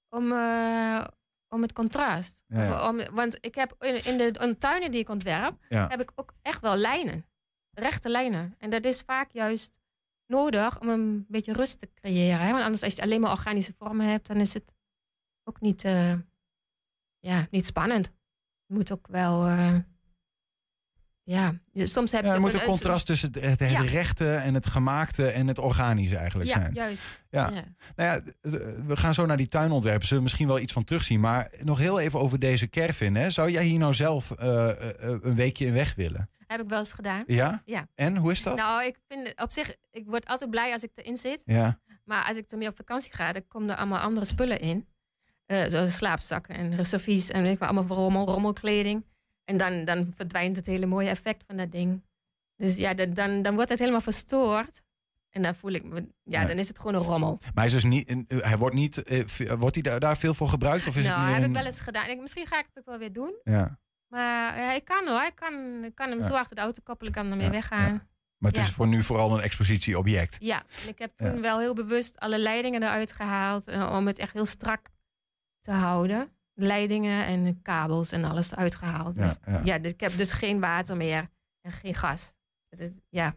om, 0.09 0.31
eh, 0.31 1.05
om 1.47 1.61
het 1.61 1.73
contrast. 1.73 2.43
Ja, 2.47 2.63
ja. 2.63 2.73
Of 2.83 2.89
Om, 2.89 3.15
want 3.15 3.37
ik 3.41 3.55
heb 3.55 3.75
in, 3.83 4.05
in 4.05 4.17
de 4.17 4.23
in 4.23 4.49
de 4.49 4.57
tuinen 4.57 4.91
die 4.91 4.99
ik 4.99 5.09
ontwerp, 5.09 5.65
Ja. 5.69 5.87
heb 5.87 6.01
ik 6.01 6.11
ook 6.15 6.33
echt 6.41 6.61
wel 6.61 6.75
lijnen. 6.75 7.25
Rechte 7.71 8.09
lijnen. 8.09 8.55
En 8.57 8.69
dat 8.69 8.85
is 8.85 9.01
vaak 9.01 9.31
juist 9.31 9.79
nodig 10.25 10.79
om 10.79 10.89
een 10.89 11.25
beetje 11.27 11.53
rust 11.53 11.79
te 11.79 11.93
creëren. 11.93 12.39
Hè? 12.39 12.51
Want 12.51 12.63
anders 12.63 12.83
als 12.83 12.95
je 12.95 13.01
alleen 13.01 13.21
maar 13.21 13.31
organische 13.31 13.73
vormen 13.73 14.05
hebt, 14.07 14.27
dan 14.27 14.37
is 14.37 14.53
het 14.53 14.75
ook 15.43 15.61
niet, 15.61 15.83
eh, 15.83 16.13
ja, 17.19 17.47
niet 17.51 17.65
spannend. 17.65 18.05
Het 18.05 18.77
moet 18.77 18.91
ook 18.91 19.07
wel... 19.07 19.45
eh, 19.47 19.75
ja, 21.29 21.53
je- 21.71 21.85
soms 21.85 22.11
heb 22.11 22.21
ja, 22.21 22.27
je... 22.27 22.33
er 22.33 22.39
ook 22.39 22.51
moet 22.51 22.61
een 22.61 22.67
contrast 22.67 23.05
tussen 23.05 23.31
het, 23.33 23.43
het, 23.43 23.59
het 23.59 23.71
Ja. 23.71 23.81
rechte 23.81 24.35
en 24.35 24.53
het 24.53 24.65
gemaakte 24.65 25.27
en 25.27 25.47
het 25.47 25.57
organische 25.59 26.17
eigenlijk 26.17 26.49
Ja, 26.49 26.59
zijn. 26.59 26.73
juist. 26.73 27.05
Ja. 27.29 27.49
Ja. 27.53 27.63
Nou 27.95 28.09
ja, 28.09 28.15
eh, 28.41 28.51
we 28.85 28.95
gaan 28.97 29.13
zo 29.13 29.25
naar 29.25 29.37
die 29.37 29.47
tuinontwerpen. 29.47 30.01
Zullen 30.07 30.17
we 30.17 30.23
misschien 30.23 30.47
wel 30.47 30.59
iets 30.59 30.73
van 30.73 30.83
terugzien. 30.83 31.19
Maar 31.19 31.51
nog 31.63 31.77
heel 31.77 31.99
even 31.99 32.19
over 32.19 32.39
deze 32.39 32.69
caravan. 32.69 33.15
Hè. 33.15 33.29
Zou 33.29 33.51
jij 33.51 33.63
hier 33.63 33.79
nou 33.79 33.93
zelf 33.93 34.31
eh, 34.31 34.69
eh, 34.69 34.95
een 35.21 35.35
weekje 35.35 35.65
in 35.65 35.73
weg 35.73 35.95
willen? 35.95 36.29
Heb 36.47 36.61
ik 36.61 36.69
wel 36.69 36.79
eens 36.79 36.93
gedaan. 36.93 37.23
Ja? 37.27 37.61
Ja. 37.65 37.87
En, 37.95 38.17
hoe 38.17 38.31
is 38.31 38.43
dat? 38.43 38.55
Nou, 38.55 38.85
ik 38.85 38.97
vind 39.07 39.27
het 39.27 39.41
op 39.41 39.51
zich, 39.51 39.75
ik 39.91 40.05
word 40.07 40.25
altijd 40.27 40.49
blij 40.49 40.71
als 40.73 40.83
ik 40.83 40.89
erin 40.95 41.17
zit. 41.17 41.41
Ja. 41.45 41.79
Maar 42.05 42.25
als 42.25 42.37
ik 42.37 42.51
ermee 42.51 42.67
op 42.67 42.75
vakantie 42.75 43.13
ga, 43.13 43.31
dan 43.31 43.47
komen 43.47 43.69
er 43.69 43.75
allemaal 43.75 43.99
andere 43.99 44.25
spullen 44.25 44.59
in. 44.59 44.87
Eh, 45.45 45.63
zoals 45.67 45.95
slaapzakken 45.95 46.55
en 46.55 46.85
servies 46.85 47.29
en 47.29 47.41
weet 47.41 47.55
ik 47.55 47.61
allemaal 47.61 47.97
rommel, 47.97 48.25
rommelkleding. 48.25 49.05
En 49.49 49.57
dan, 49.57 49.85
dan 49.85 50.13
verdwijnt 50.15 50.55
het 50.55 50.65
hele 50.65 50.85
mooie 50.85 51.09
effect 51.09 51.43
van 51.47 51.57
dat 51.57 51.71
ding. 51.71 52.01
Dus 52.55 52.75
ja, 52.75 52.93
dan, 52.93 53.13
dan, 53.13 53.41
dan 53.41 53.53
wordt 53.55 53.69
het 53.69 53.79
helemaal 53.79 54.01
verstoord. 54.01 54.81
En 55.29 55.41
dan 55.41 55.55
voel 55.55 55.71
ik 55.71 55.83
me, 55.83 56.07
ja, 56.23 56.45
dan 56.45 56.57
is 56.57 56.67
het 56.67 56.77
gewoon 56.79 56.95
een 56.95 57.01
rommel. 57.01 57.37
Maar 57.41 57.51
hij, 57.53 57.65
is 57.65 57.71
dus 57.71 57.83
niet, 57.83 58.09
een- 58.09 58.25
hij 58.27 58.57
wordt, 58.57 58.75
niet, 58.75 59.03
eh, 59.03 59.23
v- 59.27 59.51
wordt 59.57 59.73
hij 59.75 59.83
daar, 59.83 59.99
daar 59.99 60.17
veel 60.17 60.33
voor 60.33 60.49
gebruikt? 60.49 60.87
Of 60.87 60.95
is 60.95 61.05
nou, 61.05 61.21
het 61.25 61.35
heb 61.35 61.45
ik 61.45 61.53
wel 61.55 61.65
eens 61.65 61.79
gedaan. 61.79 62.09
Ik, 62.09 62.19
misschien 62.21 62.47
ga 62.47 62.59
ik 62.59 62.65
het 62.65 62.77
ook 62.79 62.85
wel 62.85 62.97
weer 62.97 63.13
doen. 63.13 63.33
Ja. 63.43 63.79
Maar 64.07 64.57
ja, 64.59 64.71
ik 64.73 64.85
kan 64.85 65.07
hoor. 65.07 65.23
Ik 65.23 65.35
kan, 65.35 65.83
ik 65.83 65.95
kan 65.95 66.09
hem 66.09 66.19
Ja. 66.19 66.25
zo 66.25 66.33
achter 66.33 66.55
de 66.55 66.61
auto 66.61 66.81
koppelen, 66.83 67.13
ik 67.13 67.19
kan 67.21 67.31
ermee 67.31 67.49
weggaan. 67.49 68.07
Maar 68.37 68.51
het 68.51 68.59
is 68.59 68.69
voor 68.69 68.87
nu 68.87 69.03
vooral 69.03 69.33
een 69.37 69.41
expositieobject. 69.43 70.37
Ja, 70.39 70.63
en 70.83 70.87
ik 70.89 70.99
heb 70.99 71.11
toen 71.15 71.41
wel 71.41 71.59
heel 71.59 71.73
bewust 71.73 72.19
alle 72.19 72.39
leidingen 72.39 72.83
eruit 72.83 73.11
gehaald. 73.13 73.67
eh, 73.67 73.93
om 73.97 74.07
het 74.07 74.17
echt 74.19 74.33
heel 74.33 74.45
strak 74.45 74.87
te 75.61 75.71
houden. 75.71 76.29
Leidingen 76.61 77.25
en 77.25 77.61
kabels 77.61 78.11
en 78.11 78.23
alles 78.23 78.51
eruit 78.51 78.75
gehaald. 78.75 79.15
Ja, 79.15 79.21
dus, 79.21 79.37
ja. 79.45 79.61
ja. 79.63 79.79
dus 79.79 79.91
ik 79.91 79.99
heb 79.99 80.17
dus 80.17 80.31
geen 80.31 80.59
water 80.59 80.97
meer 80.97 81.29
en 81.61 81.71
geen 81.71 81.95
gas. 81.95 82.33
Ja, 83.09 83.35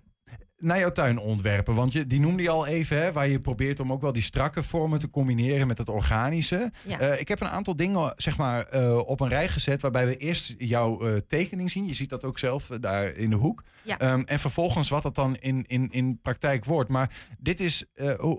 Naar 0.62 0.79
jouw 0.79 0.92
tuinontwerpen, 0.92 1.75
want 1.75 1.92
je, 1.92 2.07
die 2.07 2.20
noemde 2.20 2.42
je 2.42 2.48
al 2.48 2.66
even, 2.66 3.03
hè, 3.03 3.12
waar 3.12 3.29
je 3.29 3.40
probeert 3.40 3.81
om 3.81 3.92
ook 3.92 4.01
wel 4.01 4.12
die 4.12 4.22
strakke 4.22 4.62
vormen 4.62 4.98
te 4.98 5.11
combineren 5.11 5.66
met 5.66 5.79
het 5.79 5.88
organische. 5.88 6.72
ja. 6.87 6.98
Eh, 6.98 7.20
ik 7.20 7.29
heb 7.29 7.40
een 7.40 7.48
aantal 7.48 7.77
dingen 7.77 8.12
zeg 8.16 8.37
maar, 8.37 8.66
eh, 8.66 8.98
op 8.98 9.20
een 9.20 9.29
rij 9.29 9.48
gezet 9.48 9.83
waarbij 9.83 10.07
we 10.07 10.16
eerst 10.16 10.55
jouw 10.59 11.01
eh, 11.01 11.16
tekening 11.27 11.70
zien. 11.70 11.87
Je 11.87 11.94
ziet 11.94 12.11
dat 12.11 12.25
ook 12.25 12.38
zelf 12.38 12.70
daar 12.81 13.16
in 13.16 13.31
de 13.31 13.37
hoek. 13.37 13.62
Ja. 13.83 13.98
Ehm, 13.98 14.22
en 14.27 14.38
vervolgens 14.38 14.88
wat 14.88 15.03
dat 15.03 15.14
dan 15.14 15.37
in, 15.37 15.64
in, 15.66 15.88
in 15.90 16.18
praktijk 16.22 16.64
wordt. 16.64 16.90
Maar 16.90 17.11
dit 17.38 17.61
is, 17.61 17.85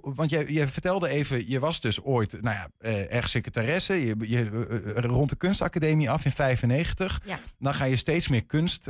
want 0.02 0.30
jij, 0.30 0.46
je 0.48 0.68
vertelde 0.68 1.10
even, 1.10 1.50
je 1.50 1.60
was 1.60 1.82
dus 1.82 2.02
ooit 2.02 2.42
nou 2.42 2.56
ja, 2.56 2.90
erg 3.10 3.30
secretaresse. 3.30 4.06
Je, 4.06 4.16
je 4.20 4.50
rond 4.96 5.30
de 5.30 5.36
kunstacademie 5.36 6.10
af 6.10 6.26
in 6.26 6.32
95. 6.32 7.22
Ja. 7.26 7.40
Dan 7.60 7.74
ga 7.74 7.86
je 7.86 7.96
steeds 7.96 8.28
meer 8.28 8.46
kunst 8.46 8.90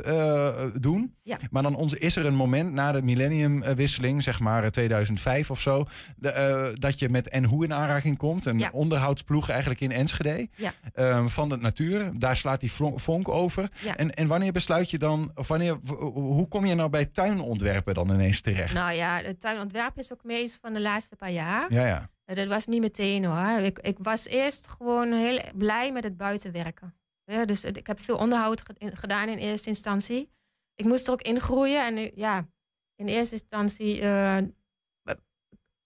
doen. 0.80 1.14
Ja. 1.22 1.38
Maar 1.50 1.62
dan 1.62 1.74
ons, 1.74 1.94
is 1.94 2.16
er 2.16 2.26
een 2.26 2.34
moment 2.34 2.72
na 2.72 2.92
de 2.92 3.02
millenniumwisseling, 3.28 4.22
zeg 4.22 4.40
maar 4.40 4.62
eh, 4.64 4.68
2005 4.70 5.50
of 5.50 5.60
zo, 5.60 5.84
de, 6.16 6.30
eh, 6.30 6.66
dat 6.74 6.98
je 6.98 7.08
met 7.08 7.28
En 7.28 7.44
Hoe 7.44 7.64
in 7.64 7.72
aanraking 7.74 8.16
komt. 8.16 8.46
Een 8.46 8.58
Ja. 8.58 8.70
onderhoudsploeg 8.72 9.48
eigenlijk 9.48 9.80
in 9.80 9.92
Enschede 9.92 10.48
Ja. 10.56 10.72
ehm, 10.94 11.28
van 11.28 11.48
de 11.48 11.56
natuur. 11.56 12.10
Daar 12.18 12.36
slaat 12.36 12.60
die 12.60 12.72
vonk 12.94 13.28
over. 13.28 13.70
Ja. 13.80 13.96
En, 13.96 14.10
en 14.14 14.26
wanneer 14.26 14.52
besluit 14.52 14.90
je 14.90 14.98
dan, 14.98 15.30
of 15.34 15.48
wanneer, 15.48 15.74
hoe 16.12 16.48
kom 16.48 16.66
je 16.66 16.74
nou 16.74 16.90
bij 16.90 17.04
tuinontwerpen 17.04 17.94
dan 17.94 18.10
ineens 18.10 18.40
terecht? 18.40 18.74
Nou 18.74 18.92
ja, 18.92 19.20
het 19.22 19.40
tuinontwerp 19.40 19.98
is 19.98 20.12
ook 20.12 20.24
meest 20.24 20.58
van 20.60 20.72
de 20.72 20.80
laatste 20.80 21.16
paar 21.16 21.30
jaar. 21.32 21.72
Ja, 21.72 21.86
ja. 21.86 22.10
Eh, 22.24 22.36
Dat 22.36 22.46
was 22.46 22.66
niet 22.66 22.80
meteen 22.80 23.24
hoor. 23.24 23.58
Ik, 23.62 23.78
ik 23.78 23.96
was 24.00 24.26
eerst 24.26 24.68
gewoon 24.68 25.12
heel 25.12 25.40
blij 25.54 25.92
met 25.92 26.04
het 26.04 26.16
buitenwerken. 26.16 26.94
Ja, 27.24 27.44
dus 27.44 27.64
ik 27.64 27.86
heb 27.86 28.00
veel 28.00 28.16
onderhoud 28.16 28.62
gedaan 28.78 29.28
in 29.28 29.38
eerste 29.38 29.68
instantie. 29.68 30.30
Ik 30.74 30.84
moest 30.84 31.06
er 31.06 31.12
ook 31.12 31.22
in 31.22 31.40
groeien. 31.40 31.86
En 31.86 31.96
eh, 31.96 32.10
ja, 32.14 32.46
in 32.96 33.06
eerste 33.08 33.34
instantie 33.34 34.00
eh, 34.00 34.38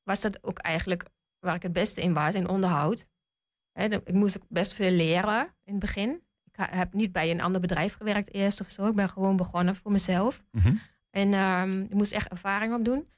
was 0.02 0.20
dat 0.20 0.44
ook 0.44 0.58
eigenlijk 0.58 1.04
waar 1.38 1.54
ik 1.54 1.62
het 1.62 1.72
beste 1.72 2.00
in 2.00 2.14
was, 2.14 2.34
in 2.34 2.48
onderhoud. 2.48 3.08
Ik 3.72 4.12
moest 4.12 4.36
ook 4.36 4.48
best 4.48 4.72
veel 4.72 4.90
leren 4.90 5.54
in 5.64 5.72
het 5.72 5.80
begin. 5.80 6.22
Ik 6.44 6.66
heb 6.70 6.92
niet 6.92 7.12
bij 7.12 7.30
een 7.30 7.40
ander 7.40 7.60
bedrijf 7.60 7.94
gewerkt 7.94 8.34
eerst 8.34 8.60
of 8.60 8.68
zo. 8.70 8.86
Ik 8.88 8.94
ben 8.94 9.08
gewoon 9.08 9.36
begonnen 9.36 9.76
voor 9.76 9.90
mezelf. 9.92 10.44
Mhm. 10.50 10.74
En 11.10 11.32
ehm, 11.34 11.80
ik 11.80 11.94
moest 11.94 12.12
echt 12.12 12.28
ervaring 12.30 12.74
opdoen. 12.74 13.08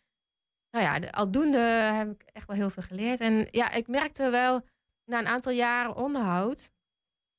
Nou 0.70 0.84
ja, 0.84 0.98
de- 0.98 1.12
aldoende 1.12 1.58
heb 1.92 2.10
ik 2.10 2.22
echt 2.32 2.46
wel 2.46 2.56
heel 2.56 2.70
veel 2.70 2.82
geleerd. 2.82 3.20
En 3.20 3.48
ja, 3.50 3.70
ik 3.72 3.86
merkte 3.88 4.30
wel 4.30 4.66
na 5.04 5.18
een 5.18 5.26
aantal 5.26 5.52
jaren 5.52 5.96
onderhoud... 5.96 6.70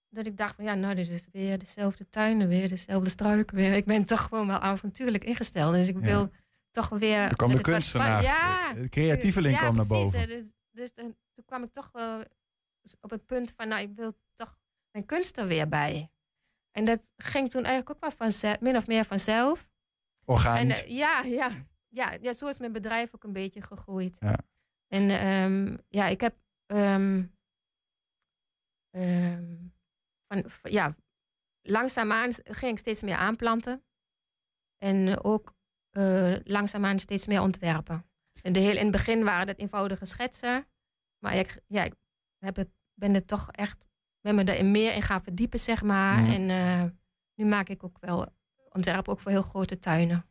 dat 0.10 0.26
ik 0.26 0.38
dacht 0.38 0.56
van 0.56 0.66
ja, 0.66 0.74
nou, 0.74 0.96
dit 0.96 1.10
is 1.10 1.28
weer 1.32 1.58
dezelfde 1.60 2.10
tuinen, 2.10 2.48
weer 2.48 2.70
dezelfde 2.70 3.10
struiken. 3.10 3.56
Weer. 3.56 3.74
Ik 3.74 3.86
ben 3.86 4.06
toch 4.06 4.22
gewoon 4.22 4.48
wel 4.48 4.60
avontuurlijk 4.60 5.24
ingesteld. 5.24 5.74
Dus 5.74 5.88
ik 5.88 5.96
Ja. 5.96 6.02
wil 6.02 6.32
toch 6.72 6.90
weer... 6.90 7.18
Er 7.20 7.36
kwam 7.36 7.56
de 7.56 7.62
kunstenaar, 7.62 8.22
Ja, 8.24 8.74
de 8.74 8.90
creatieveling 8.90 9.54
ja, 9.56 9.60
kwam 9.60 9.76
naar 9.76 9.88
boven. 9.88 10.20
hè. 10.20 10.26
Dus, 10.28 10.44
dus 10.72 10.94
toen 10.94 11.16
kwam 11.46 11.64
ik 11.64 11.72
toch 11.72 11.92
wel 11.92 12.24
op 13.02 13.10
het 13.10 13.26
punt 13.26 13.52
van, 13.52 13.68
nou, 13.68 13.82
ik 13.82 13.96
wil 13.96 14.14
toch 14.34 14.60
mijn 14.92 15.06
kunst 15.06 15.38
er 15.38 15.48
weer 15.48 15.68
bij. 15.70 16.12
En 16.72 16.86
dat 16.86 17.10
ging 17.18 17.50
toen 17.50 17.64
eigenlijk 17.64 17.96
ook 17.96 18.02
wel 18.02 18.12
vanzelf, 18.12 18.60
min 18.60 18.76
of 18.76 18.88
meer 18.88 19.06
vanzelf. 19.06 19.62
En 20.26 20.34
Organisch. 20.34 20.84
eh, 20.84 20.90
ja, 20.98 21.22
ja, 21.22 21.66
ja, 21.88 22.12
ja, 22.22 22.34
zo 22.34 22.48
is 22.48 22.60
mijn 22.60 22.72
bedrijf 22.72 23.16
ook 23.16 23.24
een 23.24 23.34
beetje 23.34 23.62
gegroeid. 23.62 24.18
Ja. 24.20 24.40
En 24.88 25.10
ehm, 25.10 25.78
ja, 25.88 26.08
ik 26.08 26.22
heb 26.22 26.36
ehm, 26.66 27.24
van, 30.28 30.50
van- 30.50 30.72
ja, 30.72 30.96
langzaamaan 31.62 32.32
ging 32.34 32.72
ik 32.72 32.78
steeds 32.80 33.02
meer 33.02 33.16
aanplanten. 33.16 33.84
En 34.78 35.24
ook 35.24 35.54
eh, 35.92 36.36
langzaamaan 36.44 37.00
steeds 37.00 37.28
meer 37.28 37.42
ontwerpen. 37.42 38.06
En 38.42 38.54
de 38.54 38.60
heel, 38.60 38.76
in 38.76 38.84
het 38.84 38.92
begin 38.92 39.24
waren 39.24 39.48
dat 39.48 39.58
eenvoudige 39.58 40.06
schetsen. 40.06 40.68
Maar 41.20 41.36
ik, 41.36 41.60
ja, 41.68 41.84
ik 41.84 41.94
heb 42.38 42.56
het, 42.56 42.70
ben 42.94 43.16
er 43.16 43.26
toch 43.26 43.52
echt, 43.52 43.86
ben 44.22 44.36
me 44.36 44.44
er 44.44 44.66
meer 44.66 44.94
in 44.94 45.02
gaan 45.02 45.24
verdiepen, 45.24 45.60
zeg 45.60 45.82
maar. 45.82 46.20
Mhm. 46.20 46.32
En 46.32 46.50
eh, 46.50 46.90
nu 47.36 47.46
maak 47.46 47.70
ik 47.70 47.84
ook 47.84 47.98
wel 48.00 48.28
ontwerpen 48.70 49.14
ook 49.14 49.20
voor 49.20 49.32
heel 49.32 49.42
grote 49.42 49.80
tuinen. 49.80 50.26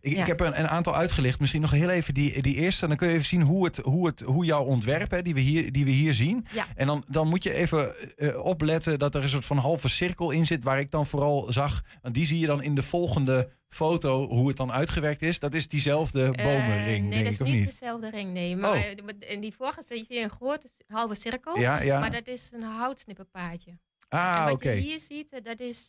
Ik, 0.00 0.14
Ja. 0.14 0.20
ik 0.20 0.26
heb 0.26 0.40
een, 0.40 0.58
een 0.58 0.68
aantal 0.68 0.94
uitgelicht. 0.96 1.40
Misschien 1.40 1.60
nog 1.60 1.70
heel 1.70 1.88
even 1.90 2.14
die, 2.14 2.42
die 2.42 2.54
eerste. 2.54 2.86
Dan 2.86 2.96
kun 2.96 3.08
je 3.08 3.14
even 3.14 3.26
zien 3.26 3.42
hoe, 3.42 3.64
het, 3.64 3.76
hoe, 3.76 4.06
het, 4.06 4.20
hoe 4.20 4.44
jouw 4.44 4.64
ontwerp, 4.64 5.10
hè, 5.10 5.22
die, 5.22 5.34
we 5.34 5.40
hier, 5.40 5.72
die 5.72 5.84
we 5.84 5.90
hier 5.90 6.14
zien. 6.14 6.46
Ja. 6.52 6.66
En 6.74 6.86
dan, 6.86 7.04
dan 7.08 7.28
moet 7.28 7.42
je 7.42 7.52
even 7.52 8.16
eh, 8.16 8.44
opletten 8.44 8.98
dat 8.98 9.14
er 9.14 9.22
een 9.22 9.28
soort 9.28 9.44
van 9.44 9.56
halve 9.56 9.88
cirkel 9.88 10.30
in 10.30 10.46
zit. 10.46 10.64
Waar 10.64 10.78
ik 10.80 10.90
dan 10.90 11.06
vooral 11.06 11.52
zag. 11.52 11.82
Want 12.02 12.14
die 12.14 12.26
zie 12.26 12.38
je 12.38 12.46
dan 12.46 12.62
in 12.62 12.74
de 12.74 12.82
volgende 12.82 13.50
foto 13.68 14.28
hoe 14.28 14.48
het 14.48 14.56
dan 14.56 14.72
uitgewerkt 14.72 15.22
is. 15.22 15.38
Dat 15.38 15.54
is 15.54 15.68
diezelfde 15.68 16.22
Eh, 16.24 16.44
bomenring, 16.44 17.08
nee, 17.08 17.10
denk 17.10 17.10
dat 17.10 17.20
ik, 17.20 17.26
is 17.32 17.40
of 17.40 17.46
niet 17.46 17.56
niet? 17.56 17.66
dezelfde 17.66 18.10
ring, 18.10 18.32
nee. 18.32 18.56
Maar 18.56 18.70
Oh. 18.70 18.76
eh, 18.76 19.30
in 19.32 19.40
die 19.40 19.54
vorige 19.54 19.82
zie 19.82 20.04
je 20.08 20.20
een 20.22 20.30
grote 20.30 20.68
halve 20.86 21.14
cirkel. 21.14 21.58
Ja, 21.58 21.80
ja. 21.82 22.00
Maar 22.00 22.10
dat 22.12 22.26
is 22.26 22.50
een 22.54 22.62
houtsnipperpaadje. 22.62 23.70
en 24.08 24.18
ah, 24.18 24.44
wat 24.44 24.52
oké. 24.52 24.70
je 24.70 24.80
hier 24.80 24.98
ziet, 25.00 25.40
dat 25.42 25.60
is 25.60 25.88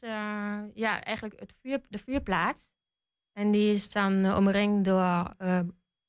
ja, 0.74 1.04
eigenlijk 1.04 1.40
het 1.40 1.54
vuur, 1.62 1.80
de 1.90 1.98
vuurplaats. 1.98 2.72
En 3.40 3.52
die 3.52 3.74
is 3.74 3.92
dan 3.92 4.26
eh, 4.26 4.38
omringd 4.38 4.86
door 4.86 5.34
eh 5.38 5.60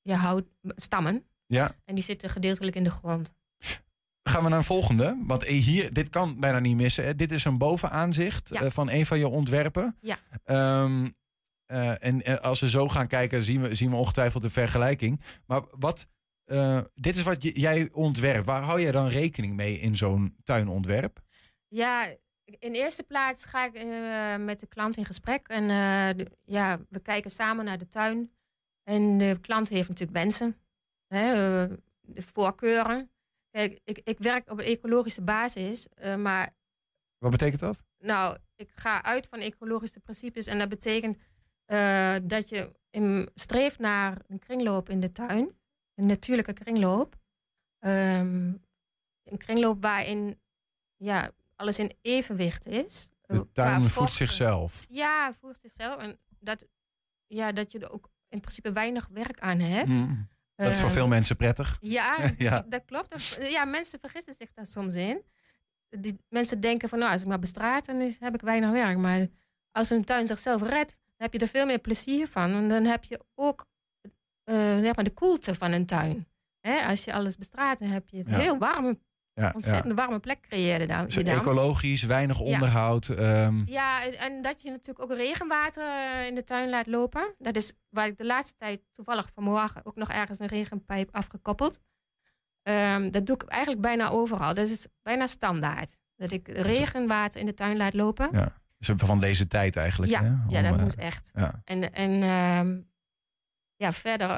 ja, 0.02 0.16
houtstammen. 0.16 1.24
Ja. 1.46 1.74
En 1.84 1.94
die 1.94 2.04
zitten 2.04 2.30
gedeeltelijk 2.30 2.76
in 2.76 2.84
de 2.84 2.90
grond. 2.90 3.34
Gaan 4.22 4.42
we 4.42 4.48
naar 4.48 4.58
een 4.58 4.64
volgende. 4.64 5.22
Want 5.26 5.44
eh, 5.44 5.62
hier, 5.62 5.92
dit 5.92 6.08
kan 6.08 6.40
bijna 6.40 6.58
niet 6.58 6.76
missen. 6.76 7.04
Hè. 7.04 7.16
Dit 7.16 7.32
is 7.32 7.44
een 7.44 7.58
bovenaanzicht 7.58 8.48
Ja. 8.48 8.70
van 8.70 8.90
een 8.90 9.06
van 9.06 9.18
je 9.18 9.28
ontwerpen. 9.28 9.96
Ja. 10.00 10.18
Ehm, 10.44 11.08
eh, 11.66 12.04
en 12.04 12.42
als 12.42 12.60
we 12.60 12.68
zo 12.68 12.88
gaan 12.88 13.06
kijken, 13.06 13.42
zien 13.42 13.62
we, 13.62 13.74
zien 13.74 13.90
we 13.90 13.96
ongetwijfeld 13.96 14.44
een 14.44 14.50
vergelijking. 14.50 15.20
Maar 15.46 15.62
wat, 15.78 16.08
dit 16.94 17.16
is 17.16 17.22
wat 17.22 17.36
jij 17.42 17.88
ontwerpt. 17.92 18.46
Waar 18.46 18.62
hou 18.62 18.80
jij 18.80 18.92
dan 18.92 19.08
rekening 19.08 19.54
mee 19.56 19.78
in 19.78 19.96
zo'n 19.96 20.36
tuinontwerp? 20.42 21.20
Ja, 21.68 22.14
in 22.58 22.72
eerste 22.72 23.02
plaats 23.02 23.44
ga 23.44 23.64
ik 23.64 23.74
eh, 23.74 24.36
met 24.44 24.60
de 24.60 24.66
klant 24.66 24.96
in 24.96 25.04
gesprek. 25.06 25.48
En 25.48 25.62
eh, 25.62 26.16
de- 26.16 26.30
ja, 26.44 26.80
we 26.88 27.00
kijken 27.00 27.30
samen 27.30 27.64
naar 27.64 27.78
de 27.78 27.88
tuin. 27.88 28.32
En 28.82 29.18
de 29.18 29.38
klant 29.40 29.68
heeft 29.68 29.88
natuurlijk 29.88 30.18
wensen, 30.18 30.56
hè, 31.06 31.32
eh, 31.32 31.76
de 32.00 32.22
voorkeuren. 32.22 33.10
Kijk, 33.50 33.80
ik, 33.84 33.98
ik 34.04 34.18
werk 34.18 34.50
op 34.50 34.58
een 34.58 34.64
ecologische 34.64 35.22
basis, 35.22 35.86
maar 36.18 36.54
Wat 37.18 37.30
betekent 37.30 37.60
dat? 37.60 37.82
nou, 37.98 38.38
ik 38.56 38.70
ga 38.74 39.02
uit 39.02 39.26
van 39.26 39.38
ecologische 39.38 40.00
principes. 40.00 40.46
En 40.46 40.58
dat 40.58 40.68
betekent 40.68 41.16
dat 42.22 42.48
je 42.48 42.72
in, 42.90 43.30
streeft 43.34 43.78
naar 43.78 44.22
een 44.28 44.38
kringloop 44.38 44.88
in 44.88 45.00
de 45.00 45.12
tuin. 45.12 45.58
Een 45.94 46.06
natuurlijke 46.06 46.52
kringloop. 46.52 47.16
Ehm, 47.78 48.52
een 49.24 49.36
kringloop 49.38 49.82
waarin 49.82 50.40
ja, 50.96 51.30
alles 51.60 51.78
in 51.78 51.92
evenwicht 52.02 52.66
is. 52.66 53.08
De 53.26 53.34
Eh, 53.34 53.40
tuin 53.52 53.82
voedt 53.82 54.12
zichzelf. 54.12 54.84
Ja, 54.88 55.32
voedt 55.40 55.58
zichzelf. 55.60 55.96
En 56.02 56.18
dat, 56.40 56.66
ja, 57.26 57.52
dat 57.52 57.72
je 57.72 57.78
er 57.78 57.90
ook 57.90 58.10
in 58.28 58.40
principe 58.40 58.72
weinig 58.72 59.08
werk 59.12 59.40
aan 59.40 59.58
hebt. 59.58 59.96
Mm. 59.96 60.28
Dat 60.54 60.68
is 60.70 60.76
voor 60.76 60.84
Ehm, 60.84 60.94
veel 60.94 61.08
mensen 61.08 61.36
prettig. 61.36 61.78
ja, 61.80 62.16
Ja. 62.38 62.64
dat 62.68 62.84
klopt. 62.84 63.36
Ja, 63.40 63.64
mensen 63.64 64.00
vergissen 64.00 64.34
zich 64.34 64.52
daar 64.52 64.66
soms 64.66 64.94
in. 64.94 65.22
Die, 65.88 66.18
mensen 66.28 66.60
denken 66.60 66.88
van, 66.88 66.98
nou, 66.98 67.12
als 67.12 67.20
ik 67.22 67.26
maar 67.28 67.38
bestraat, 67.38 67.86
dan 67.86 68.00
is, 68.00 68.16
heb 68.20 68.34
ik 68.34 68.40
weinig 68.40 68.70
werk. 68.70 68.96
Maar 68.98 69.26
als 69.72 69.90
een 69.90 70.04
tuin 70.04 70.26
zichzelf 70.26 70.62
redt, 70.62 70.90
dan 70.90 71.16
heb 71.16 71.32
je 71.32 71.38
er 71.38 71.48
veel 71.48 71.66
meer 71.66 71.78
plezier 71.78 72.28
van. 72.28 72.50
En 72.52 72.68
dan 72.68 72.84
heb 72.84 73.04
je 73.04 73.20
ook 73.34 73.66
eh, 74.44 74.54
zeg 74.78 74.94
maar 74.96 75.04
de 75.04 75.12
koelte 75.14 75.54
van 75.54 75.72
een 75.72 75.86
tuin. 75.86 76.26
Hè, 76.60 76.80
als 76.86 77.04
je 77.04 77.12
alles 77.12 77.36
bestraat, 77.36 77.78
dan 77.78 77.88
heb 77.88 78.08
je 78.08 78.24
Ja. 78.26 78.38
heel 78.38 78.58
warme, 78.58 78.98
Ja, 79.40 79.50
ontzettend 79.54 79.98
warme 79.98 80.18
plek 80.18 80.40
creëren 80.40 80.88
dan. 80.88 81.04
Dus 81.04 81.14
je 81.14 81.24
dan. 81.24 81.38
ecologisch, 81.38 82.02
weinig 82.02 82.40
onderhoud. 82.40 83.08
ehm, 83.08 83.62
Ja, 83.66 84.04
en, 84.04 84.18
en 84.18 84.42
dat 84.42 84.62
je 84.62 84.70
natuurlijk 84.70 85.10
ook 85.10 85.18
regenwater 85.18 85.82
eh, 85.82 86.26
in 86.26 86.34
de 86.34 86.44
tuin 86.44 86.70
laat 86.70 86.86
lopen. 86.86 87.34
Dat 87.38 87.56
is 87.56 87.72
waar 87.88 88.06
ik 88.06 88.18
de 88.18 88.24
laatste 88.24 88.54
tijd 88.58 88.80
toevallig 88.92 89.30
vanmorgen 89.34 89.86
ook 89.86 89.96
nog 89.96 90.08
ergens 90.08 90.38
een 90.38 90.46
regenpijp 90.46 91.08
afgekoppeld. 91.12 91.80
Ehm, 92.62 93.10
dat 93.10 93.26
doe 93.26 93.36
ik 93.36 93.42
eigenlijk 93.42 93.82
bijna 93.82 94.08
overal. 94.08 94.54
Dat 94.54 94.68
is 94.68 94.86
bijna 95.02 95.26
standaard. 95.26 95.96
Dat 96.16 96.32
ik 96.32 96.48
regenwater 96.48 97.40
in 97.40 97.46
de 97.46 97.54
tuin 97.54 97.76
laat 97.76 97.94
lopen. 97.94 98.28
Ja. 98.32 98.52
dus 98.78 98.90
van 98.96 99.20
deze 99.20 99.46
tijd 99.46 99.76
eigenlijk. 99.76 100.12
Ja, 100.12 100.22
hè? 100.22 100.32
ja 100.48 100.62
dat 100.62 100.76
eh, 100.76 100.82
moet 100.82 100.94
echt. 100.94 101.30
ja. 101.34 101.60
En, 101.64 101.92
en 101.92 102.22
ehm, 102.22 102.80
ja, 103.76 103.92
verder 103.92 104.28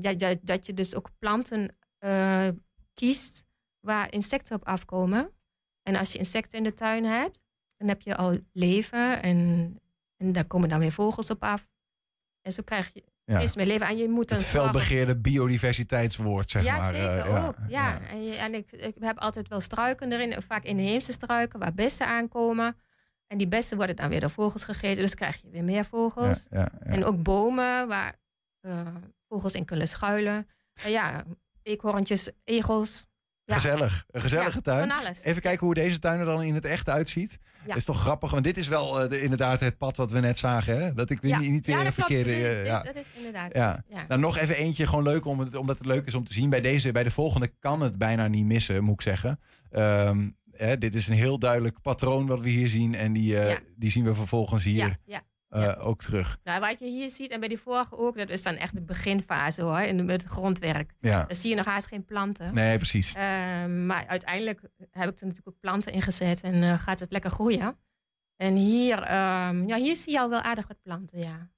ja, 0.00 0.14
dat, 0.14 0.38
dat 0.42 0.66
je 0.66 0.74
dus 0.74 0.94
ook 0.94 1.10
planten 1.18 1.76
eh, 1.98 2.48
kiest 2.94 3.48
waar 3.80 4.12
insecten 4.12 4.56
op 4.56 4.64
afkomen. 4.66 5.30
En 5.82 5.96
als 5.96 6.12
je 6.12 6.18
insecten 6.18 6.58
in 6.58 6.64
de 6.64 6.74
tuin 6.74 7.04
hebt, 7.04 7.40
dan 7.76 7.88
heb 7.88 8.00
je 8.02 8.16
al 8.16 8.38
leven 8.52 9.22
en, 9.22 9.76
en 10.16 10.32
daar 10.32 10.44
komen 10.44 10.68
dan 10.68 10.78
weer 10.78 10.92
vogels 10.92 11.30
op 11.30 11.42
af. 11.42 11.68
En 12.42 12.52
zo 12.52 12.62
krijg 12.62 12.90
je 12.94 13.04
Ja. 13.24 13.44
meer 13.54 13.66
leven. 13.66 13.86
En 13.86 13.96
je 13.96 14.08
moet 14.08 14.30
Het 14.30 14.44
felbegeerde 14.44 15.16
biodiversiteitswoord, 15.16 16.50
zeg 16.50 16.64
ja, 16.64 16.76
maar. 16.76 16.94
zeker 16.94 17.18
eh, 17.18 17.46
ook. 17.46 17.54
Ja. 17.68 18.00
En, 18.00 18.22
je- 18.24 18.34
en 18.36 18.54
ik, 18.54 18.72
ik 18.72 18.94
heb 19.00 19.18
altijd 19.18 19.48
wel 19.48 19.60
struiken 19.60 20.12
erin, 20.12 20.42
vaak 20.42 20.64
inheemse 20.64 21.12
struiken 21.12 21.58
waar 21.58 21.74
bessen 21.74 22.06
aankomen. 22.06 22.76
En 23.26 23.38
die 23.38 23.48
bessen 23.48 23.76
worden 23.76 23.96
dan 23.96 24.08
weer 24.08 24.20
door 24.20 24.30
vogels 24.30 24.64
gegeten, 24.64 25.02
dus 25.02 25.14
krijg 25.14 25.40
je 25.42 25.50
weer 25.50 25.64
meer 25.64 25.84
vogels. 25.84 26.46
Ja, 26.50 26.58
ja, 26.58 26.68
ja. 26.84 26.90
En 26.90 27.04
ook 27.04 27.22
bomen 27.22 27.88
waar 27.88 28.16
eh, 28.60 28.86
vogels 29.28 29.54
in 29.54 29.64
kunnen 29.64 29.88
schuilen. 29.88 30.48
En 30.82 30.90
ja, 30.90 31.24
eekhoorntjes, 31.62 32.30
egels. 32.44 33.06
Ja. 33.50 33.56
Gezellig. 33.56 34.04
Een 34.10 34.20
gezellige 34.20 34.60
Ja, 34.62 34.86
tuin. 34.88 34.92
Even 35.22 35.42
kijken 35.42 35.66
hoe 35.66 35.74
deze 35.74 35.98
tuin 35.98 36.18
er 36.18 36.24
dan 36.24 36.42
in 36.42 36.54
het 36.54 36.64
echt 36.64 36.88
uitziet. 36.88 37.38
Ja. 37.66 37.74
Is 37.74 37.84
toch 37.84 38.00
grappig, 38.00 38.30
want 38.30 38.44
dit 38.44 38.56
is 38.58 38.68
wel 38.68 39.00
eh, 39.02 39.10
de- 39.10 39.22
inderdaad 39.22 39.60
het 39.60 39.78
pad 39.78 39.96
wat 39.96 40.10
we 40.10 40.20
net 40.20 40.38
zagen. 40.38 40.80
Hè? 40.82 40.92
Dat 40.92 41.10
ik 41.10 41.20
weer 41.20 41.38
niet, 41.38 41.50
niet 41.50 41.66
weer 41.66 41.78
ja, 41.78 41.86
een 41.86 41.92
verkeerde... 41.92 42.32
Eh, 42.32 42.64
ja. 42.64 42.82
Dat 42.82 42.94
is 42.94 43.10
inderdaad. 43.16 43.54
Ja. 43.54 43.84
Nou, 44.08 44.20
nog 44.20 44.36
even 44.38 44.56
eentje, 44.56 44.86
gewoon 44.86 45.04
leuk, 45.04 45.24
om 45.24 45.38
het, 45.38 45.54
omdat 45.54 45.78
het 45.78 45.86
leuk 45.86 46.06
is 46.06 46.14
om 46.14 46.24
te 46.24 46.32
zien. 46.32 46.50
Bij, 46.50 46.60
deze, 46.60 46.92
bij 46.92 47.02
de 47.04 47.10
volgende 47.10 47.52
kan 47.58 47.80
het 47.80 47.98
bijna 47.98 48.28
niet 48.28 48.44
missen, 48.44 48.84
moet 48.84 48.94
ik 48.94 49.00
zeggen. 49.02 49.40
Ehm, 49.70 50.30
hè, 50.52 50.78
dit 50.78 50.94
is 50.94 51.08
een 51.08 51.14
heel 51.14 51.38
duidelijk 51.38 51.80
patroon 51.82 52.26
wat 52.26 52.40
we 52.40 52.48
hier 52.48 52.68
zien. 52.68 52.94
En 52.94 53.12
die, 53.12 53.38
eh, 53.38 53.56
die 53.76 53.90
zien 53.90 54.04
we 54.04 54.14
vervolgens 54.14 54.64
hier 54.64 54.98
ja. 55.50 55.74
eh, 55.76 55.86
ook 55.86 56.00
terug. 56.02 56.38
Nou, 56.44 56.60
wat 56.60 56.78
je 56.78 56.86
hier 56.86 57.10
ziet, 57.10 57.30
en 57.30 57.40
bij 57.40 57.48
die 57.48 57.58
vorige 57.58 57.96
ook, 57.96 58.16
dat 58.18 58.28
is 58.28 58.42
dan 58.42 58.54
echt 58.56 58.74
de 58.74 58.82
beginfase 58.82 59.62
hoor, 59.62 59.80
in 59.80 59.96
de, 59.96 60.02
met 60.02 60.22
het 60.22 60.30
grondwerk. 60.30 60.94
Ja, 61.00 61.24
Dan 61.24 61.36
zie 61.36 61.50
je 61.50 61.56
nog 61.56 61.64
haast 61.66 61.86
geen 61.86 62.04
planten. 62.04 62.54
nee, 62.54 62.76
precies. 62.76 63.12
Ehm, 63.14 63.86
maar 63.86 64.06
uiteindelijk 64.06 64.60
heb 64.78 65.08
ik 65.08 65.20
er 65.20 65.26
natuurlijk 65.26 65.48
ook 65.48 65.60
planten 65.60 65.92
in 65.92 66.02
gezet 66.02 66.40
en 66.40 66.62
eh, 66.62 66.78
gaat 66.78 66.98
het 67.00 67.12
lekker 67.12 67.30
groeien. 67.30 67.78
En 68.36 68.54
hier, 68.54 69.02
ehm, 69.02 69.64
ja, 69.66 69.76
hier 69.76 69.96
zie 69.96 70.12
je 70.12 70.20
al 70.20 70.28
wel 70.30 70.40
aardig 70.40 70.66
wat 70.68 70.82
planten, 70.82 71.18
ja. 71.18 71.50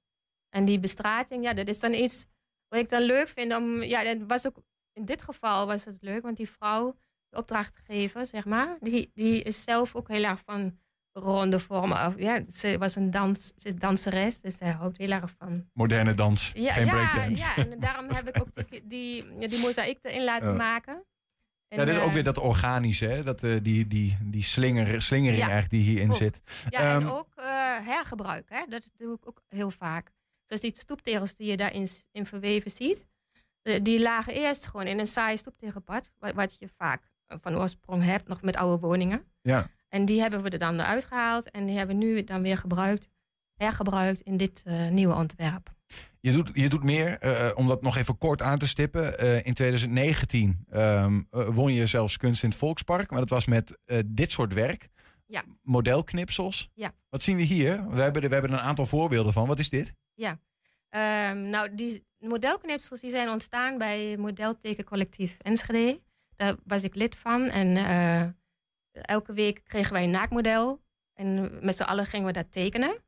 En 0.49 0.65
die 0.65 0.79
bestrating, 0.79 1.43
ja, 1.43 1.53
dat 1.53 1.67
is 1.67 1.79
dan 1.79 1.93
iets 1.93 2.25
wat 2.67 2.79
ik 2.79 2.89
dan 2.89 3.01
leuk 3.01 3.27
vind 3.27 3.55
om, 3.55 3.83
ja, 3.83 4.03
dat 4.03 4.17
was 4.27 4.47
ook, 4.47 4.57
in 4.93 5.05
dit 5.05 5.23
geval 5.23 5.65
was 5.67 5.85
het 5.85 5.97
leuk, 6.01 6.21
want 6.21 6.37
die 6.37 6.49
vrouw, 6.49 6.97
de 7.29 7.37
opdrachtgever, 7.37 8.25
zeg 8.25 8.45
maar, 8.45 8.77
die, 8.79 9.11
die 9.13 9.43
is 9.43 9.63
zelf 9.63 9.95
ook 9.95 10.07
heel 10.07 10.23
erg 10.23 10.39
van 10.45 10.77
ronde 11.13 11.59
vormen. 11.59 12.07
Of, 12.07 12.13
ja, 12.17 12.41
ze 12.49 12.77
was 12.77 12.95
een 12.95 13.11
dans, 13.11 13.53
ze 13.57 13.67
is 13.67 13.75
danseres, 13.75 14.41
dus 14.41 14.57
zij 14.57 14.71
houdt 14.71 14.97
heel 14.97 15.09
erg 15.11 15.33
van 15.37 15.69
Moderne 15.73 16.13
dans, 16.13 16.51
ja, 16.55 16.73
geen 16.73 16.85
ja, 16.85 16.91
breakdance. 16.91 17.43
ja, 17.43 17.55
en 17.69 17.79
daarom 17.79 18.09
heb 18.09 18.27
ik 18.27 18.41
ook 18.41 18.69
die, 18.69 18.87
die, 18.87 19.47
die 19.47 19.59
mozaïek 19.59 19.97
erin 20.01 20.23
laten 20.23 20.55
maken. 20.55 21.03
En, 21.67 21.79
Ja, 21.79 21.85
dit 21.85 21.95
is 21.95 22.01
ook 22.01 22.07
eh, 22.07 22.13
weer 22.13 22.23
dat 22.23 22.37
organische, 22.37 23.05
hè? 23.05 23.21
Dat, 23.21 23.43
eh, 23.43 23.55
die, 23.61 23.87
die, 23.87 24.17
die 24.21 24.43
slinger, 24.43 25.01
slingering 25.01 25.37
Ja, 25.41 25.49
eigenlijk 25.49 25.71
die 25.71 25.81
hierin 25.81 26.13
zit. 26.13 26.41
Ja, 26.69 26.79
en 26.79 27.01
Ehm, 27.01 27.07
ook 27.07 27.33
eh, 27.35 27.45
hergebruik. 27.85 28.49
Hè? 28.49 28.65
Dat 28.69 28.89
doe 28.97 29.13
ik 29.15 29.27
ook 29.27 29.41
heel 29.49 29.71
vaak. 29.71 30.11
Zoals 30.45 30.61
die 30.61 30.75
stoeptegels 30.79 31.35
die 31.35 31.47
je 31.49 31.57
daarin 31.57 31.87
in 32.11 32.25
verweven 32.25 32.71
ziet. 32.71 33.05
die 33.81 34.01
lagen 34.01 34.33
eerst 34.33 34.65
gewoon 34.67 34.85
in 34.87 34.99
een 34.99 35.07
saai 35.07 35.37
stoeptegelpad. 35.37 36.11
Wat, 36.19 36.33
wat 36.33 36.55
je 36.59 36.67
vaak 36.67 37.11
van 37.27 37.57
oorsprong 37.57 38.03
hebt, 38.03 38.27
nog 38.27 38.41
met 38.41 38.55
oude 38.55 38.87
woningen. 38.87 39.25
Ja. 39.41 39.67
En 39.93 40.05
die 40.05 40.19
hebben 40.21 40.41
we 40.41 40.49
er 40.49 40.57
dan 40.59 40.79
eruit 40.79 41.05
gehaald. 41.05 41.51
En 41.51 41.65
die 41.65 41.77
hebben 41.77 41.97
we 41.97 42.03
nu 42.05 42.23
dan 42.23 42.41
weer 42.41 42.57
gebruikt, 42.57 43.09
hergebruikt 43.55 44.21
in 44.21 44.37
dit 44.37 44.61
eh, 44.65 44.87
nieuwe 44.89 45.13
ontwerp. 45.15 45.73
Je 46.19 46.31
doet, 46.31 46.49
je 46.53 46.69
doet 46.69 46.83
meer, 46.83 47.17
eh, 47.19 47.57
om 47.57 47.67
dat 47.67 47.81
nog 47.81 47.97
even 47.97 48.17
kort 48.17 48.41
aan 48.41 48.59
te 48.59 48.67
stippen. 48.67 49.19
Eh, 49.19 49.45
in 49.45 49.53
2019 49.53 50.65
ehm, 50.69 51.21
eh, 51.29 51.47
won 51.47 51.73
je 51.73 51.85
zelfs 51.85 52.17
kunst 52.17 52.43
in 52.43 52.49
het 52.49 52.57
Volkspark. 52.57 53.09
Maar 53.11 53.19
dat 53.19 53.29
was 53.29 53.45
met 53.45 53.77
dit 54.05 54.31
soort 54.31 54.53
werk. 54.53 54.89
Ja. 55.25 55.43
Modelknipsels. 55.61 56.69
Ja. 56.73 56.91
Wat 57.09 57.23
zien 57.23 57.37
we 57.37 57.43
hier? 57.43 57.89
We 57.89 58.01
hebben, 58.01 58.21
er- 58.21 58.27
we 58.27 58.33
hebben 58.33 58.51
er 58.51 58.57
een 58.57 58.63
aantal 58.65 58.85
voorbeelden 58.85 59.33
van. 59.33 59.47
Wat 59.47 59.59
is 59.59 59.69
dit? 59.69 59.93
Ehm, 60.89 61.49
nou, 61.49 61.75
die 61.75 62.05
modelknipsels 62.19 62.99
die 63.01 63.09
zijn 63.09 63.29
ontstaan 63.29 63.77
bij 63.77 64.17
modeltekencollectief 64.17 65.37
Enschede. 65.41 66.01
Daar 66.35 66.55
was 66.65 66.83
ik 66.83 66.95
lid 66.95 67.15
van. 67.15 67.43
En 67.49 67.75
elke 69.01 69.33
week 69.33 69.61
kregen 69.63 69.93
wij 69.93 70.03
een 70.03 70.09
naakmodel. 70.09 70.81
En 71.13 71.59
met 71.65 71.75
z'n 71.75 71.83
allen 71.83 72.05
gingen 72.05 72.25
we 72.25 72.33
dat 72.33 72.51
tekenen. 72.51 73.03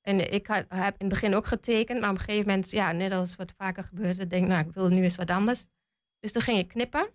En 0.00 0.32
ik 0.32 0.46
had, 0.46 0.64
heb 0.68 0.92
in 0.92 1.06
het 1.06 1.08
begin 1.08 1.34
ook 1.34 1.46
getekend. 1.46 2.00
Maar 2.00 2.10
op 2.10 2.16
een 2.16 2.22
gegeven 2.22 2.48
moment, 2.48 2.70
ja, 2.70 2.92
net 2.92 3.12
als 3.12 3.36
wat 3.36 3.54
vaker 3.56 3.84
gebeurt, 3.84 4.18
ik 4.18 4.30
denk 4.30 4.46
nou, 4.46 4.66
ik 4.66 4.74
wil 4.74 4.88
nu 4.88 5.02
eens 5.02 5.16
wat 5.16 5.30
anders. 5.30 5.66
Dus 6.20 6.32
toen 6.32 6.42
ging 6.42 6.58
ik 6.58 6.68
knippen. 6.68 7.10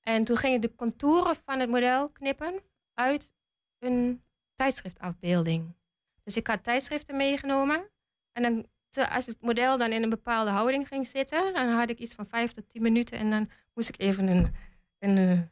En 0.00 0.24
toen 0.24 0.36
ging 0.36 0.54
ik 0.54 0.62
de 0.62 0.74
contouren 0.74 1.36
van 1.36 1.60
het 1.60 1.68
model 1.68 2.10
knippen 2.10 2.62
uit 2.94 3.32
een 3.78 4.22
tijdschriftafbeelding. 4.54 5.74
Dus 6.22 6.36
ik 6.36 6.46
had 6.46 6.64
tijdschriften 6.64 7.16
meegenomen. 7.16 7.90
En 8.32 8.42
dan 8.42 8.66
als 9.04 9.26
het 9.26 9.40
model 9.40 9.78
dan 9.78 9.92
in 9.92 10.02
een 10.02 10.10
bepaalde 10.10 10.50
houding 10.50 10.88
ging 10.88 11.06
zitten, 11.06 11.52
dan 11.54 11.68
had 11.68 11.90
ik 11.90 11.98
iets 11.98 12.14
van 12.14 12.26
vijf 12.26 12.52
tot 12.52 12.68
tien 12.68 12.82
minuten 12.82 13.18
en 13.18 13.30
dan 13.30 13.50
moest 13.74 13.88
ik 13.88 14.00
even 14.00 14.28
een, 14.28 14.54
een, 14.98 15.50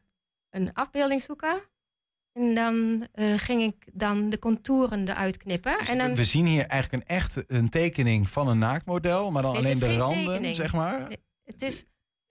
een 0.51 0.73
afbeelding 0.73 1.23
zoeken. 1.23 1.63
En 2.39 2.55
dan 2.55 3.07
eh, 3.13 3.35
ging 3.39 3.63
ik 3.63 3.89
dan 3.93 4.29
de 4.29 4.39
contouren 4.39 5.09
eruit 5.09 5.37
knippen. 5.37 5.79
Dus 5.79 5.89
en 5.89 5.99
dan, 5.99 6.15
We 6.15 6.25
zien 6.25 6.47
hier 6.47 6.67
eigenlijk 6.67 7.03
een 7.09 7.17
echt 7.17 7.45
een 7.47 7.69
tekening 7.69 8.29
van 8.29 8.49
een 8.49 8.59
naaktmodel. 8.59 9.31
Maar 9.31 9.43
dan 9.43 9.53
Nee, 9.53 9.61
alleen 9.63 9.79
de 9.79 9.97
randen, 9.97 10.25
tekening. 10.25 10.55
zeg 10.55 10.73
maar. 10.73 11.09
Nee. 11.09 11.19
het 11.45 11.63
is, 11.63 11.85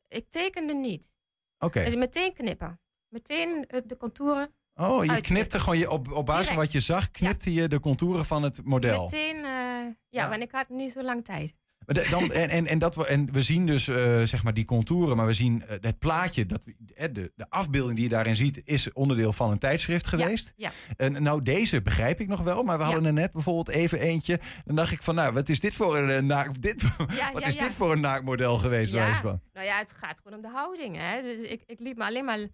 ik 0.08 0.26
tekende 0.30 0.74
niet. 0.74 1.14
Oké. 1.60 1.84
Dus 1.84 1.96
meteen 1.96 2.34
knippen. 2.34 2.80
Meteen 3.08 3.66
eh, 3.68 3.82
de 3.86 3.98
contouren. 3.98 4.54
Oh, 4.76 4.88
je 4.88 4.94
uitknippen. 4.96 5.22
knipte 5.22 5.60
gewoon 5.60 5.78
je, 5.78 5.90
op, 5.92 6.12
op 6.12 6.26
basis 6.26 6.48
van 6.48 6.56
wat 6.56 6.72
je 6.72 6.80
zag, 6.80 7.12
knipte 7.12 7.54
je 7.54 7.68
de 7.68 7.80
contouren 7.80 8.26
van 8.26 8.44
het 8.44 8.64
model. 8.64 9.04
Meteen, 9.04 9.36
eh, 9.36 9.44
ja, 9.44 9.94
Ja. 10.10 10.30
want 10.30 10.42
ik 10.42 10.52
had 10.52 10.70
niet 10.70 10.92
zo 10.92 11.04
lang 11.04 11.26
tijd. 11.26 11.54
Maar 11.86 12.10
dan, 12.10 12.32
en, 12.32 12.50
en, 12.50 12.66
en, 12.68 12.78
dat 12.80 12.96
we, 12.96 13.06
en 13.08 13.32
we 13.32 13.42
zien 13.42 13.66
dus 13.66 13.88
eh, 13.88 14.22
zeg 14.22 14.44
maar 14.44 14.54
die 14.54 14.66
contouren, 14.66 15.18
maar 15.18 15.26
we 15.26 15.34
zien 15.34 15.64
eh, 15.66 15.78
het 15.82 16.00
plaatje, 16.00 16.46
dat, 16.46 16.66
we- 16.66 17.12
de, 17.12 17.32
de 17.36 17.46
afbeelding 17.50 17.96
die 17.96 18.04
je 18.04 18.10
daarin 18.14 18.36
ziet, 18.36 18.62
is 18.66 18.94
onderdeel 18.94 19.34
van 19.34 19.52
een 19.52 19.58
tijdschrift 19.60 20.08
geweest. 20.08 20.54
ja. 20.56 20.72
En 20.98 21.24
nou, 21.24 21.42
deze 21.42 21.82
begrijp 21.82 22.20
ik 22.20 22.28
nog 22.28 22.42
wel, 22.42 22.64
maar 22.64 22.78
we 22.78 22.84
hadden 22.84 23.06
er 23.06 23.14
net 23.14 23.32
bijvoorbeeld 23.32 23.70
even 23.70 24.00
eentje. 24.00 24.40
Dan 24.66 24.76
dacht 24.76 24.92
ik 24.92 25.04
van, 25.04 25.16
nou, 25.16 25.34
wat 25.34 25.50
is 25.50 25.60
dit 25.60 25.74
voor 25.76 25.98
een, 25.98 26.10
eh, 26.10 26.22
naak, 26.22 26.62
dit, 26.62 26.84
wat 27.34 27.46
is 27.48 27.58
dit 27.58 27.74
voor 27.74 27.92
een 27.92 28.02
naakmodel 28.02 28.58
geweest? 28.58 28.94
Ja, 28.94 29.22
van? 29.22 29.42
nou 29.54 29.66
ja, 29.66 29.78
het 29.78 29.94
gaat 29.98 30.20
gewoon 30.24 30.38
om 30.38 30.44
de 30.44 30.52
houding. 30.58 30.96
Hè? 30.98 31.22
Dus 31.22 31.42
ik, 31.42 31.64
ik 31.66 31.80
liet 31.80 31.98
me 31.98 32.04
alleen 32.06 32.26
maar 32.26 32.48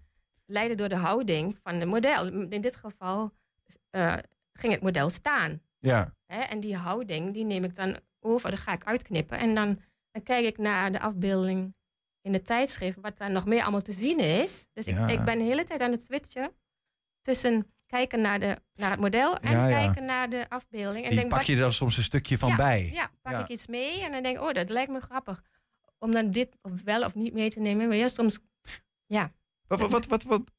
leiden 0.45 0.77
door 0.77 0.89
de 0.89 0.97
houding 0.97 1.55
van 1.63 1.75
het 1.75 1.89
model. 1.89 2.27
In 2.49 2.61
dit 2.61 2.75
geval 2.75 3.31
ging 4.53 4.73
het 4.73 4.81
model 4.81 5.09
staan. 5.09 5.61
ja. 5.79 6.13
Hè? 6.25 6.39
En 6.41 6.59
die 6.59 6.75
houding, 6.75 7.33
die 7.33 7.45
neem 7.45 7.63
ik 7.63 7.75
dan 7.75 7.99
over, 8.19 8.49
dan 8.49 8.59
ga 8.59 8.73
ik 8.73 8.83
uitknippen. 8.83 9.37
En 9.37 9.55
dan, 9.55 9.81
dan 10.11 10.23
kijk 10.23 10.45
ik 10.45 10.57
naar 10.57 10.91
de 10.91 10.99
afbeelding 10.99 11.75
in 12.21 12.33
het 12.33 12.45
tijdschrift, 12.45 12.97
wat 13.01 13.17
daar 13.17 13.31
nog 13.31 13.45
meer 13.45 13.61
allemaal 13.61 13.81
te 13.81 13.91
zien 13.91 14.19
is. 14.19 14.67
Dus 14.73 14.87
ik, 14.87 14.95
Ja. 14.95 15.07
ik 15.07 15.23
ben 15.23 15.37
de 15.37 15.43
hele 15.43 15.63
tijd 15.63 15.81
aan 15.81 15.91
het 15.91 16.03
switchen 16.03 16.51
tussen 17.21 17.73
kijken 17.85 18.21
naar, 18.21 18.39
de, 18.39 18.61
naar 18.73 18.91
het 18.91 18.99
model 18.99 19.37
en 19.37 19.51
Ja, 19.51 19.67
ja. 19.67 19.75
kijken 19.85 20.05
naar 20.05 20.29
de 20.29 20.49
afbeelding. 20.49 21.03
En 21.03 21.09
Die 21.09 21.19
denk, 21.19 21.29
pak 21.29 21.37
wat- 21.39 21.47
je 21.47 21.63
er 21.63 21.73
soms 21.73 21.97
een 21.97 22.03
stukje 22.03 22.37
van 22.37 22.49
ja, 22.49 22.55
bij. 22.55 22.89
Ja, 22.93 23.11
pak 23.21 23.33
Ja. 23.33 23.39
ik 23.39 23.47
iets 23.47 23.67
mee 23.67 24.01
en 24.03 24.11
dan 24.11 24.23
denk 24.23 24.37
ik, 24.37 24.43
oh, 24.43 24.53
dat 24.53 24.69
lijkt 24.69 24.91
me 24.91 24.99
grappig. 25.01 25.43
Om 25.97 26.11
dan 26.11 26.31
dit 26.31 26.57
of 26.61 26.81
wel 26.83 27.03
of 27.03 27.15
niet 27.15 27.33
mee 27.33 27.49
te 27.49 27.59
nemen. 27.59 27.87
Maar 27.87 27.97
ja, 27.97 28.07
soms, 28.07 28.39
Wat, 29.67 29.79
wat, 29.79 29.89
wat, 29.89 30.05
wat, 30.05 30.23
wat- 30.23 30.51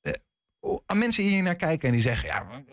eh, 0.00 0.12
oh, 0.60 0.80
aan 0.86 0.98
mensen 0.98 1.22
die 1.22 1.32
hier 1.32 1.42
naar 1.42 1.56
kijken 1.56 1.86
en 1.88 1.94
die 1.94 2.02
zeggen, 2.02 2.28
ja, 2.28 2.64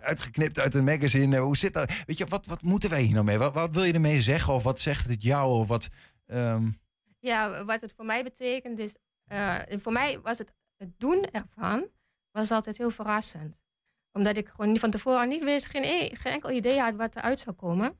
uitgeknipt 0.00 0.58
uit 0.58 0.74
een 0.74 0.84
magazine, 0.84 1.38
hoe 1.38 1.56
zit 1.56 1.72
dat? 1.72 1.92
Weet 2.06 2.18
je, 2.18 2.26
wat, 2.26 2.46
wat 2.46 2.62
moeten 2.62 2.90
wij 2.90 3.02
hier 3.02 3.12
nou 3.12 3.24
mee? 3.24 3.38
Wat, 3.38 3.54
wat 3.54 3.74
wil 3.74 3.84
je 3.84 3.92
ermee 3.92 4.20
zeggen? 4.20 4.54
Of 4.54 4.62
wat 4.62 4.80
zegt 4.80 5.08
het 5.08 5.22
jou? 5.22 5.58
Of 5.58 5.68
wat, 5.68 5.88
ehm, 6.26 6.70
ja, 7.18 7.64
wat 7.64 7.80
het 7.80 7.92
voor 7.92 8.04
mij 8.04 8.22
betekent 8.22 8.78
is, 8.78 8.96
eh, 9.24 9.58
voor 9.68 9.92
mij 9.92 10.20
was 10.20 10.38
het, 10.38 10.52
het 10.76 10.98
doen 10.98 11.24
ervan, 11.30 11.88
was 12.30 12.50
altijd 12.50 12.78
heel 12.78 12.90
verrassend. 12.90 13.60
Omdat 14.12 14.36
ik 14.36 14.48
gewoon 14.48 14.76
van 14.76 14.90
tevoren 14.90 15.28
niet 15.28 15.44
wist, 15.44 15.66
geen, 15.66 15.82
e- 15.82 16.14
geen 16.14 16.32
enkel 16.32 16.50
idee 16.50 16.80
had 16.80 16.94
wat 16.94 17.16
eruit 17.16 17.40
zou 17.40 17.56
komen. 17.56 17.98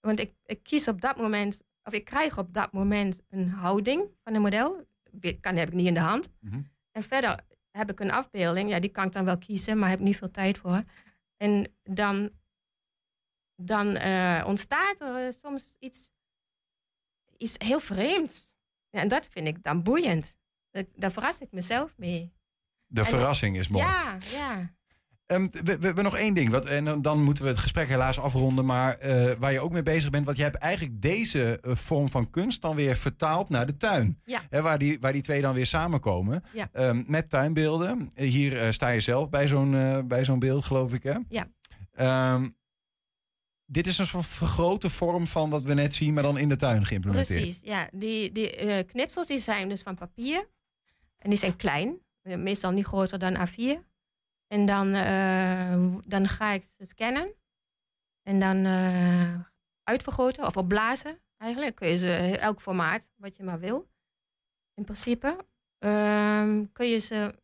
Want 0.00 0.18
ik, 0.18 0.34
ik 0.44 0.62
kies 0.62 0.88
op 0.88 1.00
dat 1.00 1.16
moment, 1.16 1.62
of 1.82 1.92
ik 1.92 2.04
krijg 2.04 2.38
op 2.38 2.54
dat 2.54 2.72
moment 2.72 3.20
een 3.28 3.48
houding 3.48 4.04
van 4.24 4.34
een 4.34 4.42
model. 4.42 4.86
Kan 5.40 5.56
heb 5.56 5.68
ik 5.68 5.74
niet 5.74 5.86
in 5.86 5.94
de 5.94 6.00
hand. 6.00 6.28
Mhm. 6.40 6.60
En 6.90 7.02
verder 7.02 7.40
heb 7.70 7.90
ik 7.90 8.00
een 8.00 8.10
afbeelding. 8.10 8.70
Ja, 8.70 8.80
die 8.80 8.90
kan 8.90 9.06
ik 9.06 9.12
dan 9.12 9.24
wel 9.24 9.38
kiezen, 9.38 9.78
maar 9.78 9.88
heb 9.88 9.98
ik 9.98 10.04
niet 10.04 10.16
veel 10.16 10.30
tijd 10.30 10.58
voor. 10.58 10.82
En 11.38 11.76
dan, 11.82 12.30
dan 13.56 13.96
eh, 13.96 14.44
ontstaat 14.46 15.00
er 15.00 15.26
eh, 15.26 15.32
soms 15.32 15.76
iets, 15.78 16.10
iets 17.36 17.54
heel 17.58 17.80
vreemds. 17.80 18.56
Ja, 18.90 19.00
en 19.00 19.08
dat 19.08 19.26
vind 19.26 19.46
ik 19.46 19.62
dan 19.62 19.82
boeiend. 19.82 20.36
Da- 20.70 20.82
Daar 20.94 21.12
verras 21.12 21.40
ik 21.40 21.52
mezelf 21.52 21.96
mee. 21.98 22.32
de 22.86 23.00
En- 23.00 23.06
verrassing 23.06 23.56
is 23.56 23.68
mooi. 23.68 23.84
Ja, 23.84 24.18
ja. 24.30 24.76
Ehm, 25.28 25.48
we, 25.64 25.92
we, 25.94 26.02
nog 26.02 26.16
één 26.16 26.34
ding. 26.34 26.50
Wat, 26.50 26.66
en 26.66 27.02
dan- 27.02 27.22
moeten 27.22 27.44
we 27.44 27.50
het 27.50 27.58
gesprek 27.58 27.88
helaas 27.88 28.18
afronden. 28.18 28.64
Maar 28.64 28.98
eh, 28.98 29.32
waar 29.38 29.52
je 29.52 29.60
ook 29.60 29.72
mee 29.72 29.82
bezig 29.82 30.10
bent. 30.10 30.24
Want 30.24 30.36
je 30.36 30.42
hebt 30.42 30.54
eigenlijk 30.56 31.02
deze 31.02 31.60
eh, 31.60 31.74
vorm 31.74 32.08
van 32.10 32.30
kunst 32.30 32.62
dan 32.62 32.76
weer 32.76 32.96
vertaald 32.96 33.48
naar 33.48 33.66
de 33.66 33.76
tuin. 33.76 34.20
Ja. 34.24 34.42
Hè, 34.50 34.62
waar, 34.62 34.78
die, 34.78 34.98
waar 35.00 35.12
die 35.12 35.22
twee 35.22 35.40
dan 35.40 35.54
weer 35.54 35.66
samenkomen. 35.66 36.44
Ja. 36.52 36.68
Ehm, 36.72 37.02
met 37.06 37.30
tuinbeelden. 37.30 38.10
Eh, 38.14 38.28
Hier 38.30 38.72
sta 38.72 38.88
je 38.88 39.00
zelf 39.00 39.28
bij 39.30 39.48
zo'n 39.48 40.06
bij 40.08 40.24
zo'n 40.24 40.38
beeld, 40.38 40.64
geloof 40.64 40.92
ik. 40.92 41.02
Hè? 41.02 41.14
Ja. 41.28 41.48
Ehm, 41.92 42.48
dit 43.66 43.86
is 43.86 43.98
een 43.98 44.06
soort 44.06 44.26
vergrote 44.26 44.90
vorm 44.90 45.26
van 45.26 45.50
wat 45.50 45.62
we 45.62 45.74
net 45.74 45.94
zien, 45.94 46.14
maar 46.14 46.22
dan 46.22 46.38
in 46.38 46.48
de 46.48 46.56
tuin 46.56 46.84
geïmplementeerd. 46.86 47.40
Precies, 47.40 47.60
ja. 47.64 47.88
Die, 47.92 48.32
die 48.32 48.84
knipsels 48.84 49.26
die 49.26 49.38
zijn 49.38 49.68
dus 49.68 49.82
van 49.82 49.94
papier. 49.94 50.48
En 51.18 51.30
die 51.30 51.38
zijn 51.38 51.56
klein. 51.56 51.98
Meestal 52.22 52.70
niet 52.72 52.86
groter 52.86 53.18
dan 53.18 53.36
A4. 53.48 53.86
En 54.48 54.66
dan, 54.66 54.94
eh, 54.94 55.96
dan 56.04 56.28
ga 56.28 56.52
ik 56.52 56.62
ze 56.62 56.84
scannen. 56.86 57.34
En 58.22 58.40
dan 58.40 58.64
eh, 58.64 59.40
uitvergroten 59.82 60.46
of 60.46 60.56
opblazen. 60.56 61.20
Eigenlijk 61.36 61.74
kun 61.74 61.88
je 61.88 61.96
ze 61.96 62.38
elk 62.38 62.60
formaat 62.60 63.10
wat 63.16 63.36
je 63.36 63.42
maar 63.42 63.58
wil. 63.58 63.88
In 64.74 64.84
principe. 64.84 65.46
Ehm, 65.78 66.64
kun 66.72 66.86
je 66.86 66.98
ze 66.98 67.42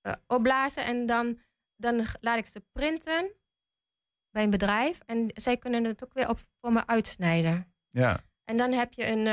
eh, 0.00 0.12
opblazen 0.26 0.84
en 0.84 1.06
dan, 1.06 1.40
dan 1.76 2.06
laat 2.20 2.38
ik 2.38 2.46
ze 2.46 2.60
printen 2.72 3.32
bij 4.30 4.42
een 4.42 4.50
bedrijf. 4.50 5.00
En 5.06 5.30
zij 5.34 5.56
kunnen 5.56 5.84
het 5.84 6.04
ook 6.04 6.12
weer 6.14 6.28
op, 6.28 6.38
voor 6.60 6.72
me 6.72 6.86
uitsnijden. 6.86 7.74
Ja. 7.90 8.20
En 8.44 8.56
dan 8.56 8.72
heb 8.72 8.92
je 8.92 9.06
een, 9.06 9.24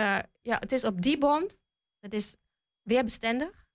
ja, 0.41 0.59
het 0.59 0.71
is 0.71 0.83
op 0.83 1.01
die 1.01 1.17
bond. 1.17 1.59
Dat 1.99 2.13
is 2.13 2.35
weerbestendig. 2.81 3.65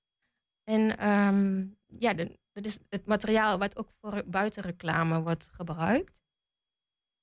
En 0.64 0.98
ehm, 0.98 1.66
ja, 1.86 2.14
de- 2.14 2.38
dat 2.62 2.70
is 2.72 2.78
het 2.88 3.06
materiaal 3.06 3.58
wat 3.58 3.76
ook 3.76 3.90
voor 4.00 4.22
buitenreclame 4.26 5.20
wordt 5.20 5.48
gebruikt. 5.52 6.22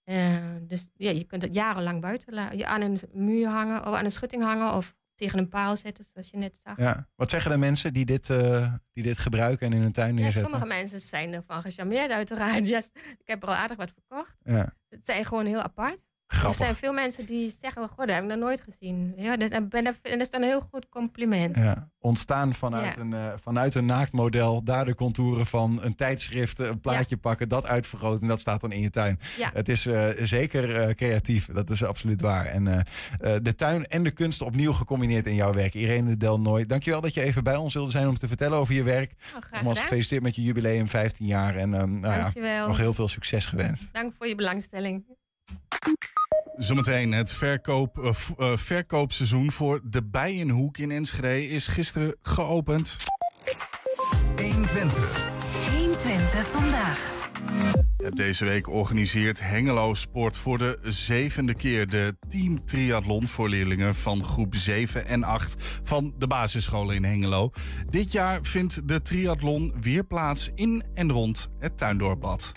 Eh, 0.03 0.43
dus 0.61 0.89
ja, 0.95 1.09
je 1.11 1.23
kunt 1.23 1.41
het 1.41 1.55
jarenlang 1.55 2.01
buiten 2.01 2.65
aan 2.67 2.81
een 2.81 2.99
muur 3.11 3.47
hangen 3.47 3.87
of 3.87 3.93
aan 3.95 4.05
een 4.05 4.11
schutting 4.11 4.43
hangen 4.43 4.73
of 4.73 4.95
tegen 5.15 5.39
een 5.39 5.49
paal 5.49 5.77
zetten, 5.77 6.05
zoals 6.13 6.29
je 6.29 6.37
net 6.37 6.59
zag. 6.63 6.77
ja. 6.77 7.07
Wat 7.15 7.29
zeggen 7.29 7.51
de 7.51 7.57
mensen 7.57 7.93
die 7.93 8.05
dit, 8.05 8.29
eh, 8.29 8.73
die 8.93 9.03
dit 9.03 9.17
gebruiken 9.17 9.67
en 9.67 9.73
in 9.73 9.81
hun 9.81 9.91
tuin 9.91 10.07
Ja, 10.15 10.21
neerzetten? 10.21 10.41
sommige 10.41 10.67
mensen 10.67 10.99
zijn 10.99 11.33
ervan 11.33 11.61
gecharmeerd, 11.61 12.11
uiteraard. 12.11 12.67
Ja, 12.73 12.77
ik 12.93 13.21
heb 13.27 13.43
er 13.43 13.49
al 13.49 13.55
aardig 13.55 13.77
wat 13.77 13.91
verkocht. 13.91 14.35
Ja. 14.43 14.73
Het 14.89 15.05
zijn 15.05 15.25
gewoon 15.25 15.45
heel 15.45 15.61
apart. 15.61 16.03
Er 16.27 16.53
zijn 16.53 16.75
veel 16.75 16.93
mensen 16.93 17.25
die 17.25 17.53
zeggen, 17.61 17.87
god, 17.87 17.97
dat 17.97 18.09
heb 18.09 18.23
ik 18.23 18.29
nog 18.29 18.37
nooit 18.39 18.61
gezien. 18.61 19.13
Ja, 19.17 19.37
dus, 19.37 19.49
en 19.49 19.69
ben, 19.69 19.83
dat 19.83 19.95
dat 20.01 20.19
is 20.19 20.29
dan 20.29 20.41
een 20.41 20.47
heel 20.47 20.61
goed 20.71 20.89
compliment. 20.89 21.55
Ja, 21.55 21.89
ontstaan 21.99 22.53
vanuit, 22.53 22.95
Ja. 22.95 23.01
een, 23.01 23.13
eh, 23.13 23.33
vanuit 23.41 23.75
een 23.75 23.85
naaktmodel, 23.85 24.63
daar 24.63 24.85
de 24.85 24.95
contouren 24.95 25.45
van 25.45 25.79
een 25.83 25.95
tijdschrift, 25.95 26.59
een 26.59 26.79
plaatje 26.79 27.17
pakken, 27.17 27.49
dat 27.49 27.65
uitvergroten 27.65 28.21
en 28.21 28.27
dat 28.27 28.39
staat 28.39 28.61
dan 28.61 28.71
in 28.71 28.81
je 28.81 28.89
tuin. 28.89 29.19
Ja. 29.37 29.49
Het 29.53 29.69
is 29.69 29.85
eh, 29.85 30.09
zeker 30.19 30.81
eh, 30.81 30.95
creatief, 30.95 31.45
dat 31.53 31.69
is 31.69 31.83
absoluut 31.83 32.21
waar. 32.21 32.45
En 32.45 32.85
de 33.41 33.55
tuin 33.55 33.85
en 33.85 34.03
de 34.03 34.11
kunst 34.11 34.41
opnieuw 34.41 34.73
gecombineerd 34.73 35.25
in 35.27 35.35
jouw 35.35 35.53
werk. 35.53 35.73
Irene 35.73 36.17
Del 36.17 36.39
Nooy, 36.39 36.65
dankjewel 36.65 37.01
dat 37.01 37.13
je 37.13 37.21
even 37.21 37.43
bij 37.43 37.55
ons 37.55 37.73
wilde 37.73 37.91
zijn 37.91 38.07
om 38.07 38.17
te 38.17 38.27
vertellen 38.27 38.57
over 38.57 38.73
je 38.73 38.83
werk. 38.83 39.13
Nogmaals 39.33 39.59
gedaan. 39.59 39.75
gefeliciteerd 39.75 40.21
met 40.21 40.35
je 40.35 40.43
jubileum, 40.43 40.87
15 40.89 41.25
jaar. 41.25 41.55
En 41.55 41.73
ehm, 41.73 41.99
nou 41.99 42.31
ja, 42.33 42.67
nog 42.67 42.77
heel 42.77 42.93
veel 42.93 43.07
succes 43.07 43.45
gewenst. 43.45 43.93
Dank 43.93 44.13
voor 44.17 44.27
je 44.27 44.35
belangstelling. 44.35 45.05
Zometeen 46.57 47.11
het 47.11 47.31
verkoop, 47.31 47.97
eh, 47.97 48.13
eh, 48.37 48.57
verkoopseizoen 48.57 49.51
voor 49.51 49.81
de 49.83 50.03
Bijenhoek 50.03 50.77
in 50.77 50.91
Enschede 50.91 51.49
is 51.49 51.67
gisteren 51.67 52.15
geopend. 52.21 52.95
120 55.71 56.47
vandaag. 56.47 57.15
Ja, 57.97 58.09
Deze 58.09 58.45
week 58.45 58.69
organiseert 58.69 59.39
Hengelo 59.39 59.93
Sport 59.93 60.37
voor 60.37 60.57
de 60.57 60.79
zevende 60.83 61.53
keer 61.53 61.87
de 61.87 62.15
Team 62.29 62.65
Triathlon 62.65 63.27
voor 63.27 63.49
leerlingen 63.49 63.95
van 63.95 64.23
groep 64.23 64.55
7 64.55 65.05
en 65.05 65.23
8 65.23 65.81
van 65.83 66.13
de 66.17 66.27
basisscholen 66.27 66.95
in 66.95 67.03
Hengelo. 67.03 67.51
Dit 67.89 68.11
jaar 68.11 68.39
vindt 68.41 68.87
de 68.87 69.01
triathlon 69.01 69.73
weer 69.81 70.03
plaats 70.03 70.51
in 70.55 70.83
en 70.93 71.11
rond 71.11 71.49
het 71.59 71.77
Tuindorpbad. 71.77 72.51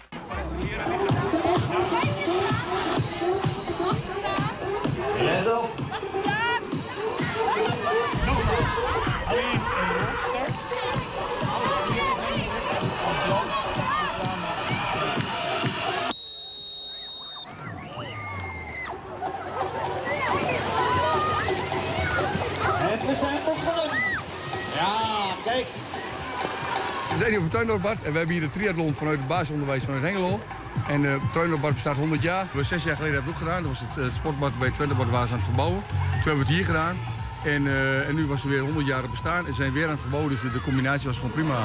We 27.20 27.26
zijn 27.26 27.38
hier 27.38 27.46
op 27.46 27.52
het 27.52 27.60
Tuindorpbad 27.60 28.02
en 28.02 28.12
we 28.12 28.18
hebben 28.18 28.36
hier 28.36 28.44
de 28.44 28.50
triathlon 28.50 28.94
vanuit 28.94 29.18
het 29.18 29.28
basisonderwijs 29.28 29.84
vanuit 29.84 30.02
Hengelo. 30.02 30.40
En 30.88 31.20
Tuindorpbad 31.32 31.74
bestaat 31.74 31.96
100 31.96 32.22
jaar. 32.22 32.46
We 32.52 32.64
zes 32.64 32.84
jaar 32.84 32.96
geleden 32.96 33.14
hebben 33.14 33.32
we 33.32 33.38
het 33.38 33.48
ook 33.48 33.48
gedaan. 33.48 33.62
Dat 33.62 33.72
was 33.72 33.88
het, 33.88 33.98
eh, 33.98 34.04
het 34.04 34.14
sportbad 34.14 34.58
bij 34.58 34.70
Twentebad 34.70 35.10
waar 35.10 35.26
ze 35.26 35.32
aan 35.32 35.38
het 35.38 35.46
verbouwen. 35.46 35.82
Toen 35.88 36.30
hebben 36.30 36.32
we 36.32 36.38
het 36.38 36.48
hier 36.48 36.64
gedaan. 36.64 36.96
En, 37.44 37.66
eh, 37.66 38.08
en 38.08 38.14
nu 38.14 38.26
was 38.26 38.42
er 38.42 38.48
weer 38.48 38.60
100 38.60 38.86
jaar 38.86 39.08
bestaan 39.10 39.46
en 39.46 39.54
zijn 39.54 39.72
weer 39.72 39.84
aan 39.84 39.90
het 39.90 40.00
verbouwen. 40.00 40.30
Dus 40.32 40.40
de, 40.40 40.50
de 40.52 40.60
combinatie 40.60 41.06
was 41.06 41.16
gewoon 41.16 41.32
prima. 41.32 41.58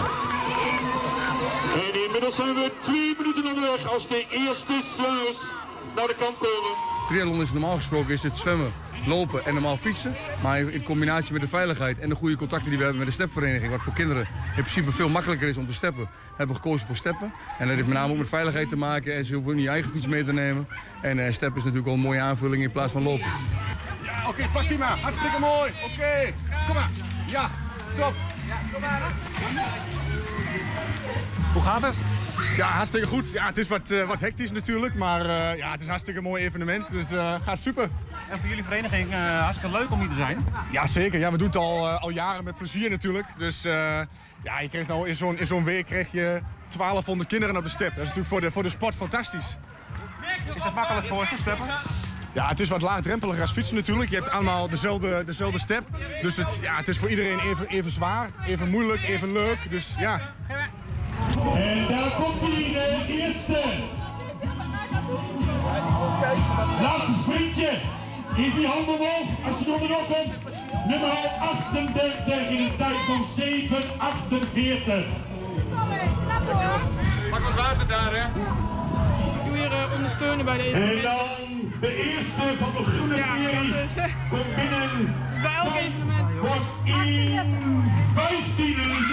En 1.75 2.03
inmiddels 2.05 2.35
zijn 2.35 2.53
we 2.53 2.71
twee 2.79 3.15
minuten 3.17 3.45
onderweg 3.45 3.87
als 3.93 4.07
de 4.07 4.25
eerste 4.29 4.81
zwemmers 4.95 5.39
naar 5.95 6.07
de 6.07 6.15
kant 6.19 6.37
komen. 6.37 6.73
Triathlon 7.07 7.41
is 7.41 7.51
normaal 7.51 7.75
gesproken 7.75 8.13
is 8.13 8.23
het 8.23 8.37
zwemmen 8.37 8.71
lopen 9.07 9.45
en 9.45 9.53
normaal 9.53 9.77
fietsen. 9.77 10.15
Maar 10.43 10.59
in 10.59 10.83
combinatie 10.83 11.33
met 11.33 11.41
de 11.41 11.47
veiligheid 11.47 11.99
en 11.99 12.09
de 12.09 12.15
goede 12.15 12.35
contacten 12.35 12.69
die 12.69 12.77
we 12.77 12.83
hebben 12.83 13.01
met 13.01 13.07
de 13.07 13.13
stepvereniging, 13.13 13.71
wat 13.71 13.81
voor 13.81 13.93
kinderen 13.93 14.27
in 14.55 14.61
principe 14.61 14.91
veel 14.91 15.09
makkelijker 15.09 15.47
is 15.47 15.57
om 15.57 15.67
te 15.67 15.73
steppen, 15.73 16.09
hebben 16.27 16.55
we 16.55 16.61
gekozen 16.61 16.87
voor 16.87 16.95
steppen. 16.95 17.33
En 17.57 17.67
dat 17.67 17.75
heeft 17.75 17.87
met 17.87 17.97
name 17.97 18.11
ook 18.11 18.17
met 18.17 18.29
veiligheid 18.29 18.69
te 18.69 18.77
maken 18.77 19.15
en 19.15 19.25
ze 19.25 19.33
hoeven 19.33 19.55
niet 19.55 19.63
je 19.63 19.69
eigen 19.69 19.91
fiets 19.91 20.07
mee 20.07 20.23
te 20.23 20.33
nemen. 20.33 20.67
En 21.01 21.19
eh, 21.19 21.31
steppen 21.31 21.57
is 21.57 21.63
natuurlijk 21.63 21.85
wel 21.85 21.93
een 21.93 21.99
mooie 21.99 22.19
aanvulling 22.19 22.63
in 22.63 22.71
plaats 22.71 22.91
van 22.91 23.03
lopen. 23.03 23.25
Ja, 24.03 24.27
oké, 24.27 24.49
pak 24.53 24.67
die 24.67 24.77
maar. 24.77 24.97
Hartstikke 24.97 25.39
mooi. 25.39 25.71
Oké, 25.83 26.33
kom 26.67 26.75
maar. 26.75 26.89
Ja, 27.27 27.51
top. 27.95 28.13
Hoe 31.55 31.63
gaat 31.63 31.81
het? 31.81 31.97
Ja, 32.57 32.67
hartstikke 32.67 33.07
goed. 33.07 33.31
Ja, 33.31 33.45
het 33.45 33.57
is 33.57 33.67
wat, 33.67 33.91
eh, 33.91 34.07
wat 34.07 34.19
hectisch 34.19 34.51
natuurlijk, 34.51 34.95
maar 34.95 35.21
eh, 35.21 35.57
ja, 35.57 35.71
het 35.71 35.75
is 35.79 35.83
een 35.83 35.89
hartstikke 35.89 36.21
mooi 36.21 36.43
evenement, 36.43 36.89
dus 36.91 37.11
eh 37.11 37.35
gaat 37.41 37.59
super. 37.59 37.89
En 38.29 38.39
voor 38.39 38.49
jullie 38.49 38.63
vereniging 38.63 39.13
hartstikke 39.13 39.77
leuk 39.77 39.91
om 39.91 39.99
hier 39.99 40.09
te 40.09 40.15
zijn. 40.15 40.45
Ja, 40.71 40.87
zeker. 40.87 41.19
Ja, 41.19 41.31
we 41.31 41.37
doen 41.37 41.47
het 41.47 41.55
al, 41.55 41.87
al 41.87 42.09
jaren 42.09 42.43
met 42.43 42.57
plezier 42.57 42.89
natuurlijk. 42.89 43.25
Dus 43.37 43.61
ja, 43.61 44.59
je 44.61 44.69
kreeg 44.69 44.87
nou 44.87 45.07
in 45.07 45.15
zo'n 45.15 45.37
zo'n 45.41 45.63
week 45.63 45.85
krijg 45.85 46.11
je 46.11 46.41
1200 46.77 47.29
kinderen 47.29 47.57
op 47.57 47.63
de 47.63 47.69
step. 47.69 47.89
Dat 47.89 48.03
is 48.03 48.07
natuurlijk 48.07 48.27
voor 48.27 48.41
de, 48.41 48.51
voor 48.51 48.63
de 48.63 48.69
sport 48.69 48.95
fantastisch. 48.95 49.57
Is 50.55 50.63
het 50.63 50.73
makkelijk 50.73 51.07
voor 51.07 51.25
ze 51.25 51.37
steppen? 51.37 51.65
Ja, 52.35 52.47
het 52.47 52.59
is 52.59 52.69
wat 52.69 52.81
laagdrempeliger 52.81 53.41
als 53.41 53.51
fietsen 53.51 53.75
natuurlijk. 53.75 54.09
Je 54.09 54.15
hebt 54.15 54.29
allemaal 54.29 54.69
dezelfde, 54.69 55.23
dezelfde 55.25 55.59
step. 55.59 55.83
Dus 56.21 56.37
het, 56.37 56.59
ja, 56.61 56.75
het 56.75 56.87
is 56.87 56.97
voor 56.97 57.09
iedereen 57.09 57.39
even, 57.39 57.67
even 57.67 57.91
zwaar, 57.91 58.29
even 58.45 58.69
moeilijk, 58.69 59.03
even 59.03 59.31
leuk. 59.31 59.57
Dus 59.69 59.95
ja, 59.97 60.33
En 61.55 61.85
daar 61.89 62.11
komt 62.19 62.41
hij, 62.41 62.73
de 62.73 63.05
eerste. 63.23 63.61
Laatste 66.81 67.13
sprintje. 67.23 67.69
Geef 68.35 68.53
die 68.55 68.67
handen 68.67 68.93
omhoog 68.93 69.27
als 69.45 69.59
je 69.59 69.65
er 69.65 69.89
nog 69.89 70.05
komt. 70.07 70.33
Nummer 70.87 71.09
38 71.39 72.49
in 72.49 72.63
een 72.63 72.75
tijd 72.77 72.95
van 73.07 73.25
7,48. 73.39 75.05
Pak 77.29 77.39
wat 77.43 77.53
water 77.55 77.87
daar, 77.87 78.13
hè. 78.13 78.23
doe 79.47 79.57
hier 79.57 79.71
eh, 79.71 79.93
ondersteunen 79.95 80.45
bij 80.45 80.57
de 80.57 80.63
En 80.63 80.69
evenementen. 80.69 81.01
dan 81.03 81.79
de 81.81 81.95
eerste 82.13 82.57
van 82.59 82.71
de 82.73 82.89
groene 82.89 83.15
Ja, 83.15 83.25
serie. 83.35 83.83
is, 83.83 83.95
eh, 83.95 84.03
Komt 84.29 84.55
binnen. 84.55 85.15
bij 85.41 85.53
elk 85.63 85.75
evenement. 85.75 86.31
Wordt 86.39 86.71
in 86.83 87.83
15 88.13 88.79
en 88.81 89.05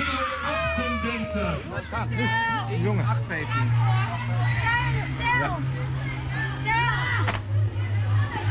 nummer 2.82 3.04
38. 3.04 3.48
Jongen. 5.38 5.64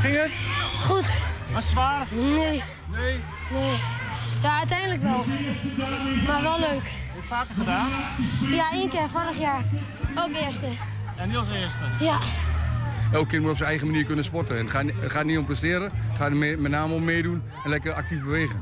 Ging 0.01 0.17
het? 0.17 0.31
Goed. 0.81 1.11
Was 1.53 1.63
het 1.63 1.71
zwaar? 1.71 2.07
Nee. 2.11 2.63
Nee. 2.87 3.19
Nee. 3.51 3.79
Ja, 4.41 4.57
uiteindelijk 4.57 5.01
wel. 5.01 5.23
Maar 6.27 6.41
wel 6.41 6.59
leuk. 6.59 6.69
Heb 6.69 7.13
je 7.13 7.17
het 7.17 7.25
vaker 7.25 7.55
gedaan? 7.55 7.87
Ja, 8.49 8.71
één 8.71 8.89
keer, 8.89 9.09
vorig 9.09 9.37
jaar. 9.37 9.63
Ook 10.15 10.33
eerste. 10.33 10.67
En 11.15 11.27
niet 11.27 11.37
als 11.37 11.49
eerste. 11.49 11.83
Ja. 11.99 12.19
Elk 13.11 13.27
kind 13.27 13.41
moet 13.41 13.51
op 13.51 13.57
zijn 13.57 13.69
eigen 13.69 13.87
manier 13.87 14.03
kunnen 14.03 14.23
sporten. 14.23 14.57
En 14.57 14.61
het 14.63 14.71
gaat, 14.71 14.85
het 14.99 15.11
gaat 15.11 15.25
niet 15.25 15.37
om 15.37 15.45
presteren, 15.45 15.91
het 16.09 16.17
gaat 16.17 16.29
er 16.29 16.35
mee- 16.35 16.57
met 16.57 16.71
name 16.71 16.93
om 16.93 17.03
meedoen 17.03 17.41
en 17.63 17.69
lekker 17.69 17.93
actief 17.93 18.21
bewegen. 18.23 18.59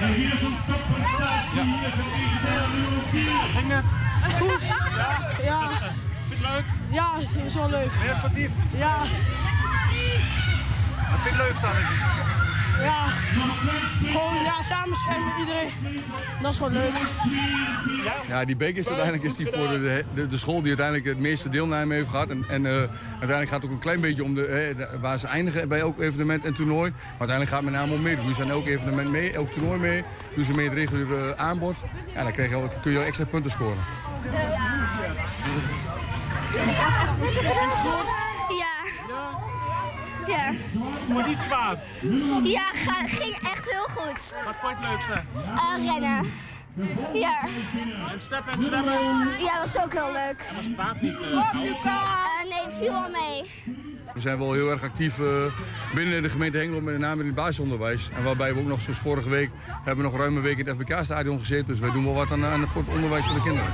En 0.00 0.12
hier 0.14 0.32
is 0.34 0.42
een 0.42 0.56
topprestatie 0.66 1.62
hier 1.62 1.90
van 1.90 2.04
deze 2.14 2.38
nummer 2.74 3.02
4. 3.10 3.22
Ging 3.54 3.72
het? 3.72 3.84
Goed. 4.40 4.62
Ja. 5.44 5.68
Vind 6.28 6.40
je 6.40 6.46
het 6.46 6.54
leuk? 6.54 6.64
Ja, 6.90 7.08
is 7.44 7.54
wel 7.54 7.70
leuk. 7.70 7.90
Je 8.06 8.14
sportief? 8.14 8.50
Ja. 8.76 8.96
Wat 8.98 9.08
vind 11.20 11.24
je 11.24 11.28
het 11.30 11.36
leukst 11.36 11.64
aan 11.64 11.70
het? 11.74 12.41
Ja. 12.80 13.06
Gewoon 14.12 14.34
ja, 14.44 14.62
samen 14.62 14.96
spelen 14.96 15.24
met 15.24 15.34
iedereen. 15.38 15.70
Dat 16.42 16.50
is 16.52 16.56
gewoon 16.56 16.72
leuk. 16.72 16.92
Ja, 18.28 18.44
die 18.44 18.56
bekers 18.56 18.86
uiteindelijk 18.86 19.24
is 19.26 19.34
die 19.34 19.46
voor 19.46 19.68
de, 19.68 20.04
de, 20.14 20.26
de 20.26 20.36
school 20.38 20.58
die 20.58 20.68
uiteindelijk 20.68 21.06
het 21.06 21.18
meeste 21.18 21.48
deelname 21.48 21.94
heeft 21.94 22.08
gehad. 22.08 22.28
En, 22.28 22.44
en 22.48 22.66
eh, 22.66 22.72
uiteindelijk 22.72 23.48
gaat 23.48 23.62
het 23.62 23.64
ook 23.64 23.70
een 23.70 23.78
klein 23.78 24.00
beetje 24.00 24.24
om 24.24 24.34
de, 24.34 24.44
eh, 24.46 24.76
de- 24.76 24.98
waar 25.00 25.18
ze 25.18 25.26
eindigen 25.26 25.68
bij 25.68 25.78
elk 25.80 26.00
evenement 26.00 26.44
en 26.44 26.54
toernooi. 26.54 26.90
Maar 26.90 27.00
uiteindelijk 27.28 27.48
gaat 27.50 27.60
het 27.62 27.70
met 27.70 27.80
name 27.80 27.92
om 27.92 28.02
meedoen. 28.02 28.26
Die 28.26 28.34
zijn 28.34 28.50
elk 28.50 28.66
evenement 28.66 29.10
mee, 29.10 29.32
elk 29.32 29.52
toernooi 29.52 29.78
mee. 29.80 30.04
Doen 30.34 30.44
ze 30.44 30.52
mee 30.52 30.64
het 30.68 30.74
reguliere 30.74 31.36
aanbod. 31.36 31.76
Ja, 32.14 32.22
dan 32.22 32.32
krijg 32.32 32.50
je, 32.50 32.56
ook- 32.56 32.82
kun 32.82 32.92
je 32.92 32.98
ook 32.98 33.04
extra 33.04 33.24
punten 33.24 33.50
scoren. 33.50 33.78
Ja. 37.84 38.21
Ja. 40.26 40.50
Maar 41.14 41.28
niet 41.28 41.38
zwaar. 41.38 41.76
Ja, 42.44 42.70
ga, 42.72 43.06
ging 43.06 43.34
echt 43.52 43.70
heel 43.70 43.88
goed. 43.96 44.34
Wat 44.44 44.54
vond 44.60 44.76
je 44.80 44.86
het 44.86 44.88
leukste? 44.88 45.12
Eh, 45.54 45.86
rennen. 45.92 46.30
Ja. 47.14 47.40
En 48.12 48.20
steppen 48.20 48.52
en 48.52 48.62
stemmen? 48.62 48.92
Ja, 49.38 49.60
was 49.60 49.78
ook 49.84 49.92
heel 49.92 50.12
leuk. 50.12 50.44
Was 50.56 50.64
het 50.64 50.76
paard 50.76 51.02
niet? 51.02 51.20
eh, 51.20 51.28
Eh, 51.84 52.42
nee, 52.48 52.76
viel 52.78 52.92
wel 52.92 53.10
mee. 53.10 53.50
We 54.14 54.20
zijn 54.20 54.38
wel 54.38 54.52
heel 54.52 54.70
erg 54.70 54.82
actief 54.82 55.18
eh, 55.18 55.24
binnen 55.94 56.22
de 56.22 56.28
gemeente 56.28 56.56
Hengelo, 56.58 56.80
met 56.80 56.98
name 56.98 57.20
in 57.20 57.26
het 57.26 57.34
basisonderwijs. 57.34 58.08
En 58.16 58.22
waarbij 58.22 58.54
we 58.54 58.60
ook 58.60 58.66
nog, 58.66 58.80
zoals 58.80 58.98
vorige 58.98 59.28
week, 59.28 59.50
hebben 59.84 60.04
we 60.04 60.10
nog 60.10 60.20
ruim 60.20 60.36
een 60.36 60.42
week 60.42 60.58
in 60.58 60.66
het 60.66 60.76
FBK-stadion 60.76 61.38
gezeten. 61.38 61.66
Dus 61.66 61.78
wij 61.78 61.90
doen 61.90 62.04
wel 62.04 62.14
wat 62.14 62.30
aan, 62.32 62.44
aan 62.44 62.68
voor 62.68 62.82
het 62.82 62.90
onderwijs 62.94 63.24
van 63.24 63.34
de 63.34 63.42
kinderen. 63.42 63.70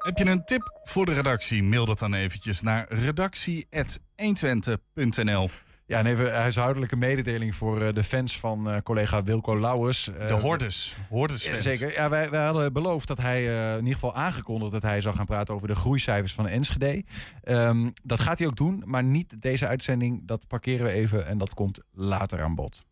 Heb 0.00 0.18
je 0.18 0.26
een 0.26 0.44
tip 0.44 0.80
voor 0.84 1.06
de 1.06 1.12
redactie? 1.12 1.62
Mail 1.62 1.86
dat 1.86 1.98
dan 1.98 2.14
eventjes 2.14 2.60
naar 2.62 2.86
redactie.120.nl. 2.88 5.50
Ja, 5.86 5.98
en 5.98 6.06
even 6.06 6.34
huishoudelijke 6.34 6.96
mededeling 6.96 7.54
voor 7.54 7.82
eh, 7.82 7.94
de 7.94 8.04
fans 8.04 8.38
van 8.38 8.70
eh, 8.70 8.76
collega 8.82 9.22
Wilco 9.22 9.58
Lauwers. 9.60 10.04
De 10.04 10.12
Eh, 10.12 10.40
hordes. 10.40 10.94
Hordes 11.08 11.44
Ja, 11.44 11.50
fans. 11.50 11.64
zeker. 11.64 11.92
Ja, 11.92 12.08
wij, 12.08 12.30
wij 12.30 12.44
hadden 12.44 12.72
beloofd 12.72 13.08
dat 13.08 13.18
hij, 13.18 13.48
eh, 13.48 13.70
in 13.72 13.78
ieder 13.78 13.94
geval 13.94 14.14
aangekondigd 14.14 14.72
dat 14.72 14.82
hij 14.82 15.00
zou 15.00 15.16
gaan 15.16 15.26
praten 15.26 15.54
over 15.54 15.68
de 15.68 15.74
groeicijfers 15.74 16.32
van 16.34 16.46
Enschede. 16.48 17.04
Ehm, 17.42 17.90
dat 18.02 18.20
gaat 18.20 18.38
hij 18.38 18.46
ook 18.48 18.56
doen, 18.56 18.82
maar 18.86 19.04
niet 19.04 19.42
deze 19.42 19.66
uitzending. 19.66 20.26
Dat 20.26 20.46
parkeren 20.46 20.86
we 20.86 20.92
even 20.92 21.26
en 21.26 21.38
dat 21.38 21.54
komt 21.54 21.78
later 21.92 22.42
aan 22.42 22.54
bod. 22.54 22.84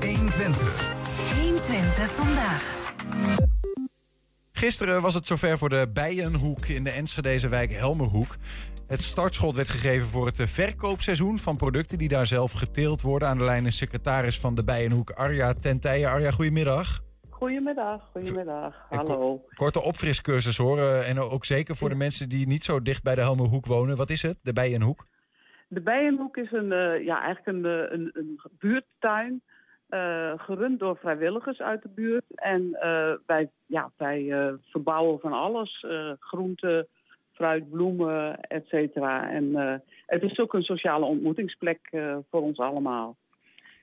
120. 0.00 0.94
120 1.40 2.10
vandaag. 2.10 2.76
Gisteren 4.58 5.02
was 5.02 5.14
het 5.14 5.26
zover 5.26 5.58
voor 5.58 5.68
de 5.68 5.90
Bijenhoek 5.92 6.66
in 6.66 6.84
de 6.84 6.90
Enschedeze 6.90 7.48
wijk 7.48 7.70
Helmerhoek. 7.72 8.36
Het 8.86 9.00
startschot 9.02 9.54
werd 9.54 9.68
gegeven 9.68 10.06
voor 10.08 10.26
het 10.26 10.50
verkoopseizoen 10.50 11.38
van 11.38 11.56
producten 11.56 11.98
die 11.98 12.08
daar 12.08 12.26
zelf 12.26 12.52
geteeld 12.52 13.02
worden. 13.02 13.28
Aan 13.28 13.38
de 13.38 13.44
lijn 13.44 13.66
is 13.66 13.76
secretaris 13.76 14.40
van 14.40 14.54
de 14.54 14.64
Bijenhoek 14.64 15.10
Arja 15.10 15.52
Tentijen. 15.54 16.10
Arja, 16.10 16.30
goedemiddag. 16.30 17.00
Goedemiddag, 17.30 18.08
goedemiddag. 18.12 18.86
Hallo. 18.88 19.44
Korte 19.54 19.82
opfriscursus 19.82 20.56
hoor. 20.56 20.78
eh, 20.78 21.08
En 21.10 21.18
ook 21.18 21.44
zeker 21.44 21.76
voor 21.76 21.88
de 21.88 21.94
mensen 21.94 22.28
die 22.28 22.46
niet 22.46 22.64
zo 22.64 22.82
dicht 22.82 23.02
bij 23.02 23.14
de 23.14 23.20
Helmerhoek 23.20 23.66
wonen. 23.66 23.96
Wat 23.96 24.10
is 24.10 24.22
het, 24.22 24.38
de 24.42 24.52
Bijenhoek? 24.52 25.06
De 25.68 25.80
Bijenhoek 25.80 26.36
is 26.36 26.52
een, 26.52 26.72
eh, 26.72 27.04
ja, 27.04 27.22
eigenlijk 27.22 27.46
een, 27.46 27.64
eh, 27.64 27.92
een, 27.98 28.10
een 28.12 28.40
buurttuin. 28.58 29.42
Eh, 29.94 30.32
gerund 30.36 30.78
door 30.78 30.96
vrijwilligers 30.96 31.60
uit 31.60 31.82
de 31.82 31.88
buurt. 31.88 32.24
En 32.34 32.74
eh, 32.80 33.12
wij, 33.26 33.50
ja, 33.66 33.90
wij 33.96 34.30
eh, 34.32 34.52
verbouwen 34.70 35.20
van 35.20 35.32
alles. 35.32 35.86
groenten, 36.18 36.86
fruit, 37.32 37.70
bloemen, 37.70 38.40
et 38.40 38.66
cetera. 38.66 39.30
En 39.30 39.54
het 40.06 40.22
is 40.22 40.38
ook 40.38 40.54
een 40.54 40.62
sociale 40.62 41.04
ontmoetingsplek 41.04 41.90
voor 42.30 42.42
ons 42.42 42.58
allemaal. 42.58 43.16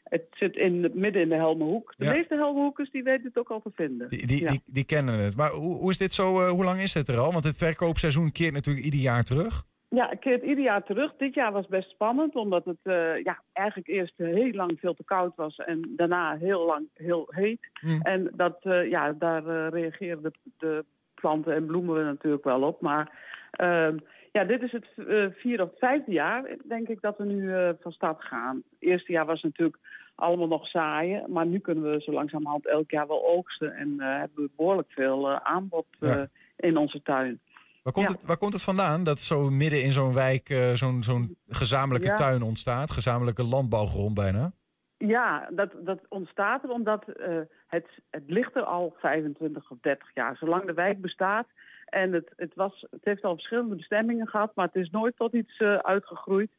Het 0.04 0.24
zit 0.32 0.56
in, 0.56 0.92
midden 0.94 1.22
in 1.22 1.30
de 1.30 1.36
Helmerhoek. 1.36 1.94
De 1.98 2.06
Ja. 2.06 2.12
meeste 2.12 2.36
Helmerhoekers 2.36 2.92
die 2.92 3.04
weten 3.04 3.26
het 3.28 3.38
ook 3.38 3.50
al 3.50 3.62
te 3.62 3.72
vinden. 3.76 4.10
Die, 4.10 4.28
die, 4.28 4.42
Ja. 4.42 4.50
die, 4.50 4.62
die 4.66 4.86
kennen 4.86 5.20
het. 5.20 5.36
Maar 5.36 5.52
hoe, 5.52 5.76
hoe 5.76 5.90
is 5.92 5.98
dit 5.98 6.14
zo? 6.14 6.50
hoe 6.50 6.64
lang 6.64 6.82
is 6.82 6.94
het 6.94 7.08
er 7.08 7.18
al? 7.18 7.32
Want 7.32 7.44
het 7.44 7.58
verkoopseizoen 7.58 8.32
keert 8.32 8.54
natuurlijk 8.54 8.86
ieder 8.86 9.00
jaar 9.00 9.24
terug. 9.24 9.64
Ja, 9.96 10.10
het 10.10 10.20
keert 10.20 10.44
ieder 10.44 10.64
jaar 10.64 10.84
terug. 10.84 11.16
Dit 11.18 11.34
jaar 11.34 11.52
was 11.52 11.68
best 11.68 11.90
spannend, 11.90 12.36
omdat 12.36 12.66
het 12.66 12.78
eh, 12.84 13.24
ja, 13.24 13.42
eigenlijk 13.54 13.88
eerst 13.88 14.14
heel 14.18 14.52
lang 14.52 14.80
veel 14.80 14.94
te 14.94 15.04
koud 15.04 15.36
was 15.36 15.56
en 15.56 15.94
daarna 15.96 16.38
heel 16.38 16.66
lang 16.66 16.88
heel 16.94 17.26
heet. 17.30 17.70
Hmm. 17.80 18.02
En 18.02 18.32
dat, 18.34 18.58
eh, 18.62 18.90
ja, 18.90 19.12
daar 19.12 19.48
eh, 19.48 19.68
reageren 19.70 20.22
de, 20.22 20.32
de 20.58 20.86
planten 21.14 21.54
en 21.54 21.66
bloemen 21.66 22.06
natuurlijk 22.06 22.44
wel 22.44 22.62
op. 22.62 22.82
Maar 22.82 23.12
ehm, 23.52 23.98
ja, 24.32 24.44
dit 24.44 24.62
is 24.62 24.72
het 24.72 24.88
vierde 25.36 25.64
of 25.64 25.72
vijfde 25.78 26.12
jaar, 26.12 26.56
denk 26.64 26.88
ik, 26.88 27.02
dat 27.02 27.18
we 27.18 27.26
nu 27.26 27.74
van 27.82 27.92
start 27.92 28.24
gaan. 28.24 28.56
Het 28.56 28.90
eerste 28.90 29.12
jaar 29.12 29.26
was 29.26 29.42
natuurlijk 29.42 29.78
allemaal 30.16 30.48
nog 30.48 30.68
zaaien, 30.68 31.32
maar 31.32 31.46
nu 31.46 31.60
kunnen 31.60 31.92
we 31.92 32.02
zo 32.02 32.12
langzamerhand 32.12 32.68
elk 32.68 32.92
jaar 32.92 33.08
wel 33.08 33.28
oogsten 33.28 33.76
en 33.76 34.00
hebben 34.00 34.44
we 34.44 34.50
behoorlijk 34.56 34.92
veel 34.92 35.30
aanbod 35.40 35.86
Ja. 36.00 36.28
in 36.56 36.78
onze 36.78 37.02
tuin. 37.02 37.40
Waar 37.84 37.94
komt, 37.94 38.08
Ja. 38.08 38.14
het, 38.14 38.24
waar 38.26 38.38
komt 38.38 38.54
het 38.54 38.64
vandaan 38.64 39.04
dat 39.04 39.20
zo 39.20 39.50
midden 39.50 39.84
in 39.84 39.92
zo'n 39.92 40.14
wijk 40.14 40.50
eh, 40.50 40.74
zo'n 40.74 41.04
zo'n 41.04 41.38
gezamenlijke 41.48 42.08
Ja. 42.08 42.16
tuin 42.16 42.42
ontstaat? 42.42 42.92
Gezamenlijke 42.92 43.44
landbouwgrond 43.44 44.14
bijna? 44.14 44.52
Ja, 44.98 45.50
dat, 45.52 45.72
dat 45.84 46.00
ontstaat 46.10 46.64
er 46.64 46.70
omdat 46.70 47.08
eh, 47.08 47.40
het, 47.68 47.88
het 48.10 48.24
ligt 48.28 48.56
er 48.56 48.64
al 48.64 48.96
25 49.00 49.72
of 49.72 49.78
30 49.82 50.14
jaar. 50.14 50.38
Zolang 50.38 50.66
de 50.66 50.74
wijk 50.74 51.02
bestaat 51.02 51.48
En 51.86 52.14
het, 52.14 52.34
het, 52.36 52.56
was, 52.56 52.86
het 52.92 53.04
heeft 53.04 53.24
al 53.24 53.34
verschillende 53.34 53.76
bestemmingen 53.76 54.28
gehad, 54.28 54.56
maar 54.56 54.66
het 54.66 54.76
is 54.76 54.90
nooit 54.90 55.16
tot 55.18 55.34
iets 55.34 55.58
eh, 55.58 55.76
uitgegroeid. 55.76 56.52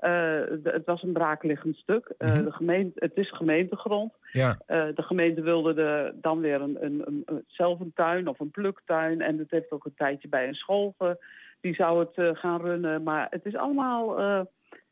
Eh, 0.00 0.40
het 0.62 0.84
was 0.84 1.02
een 1.02 1.12
braakliggend 1.12 1.76
stuk. 1.76 2.12
Eh, 2.18 2.28
Mhm. 2.34 2.44
de 2.44 2.52
gemeente, 2.52 2.92
het 3.04 3.16
is 3.16 3.30
gemeentegrond. 3.30 4.12
Ja. 4.32 4.56
Eh, 4.66 4.86
de 4.94 5.02
gemeente 5.02 5.40
wilde 5.42 5.74
de, 5.74 6.12
dan 6.20 6.40
weer 6.40 6.60
een, 6.60 6.76
een, 6.84 7.02
een, 7.06 7.44
zelf 7.46 7.80
een 7.80 7.92
tuin 7.94 8.28
of 8.28 8.40
een 8.40 8.50
pluktuin. 8.50 9.20
En 9.20 9.38
het 9.38 9.50
heeft 9.50 9.70
ook 9.70 9.84
een 9.84 9.94
tijdje 9.96 10.28
bij 10.28 10.48
een 10.48 10.54
school. 10.54 10.94
ge- 10.98 11.24
die 11.60 11.74
zou 11.74 12.06
het 12.14 12.38
gaan 12.38 12.60
runnen. 12.60 13.02
Maar 13.02 13.26
het 13.30 13.44
is 13.44 13.56
allemaal, 13.56 14.16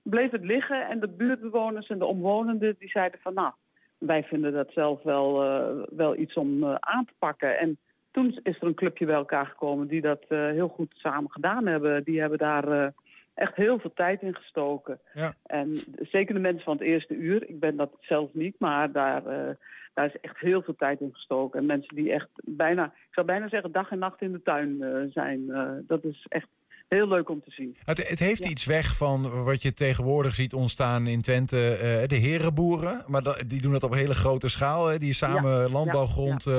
bleef 0.03 0.31
het 0.31 0.45
liggen. 0.45 0.89
En 0.89 1.01
de 1.01 1.09
buurtbewoners 1.09 1.87
en 1.89 1.99
de 1.99 2.05
omwonenden 2.05 2.77
die 2.79 2.89
zeiden 2.89 3.21
van 3.21 3.35
nou, 3.35 3.53
wij 3.99 4.23
vinden 4.23 4.53
dat 4.53 4.71
zelf 4.73 5.03
wel, 5.03 5.35
wel 5.91 6.17
iets 6.17 6.35
om 6.35 6.65
aan 6.65 7.05
te 7.05 7.13
pakken. 7.19 7.59
En 7.59 7.79
toen 8.11 8.39
is 8.43 8.57
er 8.61 8.67
een 8.67 8.75
clubje 8.75 9.07
bij 9.07 9.15
elkaar 9.15 9.47
gekomen 9.47 9.87
die 9.87 10.01
dat 10.01 10.25
heel 10.29 10.69
goed 10.69 10.93
samen 10.97 11.31
gedaan 11.31 11.67
hebben. 11.67 12.05
Die 12.05 12.21
hebben 12.21 12.39
daar 12.39 12.93
echt 13.39 13.55
heel 13.55 13.79
veel 13.79 13.93
tijd 13.95 14.23
in 14.23 14.35
gestoken. 14.35 14.99
Ja. 15.15 15.35
En 15.47 15.77
zeker 16.01 16.35
de 16.35 16.41
mensen 16.41 16.65
van 16.65 16.77
het 16.77 16.87
eerste 16.87 17.15
uur, 17.15 17.49
ik 17.49 17.61
ben 17.61 17.77
dat 17.77 17.97
zelf 18.01 18.35
niet, 18.35 18.57
maar 18.59 18.93
daar, 18.93 19.27
eh, 19.27 19.55
daar 19.95 20.07
is 20.07 20.21
echt 20.21 20.39
heel 20.39 20.63
veel 20.63 20.77
tijd 20.77 21.01
in 21.01 21.13
gestoken. 21.13 21.59
En 21.61 21.67
mensen 21.67 21.95
die 21.95 22.13
echt 22.13 22.29
bijna, 22.45 22.85
ik 22.85 23.15
zou 23.15 23.27
bijna 23.27 23.49
zeggen, 23.49 23.73
dag 23.73 23.91
en 23.91 23.99
nacht 23.99 24.21
in 24.21 24.33
de 24.33 24.43
tuin 24.43 24.83
eh, 24.83 25.03
zijn. 25.11 25.51
eh, 25.51 25.71
dat 25.87 26.05
is 26.05 26.27
echt 26.29 26.49
heel 26.89 27.09
leuk 27.09 27.29
om 27.29 27.41
te 27.45 27.51
zien. 27.51 27.77
Het, 27.85 28.09
het 28.09 28.19
heeft 28.19 28.45
iets 28.45 28.65
weg 28.65 28.97
van 28.97 29.43
wat 29.45 29.63
je 29.63 29.75
tegenwoordig 29.75 30.35
ziet 30.35 30.55
ontstaan 30.55 31.07
in 31.07 31.21
Twente, 31.23 31.75
eh, 31.75 32.09
de 32.09 32.17
herenboeren. 32.17 33.05
Maar 33.07 33.23
dat- 33.23 33.43
die 33.47 33.61
doen 33.61 33.73
dat 33.73 33.83
op 33.83 33.91
een 33.91 33.99
hele 33.99 34.15
grote 34.15 34.49
schaal. 34.49 34.87
Hè. 34.87 34.99
Die 34.99 35.13
samen 35.13 35.51
Ja, 35.61 35.69
landbouwgrond 35.69 36.47
eh, 36.47 36.55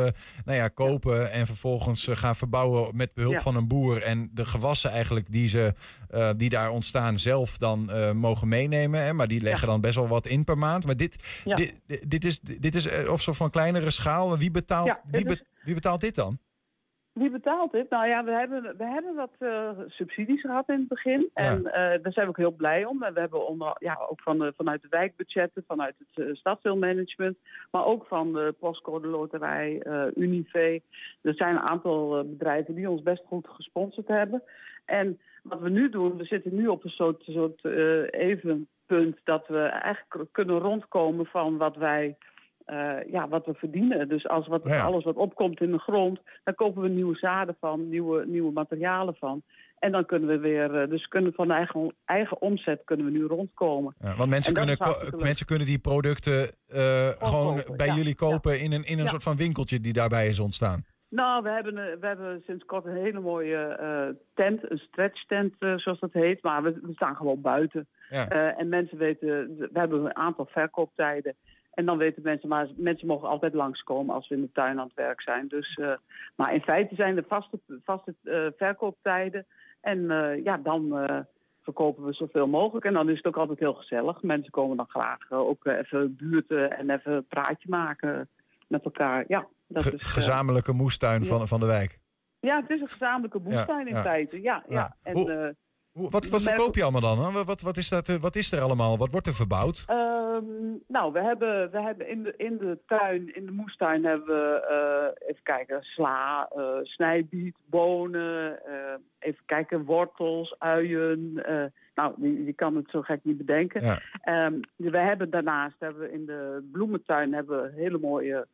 nou 0.46 0.58
ja, 0.58 0.68
kopen 0.68 1.32
en 1.32 1.46
vervolgens 1.46 2.08
eh, 2.08 2.16
gaan 2.16 2.36
verbouwen 2.36 2.96
met 2.96 3.14
behulp 3.14 3.34
van 3.42 3.56
een 3.56 3.68
boer. 3.68 4.02
En 4.02 4.30
de 4.34 4.46
gewassen 4.46 4.92
eigenlijk 4.92 5.32
die, 5.32 5.48
ze, 5.48 5.74
die 6.38 6.50
daar 6.50 6.70
ontstaan 6.72 7.20
zelf 7.20 7.58
dan 7.58 7.92
mogen 8.18 8.48
meenemen. 8.48 9.02
Hè. 9.04 9.14
Maar 9.14 9.28
die 9.28 9.42
leggen 9.42 9.68
dan 9.68 9.82
best 9.82 9.96
wel 9.96 10.08
wat 10.08 10.28
in 10.28 10.44
per 10.44 10.58
maand. 10.58 10.86
Maar 10.86 10.98
dit, 10.98 11.16
dit, 11.56 11.74
dit, 12.08 12.26
is, 12.26 12.40
dit 12.40 12.76
is 12.76 12.88
of 13.08 13.22
zo 13.22 13.32
van 13.34 13.50
kleinere 13.50 13.90
schaal. 13.90 14.38
Wie 14.38 14.52
betaalt, 14.52 15.02
wie, 15.12 15.26
be- 15.26 15.46
wie 15.64 15.74
betaalt 15.74 16.02
dit 16.02 16.16
dan? 16.16 16.40
Wie 17.14 17.30
betaalt 17.30 17.72
dit? 17.72 17.90
Nou 17.90 18.08
ja, 18.08 18.24
we 18.24 18.32
hebben, 18.32 18.78
we 18.78 18.84
hebben 18.84 19.16
wat 19.16 19.32
eh, 19.40 19.70
subsidies 19.88 20.42
gehad 20.42 20.70
in 20.70 20.80
het 20.80 20.88
begin. 20.88 21.30
En 21.34 21.66
eh, 21.66 22.04
daar 22.04 22.14
zijn 22.14 22.26
we 22.26 22.32
ook 22.32 22.38
heel 22.38 22.52
blij 22.52 22.86
om. 22.86 23.04
En 23.04 23.14
we 23.14 23.20
hebben 23.20 23.48
onder, 23.48 23.76
ja, 23.80 23.98
ook 24.10 24.22
van, 24.22 24.40
de- 24.40 24.54
vanuit 24.58 24.82
de 24.82 24.88
wijkbudgetten, 24.90 25.64
vanuit 25.68 25.96
het 25.98 26.28
uh, 26.28 26.36
stadsdeelmanagement, 26.36 27.38
maar 27.72 27.86
ook 27.86 28.06
van 28.06 28.34
de 28.34 28.56
postcode 28.60 29.08
loterij, 29.08 29.82
Unive. 30.16 30.82
Er 31.22 31.34
zijn 31.34 31.56
een 31.56 31.70
aantal 31.70 32.24
bedrijven 32.26 32.76
die 32.76 32.90
ons 32.90 33.02
best 33.02 33.24
goed 33.26 33.48
gesponsord 33.48 34.08
hebben. 34.08 34.44
En 34.86 35.20
wat 35.44 35.60
we 35.60 35.70
nu 35.70 35.90
doen, 35.90 36.18
we 36.18 36.26
zitten 36.26 36.56
nu 36.56 36.68
op 36.68 36.84
een 36.84 36.90
soort, 36.90 37.24
soort 37.24 37.66
evenpunt 38.12 39.18
dat 39.24 39.48
we 39.48 39.60
eigenlijk 39.60 40.30
kunnen 40.32 40.60
rondkomen 40.60 41.26
van 41.26 41.58
wat 41.58 41.76
wij 41.76 42.18
eh, 42.70 43.12
ja, 43.12 43.28
wat 43.28 43.46
we 43.46 43.54
verdienen. 43.54 44.08
Dus 44.08 44.28
als 44.28 44.48
wat, 44.48 44.62
Ja. 44.64 44.84
alles 44.84 45.04
wat 45.04 45.16
opkomt 45.16 45.62
in 45.62 45.72
de 45.72 45.78
grond, 45.80 46.20
dan 46.44 46.56
kopen 46.56 46.82
we 46.82 46.90
nieuwe 46.90 47.16
zaden 47.16 47.56
van, 47.60 47.90
nieuwe, 47.90 48.26
nieuwe 48.26 48.52
materialen 48.52 49.16
van. 49.16 49.42
En 49.80 49.92
dan 49.92 50.06
kunnen 50.06 50.30
we 50.30 50.38
weer, 50.38 50.82
eh, 50.82 50.90
dus 50.90 51.08
kunnen 51.08 51.34
van 51.34 51.52
eigen, 51.52 51.96
eigen 52.06 52.42
omzet 52.42 52.82
kunnen 52.86 53.06
we 53.06 53.12
nu 53.12 53.24
rondkomen. 53.24 53.96
Ja, 54.00 54.16
want 54.16 54.30
mensen 54.30 54.54
kunnen, 54.54 54.78
mensen 55.18 55.46
kunnen 55.46 55.68
die 55.68 55.80
producten 55.80 56.50
eh, 56.68 57.08
gewoon 57.08 57.56
kopen, 57.56 57.78
bij 57.78 57.88
ja, 57.88 57.96
jullie 57.96 58.16
kopen 58.16 58.60
in 58.60 58.72
een, 58.72 58.84
in 58.86 59.00
een 59.00 59.08
soort 59.08 59.24
van 59.24 59.38
winkeltje 59.38 59.80
die 59.80 59.94
daarbij 59.94 60.28
is 60.28 60.40
ontstaan. 60.40 60.86
Nou, 61.10 61.44
we 61.44 61.50
hebben, 61.50 61.74
we 61.74 62.08
hebben 62.08 62.44
sinds 62.46 62.66
kort 62.66 62.86
een 62.86 63.04
hele 63.04 63.20
mooie 63.20 63.78
tent, 64.34 64.72
een 64.72 64.78
stretch 64.78 65.26
tent 65.26 65.54
zoals 65.58 66.00
dat 66.00 66.14
heet. 66.14 66.44
Maar 66.44 66.64
we, 66.64 66.80
we 66.82 66.94
staan 66.94 67.16
gewoon 67.16 67.42
buiten. 67.42 67.88
Ja. 68.10 68.28
En 68.58 68.70
mensen 68.70 68.98
weten, 68.98 69.28
we 69.58 69.70
hebben 69.74 70.06
een 70.06 70.16
aantal 70.16 70.46
verkooptijden. 70.52 71.36
En 71.80 71.86
dan 71.86 71.98
weten 71.98 72.24
mensen, 72.24 72.50
maar 72.50 72.68
mensen 72.76 73.08
mogen 73.08 73.28
altijd 73.30 73.54
langskomen 73.54 74.16
als 74.16 74.28
we 74.28 74.36
in 74.36 74.42
de 74.42 74.52
tuin 74.52 74.80
aan 74.80 74.86
het 74.86 74.96
werk 74.96 75.22
zijn. 75.22 75.48
Dus, 75.48 75.76
eh, 75.76 75.92
maar 76.36 76.54
in 76.54 76.62
feite 76.62 76.96
zijn 76.96 77.18
er 77.18 77.24
vaste, 77.28 77.60
vaste 77.84 78.16
eh, 78.24 78.46
verkooptijden. 78.58 79.46
En 79.82 80.12
eh, 80.12 80.44
ja, 80.44 80.58
dan 80.58 80.90
verkopen 81.62 82.06
we 82.06 82.14
zoveel 82.14 82.48
mogelijk. 82.48 82.86
En 82.86 82.94
dan 82.94 83.10
is 83.10 83.18
het 83.18 83.26
ook 83.28 83.38
altijd 83.38 83.60
heel 83.60 83.74
gezellig. 83.74 84.22
Mensen 84.22 84.52
komen 84.52 84.78
dan 84.78 84.90
graag 84.90 85.32
ook 85.32 85.66
even 85.66 86.16
buurten 86.16 86.78
en 86.78 86.90
even 86.90 87.12
een 87.14 87.28
praatje 87.28 87.70
maken 87.70 88.30
met 88.68 88.84
elkaar. 88.84 89.24
Ja, 89.28 89.48
dat 89.68 89.84
Ge- 89.84 89.94
is, 89.96 90.02
gezamenlijke 90.04 90.74
moestuin 90.74 91.22
ja. 91.22 91.28
van, 91.28 91.48
van 91.48 91.60
de 91.60 91.66
wijk. 91.66 92.00
ja, 92.40 92.62
het 92.62 92.70
is 92.70 92.82
een 92.82 92.88
gezamenlijke 92.88 93.40
moestuin 93.44 93.88
in 93.88 93.96
ja. 93.96 94.02
feite. 94.02 94.42
Ja, 94.42 94.64
ja. 94.70 94.96
En, 95.04 95.14
Hoe- 95.14 95.56
Wat, 96.08 96.30
wat 96.30 96.42
verkoop 96.42 96.76
je 96.76 96.84
allemaal 96.84 97.16
dan? 97.16 97.36
hè? 97.36 97.44
Wat, 97.44 97.62
wat, 97.62 97.78
is 97.78 97.90
dat, 97.90 98.10
eh, 98.10 98.16
wat 98.16 98.36
is 98.36 98.52
er 98.52 98.62
allemaal? 98.62 98.98
Wat 98.98 99.12
wordt 99.12 99.28
er 99.28 99.34
verbouwd? 99.34 99.84
Ehm, 99.88 100.44
nou, 100.88 101.14
we 101.14 101.20
hebben, 101.22 101.72
we 101.72 101.82
hebben 101.82 102.08
in, 102.08 102.24
de, 102.24 102.34
in 102.38 102.58
de 102.58 102.80
tuin, 102.88 103.36
in 103.36 103.46
de 103.46 103.52
moestuin 103.52 104.06
hebben 104.06 104.28
we, 104.28 104.66
eh, 104.70 105.30
even 105.30 105.44
kijken, 105.44 105.82
sla, 105.82 106.50
eh, 106.56 106.78
snijbiet, 106.84 107.56
bonen, 107.66 108.60
even 109.20 109.44
kijken, 109.46 109.86
wortels, 109.86 110.56
uien. 110.60 111.34
nou, 111.96 112.14
je, 112.18 112.44
je 112.46 112.54
kan 112.54 112.76
het 112.76 112.90
zo 112.90 113.02
gek 113.02 113.20
niet 113.24 113.38
bedenken. 113.38 113.84
Ja. 113.84 114.00
Ehm, 114.22 114.60
we 114.76 114.98
hebben 114.98 115.30
daarnaast 115.30 115.76
hebben 115.80 116.02
we 116.02 116.12
in 116.12 116.26
de 116.26 116.70
bloementuin 116.72 117.34
hebben 117.34 117.62
we 117.62 117.82
hele 117.82 118.00
mooie 118.00 118.48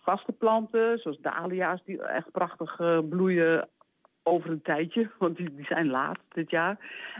vaste 0.00 0.32
planten, 0.32 0.98
zoals 0.98 1.20
dahlia's 1.20 1.82
die 1.84 2.02
echt 2.02 2.30
prachtig 2.30 2.76
bloeien 3.08 3.68
over 4.30 4.50
een 4.50 4.62
tijdje, 4.62 5.10
want 5.18 5.36
die, 5.36 5.54
die 5.54 5.64
zijn 5.64 5.86
laat 5.86 6.18
dit 6.28 6.50
jaar. 6.50 6.78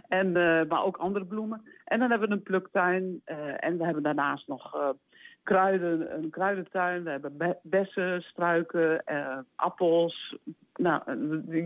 En, 0.08 0.26
eh, 0.36 0.68
maar 0.68 0.84
ook 0.84 0.96
andere 0.96 1.24
bloemen. 1.24 1.62
En 1.84 1.98
dan 1.98 2.10
hebben 2.10 2.28
we 2.28 2.34
een 2.34 2.42
pluktuin 2.42 3.20
eh, 3.24 3.64
en 3.64 3.78
we 3.78 3.84
hebben 3.84 4.02
daarnaast 4.02 4.48
nog 4.48 4.74
eh, 4.74 4.88
kruiden, 5.42 6.14
een 6.18 6.30
kruidentuin. 6.30 7.02
We 7.04 7.10
hebben 7.10 7.36
be- 7.36 7.58
bessen, 7.62 8.22
struiken, 8.22 9.04
appels. 9.56 10.36
Nou, 10.74 11.02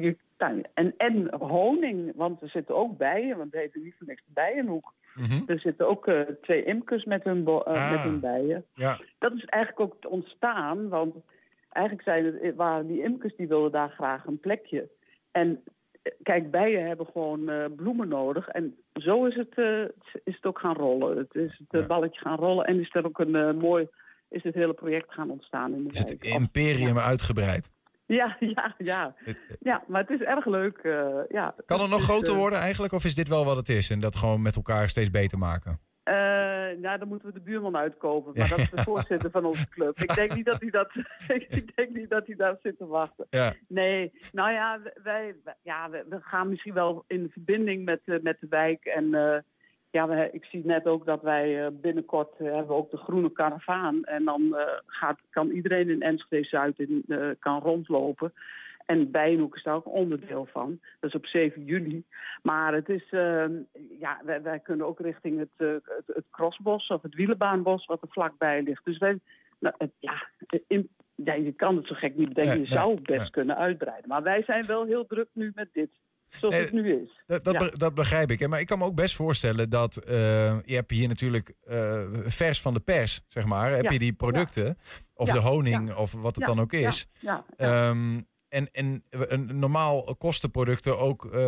je 0.01 0.17
tuin. 0.37 0.67
En, 0.75 0.95
en 0.97 1.35
honing, 1.39 2.13
want 2.17 2.43
er 2.43 2.49
zitten 2.49 2.77
ook 2.77 2.99
bijen, 2.99 3.37
want 3.37 3.53
het 3.53 3.61
heet 3.61 3.85
niet 3.85 3.95
voor 3.99 4.07
niks 4.07 4.23
bijenhoek. 4.27 4.93
Mhm. 5.15 5.43
Er 5.47 5.59
zitten 5.61 5.89
ook 5.89 6.11
twee 6.43 6.65
imkers 6.65 7.05
met 7.05 7.25
hun, 7.25 7.47
eh, 7.47 7.55
Ah. 7.65 7.91
met 7.91 8.01
hun 8.01 8.21
bijen. 8.21 8.65
Ja. 8.75 8.99
Dat 9.19 9.33
is 9.33 9.45
eigenlijk 9.45 9.81
ook 9.81 10.13
ontstaan, 10.13 10.89
want 10.89 11.15
eigenlijk 11.69 12.05
zijn 12.09 12.25
het, 12.25 12.55
waren 12.55 12.87
die 12.87 13.03
imkers 13.03 13.37
die 13.37 13.49
wilden 13.49 13.73
daar 13.73 13.91
graag 13.91 14.27
een 14.27 14.41
plekje. 14.41 14.89
En 15.35 15.63
eh, 16.03 16.13
kijk, 16.23 16.51
bijen 16.51 16.87
hebben 16.87 17.07
gewoon 17.07 17.49
eh, 17.49 17.65
bloemen 17.77 18.09
nodig. 18.09 18.49
En 18.49 18.77
zo 18.93 19.25
is 19.25 19.35
het, 19.35 19.55
eh, 19.55 19.83
is 20.25 20.35
het 20.35 20.45
ook 20.45 20.59
gaan 20.59 20.77
rollen. 20.77 21.17
Het 21.17 21.35
is 21.35 21.61
het 21.69 21.87
balletje 21.87 22.21
gaan 22.21 22.39
rollen 22.39 22.65
en 22.65 22.81
is 22.81 22.95
er 22.95 23.05
ook 23.05 23.19
een 23.19 23.57
mooi, 23.57 23.89
is 24.29 24.43
het 24.43 24.55
hele 24.55 24.75
project 24.75 25.13
gaan 25.13 25.31
ontstaan 25.31 25.75
in 25.75 25.85
de 25.85 25.91
Is 25.91 25.99
het 25.99 26.09
wijk. 26.09 26.35
imperium 26.35 26.99
uitgebreid? 26.99 27.71
Ja, 28.07 28.37
ja, 28.55 28.75
ja. 28.79 29.15
Ja, 29.61 29.85
maar 29.87 30.01
het 30.01 30.11
is 30.11 30.27
erg 30.27 30.47
leuk. 30.47 30.79
ja. 31.29 31.55
Kan 31.67 31.81
het 31.81 31.91
nog 31.91 32.03
groter 32.03 32.35
worden 32.35 32.59
eigenlijk? 32.59 32.93
Of 32.93 33.05
is 33.05 33.15
dit 33.15 33.29
wel 33.29 33.45
wat 33.45 33.57
het 33.57 33.69
is? 33.69 33.91
En 33.91 33.99
dat 33.99 34.17
gewoon 34.17 34.43
met 34.43 34.57
elkaar 34.57 34.89
steeds 34.89 35.11
beter 35.11 35.39
maken? 35.39 35.81
Eh, 36.05 36.15
nou, 36.79 36.99
dan 36.99 37.09
moeten 37.09 37.29
we 37.29 37.35
de 37.35 37.41
buurman 37.41 37.77
uitkopen. 37.77 38.33
Maar 38.37 38.49
dat 38.49 38.59
is 38.59 38.71
de 38.71 38.83
voorzitter 38.83 39.31
van 39.31 39.45
onze 39.45 39.69
club. 39.69 39.99
Ik 39.99 40.15
denk 40.15 40.35
niet 40.35 40.45
dat 40.45 40.61
hij 40.61 40.71
dat, 40.71 40.91
ik 41.59 41.77
denk 41.77 41.91
niet 41.91 42.11
dat 42.11 42.27
hij 42.27 42.37
daar 42.37 42.57
zit 42.63 42.79
te 42.79 42.87
wachten. 42.87 43.27
Ja. 43.31 43.55
Nee, 43.69 44.13
nou 44.33 44.53
ja, 44.53 44.81
wij, 45.03 45.35
ja, 45.63 45.91
we, 45.91 46.21
gaan 46.21 46.49
misschien 46.49 46.75
wel 46.75 47.05
in 47.07 47.31
verbinding 47.33 47.85
met, 47.85 48.01
eh, 48.05 48.21
met 48.23 48.37
de 48.41 48.47
wijk. 48.51 48.85
En 48.85 49.15
eh, 49.15 49.39
ja, 49.91 50.09
we, 50.09 50.29
ik 50.33 50.45
zie 50.45 50.67
net 50.67 50.87
ook 50.87 51.07
dat 51.07 51.23
wij 51.23 51.73
binnenkort 51.73 52.39
hebben 52.39 52.67
we 52.67 52.73
ook 52.73 52.91
de 52.91 52.97
groene 52.97 53.33
karavaan. 53.33 54.05
En 54.05 54.25
dan 54.25 54.57
gaat, 54.87 55.19
kan 55.31 55.51
iedereen 55.51 55.91
in 55.91 56.03
Enschede 56.03 56.45
Zuid 56.45 56.79
in, 56.79 57.05
kan 57.39 57.61
rondlopen. 57.61 58.33
En 58.87 59.11
Bijenhoek 59.11 59.57
is 59.57 59.63
daar 59.63 59.75
ook 59.75 59.89
onderdeel 59.89 60.49
van. 60.53 60.81
Dat 61.01 61.11
is 61.11 61.17
op 61.17 61.27
7 61.27 61.65
juli. 61.65 62.05
Maar 62.43 62.75
het 62.75 62.89
is, 62.89 63.05
eh, 63.11 63.45
ja, 64.01 64.21
wij, 64.25 64.43
wij 64.43 64.59
kunnen 64.59 64.87
ook 64.87 65.01
richting 65.01 65.39
het, 65.39 65.49
eh, 65.57 65.69
het, 65.69 66.07
het 66.17 66.25
crossbos 66.31 66.87
of 66.89 67.03
het 67.03 67.15
wielenbaanbos 67.15 67.87
wat 67.87 68.03
er 68.03 68.09
vlakbij 68.11 68.63
ligt. 68.63 68.85
Dus 68.85 68.99
wij, 68.99 69.19
nou, 69.59 69.75
het, 69.79 69.91
ja, 69.99 70.29
in, 70.69 70.89
ja, 71.15 71.35
je 71.35 71.53
kan 71.53 71.77
het 71.77 71.87
zo 71.87 71.95
gek 71.95 72.17
niet 72.17 72.29
bedenken. 72.29 72.53
Nee, 72.59 72.67
je 72.69 72.75
zou 72.75 72.95
het 72.95 73.03
best 73.03 73.31
kunnen 73.31 73.57
uitbreiden. 73.57 74.09
Maar 74.09 74.23
wij 74.23 74.43
zijn 74.43 74.67
wel 74.67 74.85
heel 74.85 75.07
druk 75.07 75.29
nu 75.33 75.53
met 75.55 75.69
dit. 75.73 75.91
Zoals 76.29 76.55
Nee, 76.55 76.65
het 76.65 76.73
nu 76.73 76.93
is. 77.03 77.23
Dat, 77.27 77.45
dat, 77.45 77.53
Ja. 77.53 77.59
be- 77.59 77.79
dat 77.79 77.95
begrijp 77.95 78.31
ik. 78.31 78.49
Maar 78.49 78.61
ik 78.61 78.67
kan 78.67 78.79
me 78.79 78.85
ook 78.85 78.95
best 78.95 79.15
voorstellen 79.17 79.71
dat 79.71 79.97
eh, 79.97 80.15
je 80.65 80.75
hebt 80.75 80.91
hier 80.91 81.09
natuurlijk 81.09 81.55
eh, 81.65 82.03
vers 82.25 82.61
van 82.61 82.75
de 82.75 82.81
pers, 82.81 83.21
zeg 83.29 83.47
maar. 83.47 83.71
Heb 83.73 83.83
Ja, 83.85 83.91
je 83.91 83.99
die 83.99 84.13
producten, 84.13 84.79
of 85.15 85.31
de 85.31 85.39
honing, 85.41 85.95
of 85.95 86.13
wat 86.13 86.35
het 86.37 86.45
dan 86.45 86.61
ook 86.61 86.73
is. 86.73 87.09
Ja, 87.21 87.45
En, 88.55 88.69
en 88.73 89.03
een 89.11 89.59
normaal 89.59 90.15
kosten 90.19 90.51
producten 90.51 90.99
ook 90.99 91.25
eh, 91.25 91.41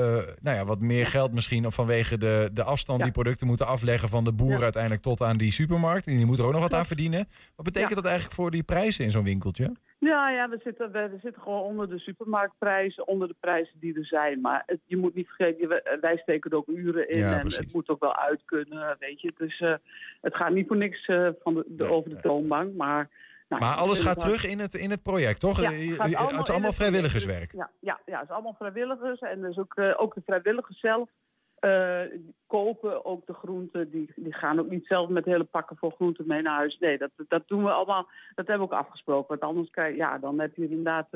nou 0.42 0.57
ja, 0.57 0.64
wat 0.64 0.80
meer 0.80 1.07
geld 1.07 1.32
misschien 1.32 1.66
of 1.66 1.74
vanwege 1.74 2.18
de, 2.18 2.50
de 2.52 2.62
afstand 2.62 2.98
Ja. 2.98 3.04
die 3.04 3.14
producten 3.14 3.46
moeten 3.46 3.66
afleggen 3.66 4.09
van 4.09 4.24
de 4.24 4.32
boer 4.32 4.50
Ja. 4.57 4.61
uiteindelijk 4.62 5.02
tot 5.02 5.20
aan 5.22 5.36
die 5.36 5.52
supermarkt. 5.52 6.07
En 6.07 6.16
die 6.16 6.26
moet 6.26 6.38
er 6.38 6.44
ook 6.44 6.52
nog 6.52 6.61
wat 6.61 6.74
aan 6.74 6.86
verdienen. 6.86 7.28
Wat 7.57 7.64
betekent 7.64 7.94
dat 7.94 8.04
eigenlijk 8.04 8.34
voor 8.34 8.50
die 8.50 8.62
prijzen 8.62 9.04
in 9.04 9.11
zo'n 9.11 9.24
winkeltje? 9.24 9.72
Ja, 9.98 10.30
ja 10.30 10.48
we, 10.48 10.61
zitten, 10.64 10.92
we, 10.92 11.09
we 11.12 11.18
zitten 11.22 11.42
gewoon 11.42 11.62
onder 11.62 11.88
de 11.88 11.98
supermarktprijzen, 11.98 13.07
onder 13.09 13.28
de 13.28 13.36
prijzen 13.40 13.80
die 13.80 13.98
er 13.98 14.07
zijn. 14.07 14.40
Maar 14.40 14.62
het, 14.66 14.78
je 14.84 14.96
moet 14.96 15.14
niet 15.14 15.26
vergeten, 15.28 15.82
wij 16.00 16.16
steken 16.16 16.50
er 16.50 16.57
ook 16.57 16.68
uren 16.68 17.09
in 17.11 17.24
en 17.24 17.40
precies. 17.40 17.59
het 17.59 17.72
moet 17.72 17.88
ook 17.88 18.00
wel 18.00 18.16
uit 18.16 18.40
kunnen, 18.44 18.96
weet 18.98 19.20
je. 19.20 19.32
Dus 19.36 19.61
eh, 19.61 19.74
het 20.20 20.36
gaat 20.36 20.52
niet 20.52 20.66
voor 20.66 20.76
niks 20.76 21.07
eh, 21.07 21.28
van 21.42 21.54
de, 21.54 21.64
de- 21.68 21.84
over 21.92 22.11
de 22.11 22.20
toonbank, 22.20 22.74
maar... 22.74 23.24
nou, 23.49 23.62
Maar 23.62 23.74
alles 23.76 24.01
gaat 24.01 24.18
terug 24.20 24.47
in 24.47 24.59
het, 24.59 24.74
in 24.74 24.90
het 24.90 25.03
project, 25.03 25.40
toch? 25.40 25.61
Ja, 25.61 25.70
Eh, 25.70 25.76
het 25.78 25.82
je- 25.84 25.94
gaat 25.94 26.11
je- 26.11 26.16
allemaal 26.16 26.38
het 26.38 26.49
is 26.49 26.55
allemaal 26.55 26.72
vrijwilligerswerk. 26.72 27.53
Ja, 27.53 27.70
ja, 27.80 28.01
ja, 28.07 28.14
het 28.18 28.28
is 28.28 28.34
allemaal 28.34 28.55
vrijwilligers. 28.59 29.20
En 29.20 29.40
dus 29.40 29.59
ook, 29.59 29.74
eh, 29.74 29.92
ook 29.97 30.14
de 30.14 30.22
vrijwilligers 30.24 30.80
zelf 30.80 31.09
eh, 31.57 32.01
kopen 32.47 33.05
ook 33.05 33.26
de 33.26 33.32
groenten. 33.32 33.90
Die, 33.90 34.12
die 34.16 34.32
gaan 34.34 34.59
ook 34.61 34.70
niet 34.70 34.86
zelf 34.86 35.09
met 35.09 35.24
hele 35.24 35.44
pakken 35.44 35.76
vol 35.76 35.90
groenten 35.90 36.26
mee 36.26 36.42
naar 36.42 36.57
huis. 36.57 36.78
Nee, 36.78 36.99
dat, 36.99 37.11
dat 37.28 37.42
doen 37.49 37.62
we 37.64 37.70
allemaal. 37.70 38.09
Dat 38.34 38.47
hebben 38.47 38.68
we 38.68 38.74
ook 38.74 38.80
afgesproken. 38.80 39.28
Want 39.28 39.40
anders 39.40 39.70
krijg, 39.70 39.97
ja, 39.97 40.18
dan 40.18 40.40
heb 40.40 40.57
je 40.57 40.68
inderdaad 40.68 41.07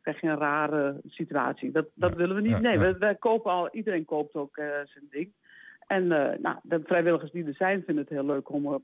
krijg 0.00 0.20
je 0.20 0.28
een 0.28 0.38
rare 0.38 1.00
situatie. 1.06 1.70
Dat, 1.70 1.86
dat 1.94 2.14
willen 2.14 2.36
we 2.36 2.42
niet. 2.42 2.60
nee. 2.60 2.78
We, 2.78 2.98
wij 2.98 3.14
kopen 3.14 3.50
al, 3.52 3.68
iedereen 3.72 4.04
koopt 4.04 4.34
ook 4.34 4.54
zijn 4.84 5.06
ding. 5.10 5.32
En 5.86 6.06
nou, 6.06 6.56
de 6.62 6.80
vrijwilligers 6.84 7.30
die 7.30 7.46
er 7.46 7.54
zijn, 7.54 7.82
vinden 7.86 8.04
het 8.04 8.12
heel 8.12 8.24
leuk 8.24 8.50
om 8.50 8.82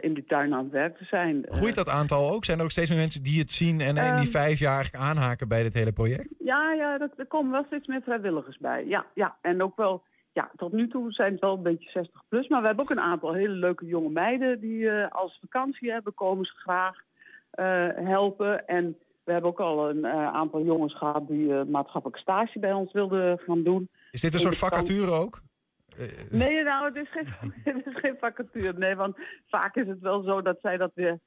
in 0.00 0.14
die 0.14 0.24
tuin 0.24 0.54
aan 0.54 0.64
het 0.64 0.72
werk 0.72 0.96
te 0.96 1.04
zijn. 1.04 1.44
Eh, 1.44 1.56
Groeit 1.56 1.74
dat 1.74 1.88
aantal 1.88 2.30
ook? 2.30 2.44
Zijn 2.44 2.58
er 2.58 2.64
ook 2.64 2.70
steeds 2.70 2.90
meer 2.90 2.98
mensen 2.98 3.22
die 3.22 3.40
het 3.40 3.52
zien 3.52 3.80
en 3.80 3.86
in 3.86 3.94
die 3.94 4.02
Ehm, 4.02 4.26
vijf 4.26 4.58
jaar 4.58 4.74
eigenlijk 4.74 5.04
aanhaken 5.04 5.48
bij 5.48 5.62
dit 5.62 5.74
hele 5.74 5.92
project? 5.92 6.34
Ja, 6.38 6.72
ja 6.72 6.98
dat, 6.98 7.10
er 7.16 7.26
komen 7.26 7.52
wel 7.52 7.64
steeds 7.66 7.86
meer 7.86 8.02
vrijwilligers 8.02 8.58
bij. 8.58 8.86
Ja, 8.86 9.06
ja. 9.14 9.36
En 9.40 9.62
ook 9.62 9.76
wel, 9.76 10.02
ja, 10.32 10.50
tot 10.56 10.72
nu 10.72 10.88
toe 10.88 11.12
zijn 11.12 11.32
het 11.32 11.40
wel 11.40 11.56
een 11.56 11.62
beetje 11.62 11.90
60 11.90 12.22
plus. 12.28 12.48
Maar 12.48 12.60
we 12.60 12.66
hebben 12.66 12.84
ook 12.84 12.90
een 12.90 13.00
aantal 13.00 13.32
hele 13.32 13.54
leuke 13.54 13.86
jonge 13.86 14.10
meiden 14.10 14.60
die 14.60 14.90
eh, 14.90 15.10
als 15.10 15.38
vakantie 15.40 15.90
hebben, 15.90 16.14
komen 16.14 16.44
ze 16.44 16.52
graag 16.54 16.96
eh, 17.50 17.88
helpen. 17.94 18.66
En 18.66 18.96
we 19.28 19.34
hebben 19.34 19.50
ook 19.50 19.60
al 19.60 19.88
een 19.88 20.04
eh, 20.04 20.26
aantal 20.26 20.62
jongens 20.62 20.96
gehad 20.96 21.28
die 21.28 21.54
eh, 21.54 21.64
maatschappelijk 21.64 22.20
stage 22.20 22.58
bij 22.58 22.72
ons 22.72 22.92
wilden 22.92 23.38
gaan 23.38 23.62
doen. 23.62 23.88
Is 24.10 24.20
dit 24.20 24.34
een 24.34 24.40
soort 24.40 24.56
vacature 24.56 25.10
ook? 25.10 25.40
Nee, 26.30 26.62
nou, 26.62 26.84
het 26.84 26.96
is, 26.96 27.10
geen, 27.10 27.26
het 27.74 27.86
is 27.86 27.98
geen 28.00 28.16
vacature. 28.20 28.72
Nee, 28.78 28.94
want 28.94 29.16
vaak 29.46 29.76
is 29.76 29.86
het 29.88 30.00
wel 30.00 30.22
zo 30.22 30.42
dat 30.42 30.58
zij 30.62 30.76
dat 30.76 30.90
weer... 30.94 31.18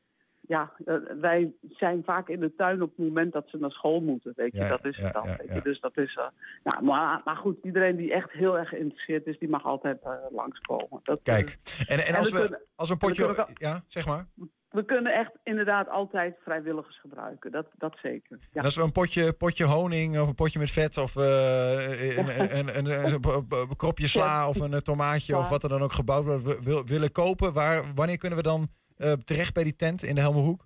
Ja, 0.48 0.72
eh, 0.86 0.96
wij 1.20 1.54
zijn 1.70 2.04
vaak 2.04 2.28
in 2.30 2.40
de 2.40 2.56
tuin 2.56 2.82
op 2.82 2.90
het 2.90 3.06
moment 3.08 3.34
dat 3.34 3.50
ze 3.50 3.58
naar 3.58 3.72
school 3.72 4.02
moeten. 4.02 4.34
Weet 4.36 4.52
je, 4.52 4.58
Ja, 4.60 4.68
dat 4.68 4.86
is 4.86 4.98
het 4.98 5.14
dan. 5.14 5.28
weet 5.38 5.54
je. 5.54 5.62
Dus 5.62 5.80
dat 5.80 5.98
is. 5.98 6.16
eh, 6.16 6.28
nou, 6.64 6.84
maar, 6.84 7.22
maar 7.26 7.36
goed, 7.36 7.58
iedereen 7.64 7.96
die 7.96 8.14
echt 8.14 8.32
heel 8.32 8.58
erg 8.58 8.70
geïnteresseerd 8.70 9.26
is, 9.26 9.40
die 9.40 9.50
mag 9.50 9.66
altijd 9.66 10.02
eh, 10.04 10.14
langskomen. 10.30 11.00
Dat, 11.04 11.18
eh, 11.18 11.24
Kijk, 11.24 11.58
en, 11.88 11.98
en 11.98 12.06
en 12.06 12.16
als 12.16 12.32
we 12.32 12.40
kunnen- 12.42 12.62
als 12.76 12.90
een 12.90 12.98
potje... 12.98 13.26
kunnen 13.26 13.46
Ja, 13.54 13.84
zeg 13.88 14.06
maar. 14.06 14.26
We 14.72 14.86
kunnen 14.86 15.14
echt 15.14 15.32
inderdaad 15.44 15.90
altijd 15.90 16.36
vrijwilligers 16.44 17.00
gebruiken. 17.00 17.52
Dat, 17.52 17.68
dat 17.78 17.98
zeker. 18.02 18.40
Ja. 18.52 18.62
Als 18.62 18.76
we 18.76 18.82
een 18.82 18.92
potje, 18.92 19.34
potje 19.34 19.66
honing 19.66 20.20
of 20.20 20.28
een 20.28 20.36
potje 20.36 20.60
met 20.60 20.72
vet 20.72 20.98
of 20.98 21.16
eh, 21.16 22.18
een, 22.18 22.40
een, 22.40 22.58
een, 22.58 22.78
een, 22.78 23.24
een, 23.50 23.76
kropje 23.76 24.08
sla 24.08 24.48
of 24.50 24.60
een 24.60 24.74
eh, 24.74 24.80
tomaatje 24.80 25.38
of 25.38 25.50
wat 25.50 25.64
er 25.64 25.70
dan 25.70 25.82
ook 25.82 25.94
gebouwd 25.94 26.26
wordt 26.26 26.44
we- 26.44 26.60
wil- 26.64 26.86
willen 26.86 27.12
kopen, 27.12 27.54
waar, 27.54 27.84
wanneer 27.96 28.18
kunnen 28.18 28.38
we 28.38 28.44
dan 28.44 28.68
eh, 28.98 29.12
terecht 29.14 29.54
bij 29.54 29.64
die 29.64 29.76
tent 29.76 30.04
in 30.04 30.16
de 30.16 30.22
Helmerhoek? 30.22 30.66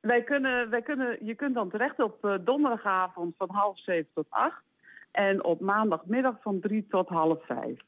Wij 0.00 0.22
kunnen, 0.22 0.70
wij 0.70 0.82
kunnen, 0.82 1.18
je 1.26 1.34
kunt 1.34 1.54
dan 1.54 1.70
terecht 1.70 2.02
op 2.02 2.24
eh, 2.24 2.34
donderdagavond 2.40 3.34
van 3.38 3.48
half 3.50 3.78
zeven 3.80 4.10
tot 4.14 4.26
acht. 4.28 4.62
En 5.10 5.44
op 5.44 5.60
maandagmiddag 5.60 6.36
van 6.42 6.60
drie 6.60 6.86
tot 6.88 7.08
half 7.08 7.46
vijf. 7.46 7.80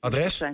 Adres? 0.00 0.44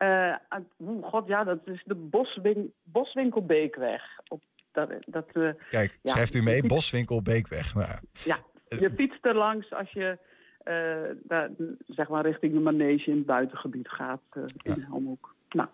Eh, 0.00 0.34
aan- 0.48 0.68
Oeh, 0.78 1.04
god 1.06 1.26
ja, 1.28 1.44
dat 1.44 1.58
is 1.64 1.82
de 1.84 1.94
Boswin, 1.94 2.72
Boswinkel 2.82 3.46
Beekweg. 3.46 4.02
Op, 4.28 4.42
dat, 4.72 4.90
dat, 5.06 5.26
eh, 5.32 5.50
Kijk, 5.70 5.98
ja, 6.02 6.10
schrijft 6.10 6.34
u 6.34 6.42
mee, 6.42 6.54
fietst- 6.54 6.68
Boswinkel 6.68 7.22
Beekweg. 7.22 7.74
Nou, 7.74 7.86
ja. 7.88 7.98
Ja, 8.24 8.38
je 8.78 8.90
fietst 8.96 9.24
er 9.26 9.34
langs 9.34 9.72
als 9.72 9.90
je 9.92 10.18
eh, 10.62 11.16
daar, 11.22 11.50
zeg 11.86 12.08
maar 12.08 12.24
richting 12.26 12.52
de 12.52 12.60
manege 12.60 13.10
in 13.10 13.16
het 13.16 13.26
buitengebied 13.26 13.88
gaat 13.88 14.22
eh, 14.30 14.42
in 14.62 14.74
de 14.74 14.84
Helmhoek. 14.88 15.34
Nou, 15.50 15.68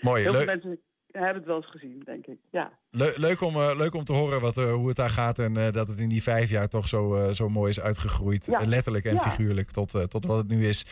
Mooi, 0.00 0.22
heel 0.22 0.30
veel 0.34 0.40
leuk, 0.44 0.48
mensen 0.62 0.80
hebben 1.18 1.36
het 1.36 1.44
wel 1.46 1.56
eens 1.56 1.70
gezien, 1.70 2.02
denk 2.04 2.26
ik. 2.26 2.38
Ja. 2.50 2.72
le- 2.90 3.12
leuk, 3.16 3.40
om, 3.40 3.54
eh, 3.54 3.74
leuk 3.76 3.94
om 3.94 4.04
te 4.04 4.12
horen 4.12 4.40
wat, 4.40 4.56
eh, 4.56 4.72
hoe 4.72 4.88
het 4.88 4.96
daar 4.96 5.10
gaat 5.10 5.38
en 5.38 5.56
eh, 5.56 5.72
dat 5.72 5.88
het 5.88 5.98
in 5.98 6.08
die 6.08 6.22
vijf 6.22 6.50
jaar 6.50 6.68
toch 6.68 6.88
zo, 6.88 7.32
zo 7.32 7.48
mooi 7.48 7.70
is 7.70 7.80
uitgegroeid. 7.80 8.46
Ja. 8.46 8.66
Letterlijk 8.66 9.04
en 9.04 9.14
Ja. 9.14 9.20
figuurlijk 9.20 9.70
tot, 9.70 10.10
tot 10.10 10.26
wat 10.26 10.36
het 10.38 10.48
nu 10.48 10.66
is. 10.66 10.86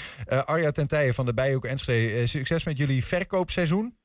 Arja 0.44 0.70
Tentijen 0.70 1.14
van 1.14 1.26
de 1.26 1.34
Bijhoek 1.34 1.64
Enschede, 1.64 2.26
succes 2.26 2.64
met 2.64 2.78
jullie 2.78 3.04
verkoopseizoen. 3.04 3.96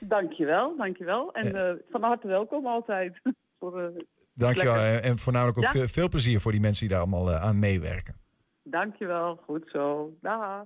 Dankjewel, 0.00 0.76
dankjewel. 0.76 1.32
En 1.32 1.80
van 1.90 2.02
harte 2.02 2.26
welkom 2.26 2.66
altijd. 2.66 3.20
Voor, 3.58 3.92
Dankjewel 4.34 4.74
en, 4.76 5.02
en 5.02 5.18
voornamelijk 5.18 5.58
ook 5.58 5.64
Ja? 5.64 5.70
veel, 5.70 5.88
veel 5.88 6.08
plezier 6.08 6.40
voor 6.40 6.52
die 6.52 6.60
mensen 6.60 6.80
die 6.86 6.96
daar 6.96 7.06
allemaal 7.06 7.32
aan 7.32 7.58
meewerken. 7.58 8.14
Dankjewel, 8.62 9.36
goed 9.44 9.68
zo. 9.72 10.16
Dag. 10.20 10.64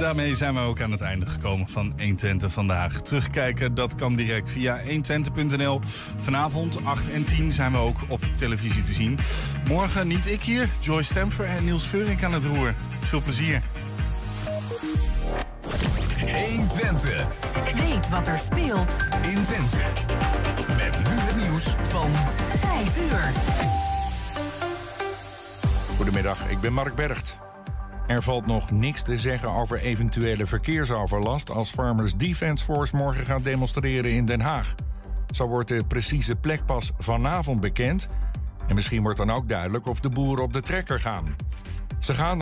Daarmee 0.00 0.34
zijn 0.34 0.54
we 0.54 0.60
ook 0.60 0.80
aan 0.80 0.90
het 0.90 1.00
einde 1.00 1.26
gekomen 1.26 1.68
van 1.68 1.92
120 1.98 2.52
vandaag. 2.52 3.00
Terugkijken, 3.00 3.74
dat 3.74 3.94
kan 3.94 4.16
direct 4.16 4.50
via 4.50 4.80
120.nl. 4.82 5.80
Vanavond 6.16 6.84
8 6.84 7.10
en 7.10 7.24
10 7.24 7.52
zijn 7.52 7.72
we 7.72 7.78
ook 7.78 7.96
op 8.08 8.20
televisie 8.36 8.82
te 8.82 8.92
zien. 8.92 9.18
Morgen 9.68 10.08
niet 10.08 10.26
ik 10.26 10.40
hier, 10.40 10.68
Joy 10.80 11.02
Stamfer 11.02 11.44
en 11.44 11.64
Niels 11.64 11.86
Veurink 11.86 12.22
aan 12.24 12.32
het 12.32 12.44
roer. 12.44 12.74
Veel 13.00 13.20
plezier. 13.20 13.62
120. 16.46 17.26
Weet 17.74 18.08
wat 18.08 18.28
er 18.28 18.38
speelt 18.38 19.04
in 19.22 19.42
Twente. 19.42 19.78
Met 20.76 20.98
nu 20.98 21.14
het 21.14 21.36
nieuws 21.36 21.64
van 21.88 22.10
5 22.58 22.96
uur. 23.10 23.32
Goedemiddag, 25.96 26.48
ik 26.48 26.60
ben 26.60 26.72
Mark 26.72 26.94
Bergt. 26.94 27.49
Er 28.10 28.22
valt 28.22 28.46
nog 28.46 28.70
niks 28.70 29.02
te 29.02 29.18
zeggen 29.18 29.48
over 29.48 29.78
eventuele 29.78 30.46
verkeersoverlast 30.46 31.50
als 31.50 31.70
Farmers 31.70 32.14
Defence 32.16 32.64
Force 32.64 32.96
morgen 32.96 33.24
gaat 33.24 33.44
demonstreren 33.44 34.12
in 34.12 34.24
Den 34.26 34.40
Haag. 34.40 34.74
Zo 35.30 35.46
wordt 35.46 35.68
de 35.68 35.84
precieze 35.84 36.36
plek 36.36 36.64
pas 36.66 36.92
vanavond 36.98 37.60
bekend. 37.60 38.08
En 38.66 38.74
misschien 38.74 39.02
wordt 39.02 39.18
dan 39.18 39.30
ook 39.30 39.48
duidelijk 39.48 39.86
of 39.86 40.00
de 40.00 40.08
boeren 40.08 40.44
op 40.44 40.52
de 40.52 40.60
trekker 40.60 41.00
gaan. 41.00 41.36
Ze 41.98 42.14
gaan 42.14 42.38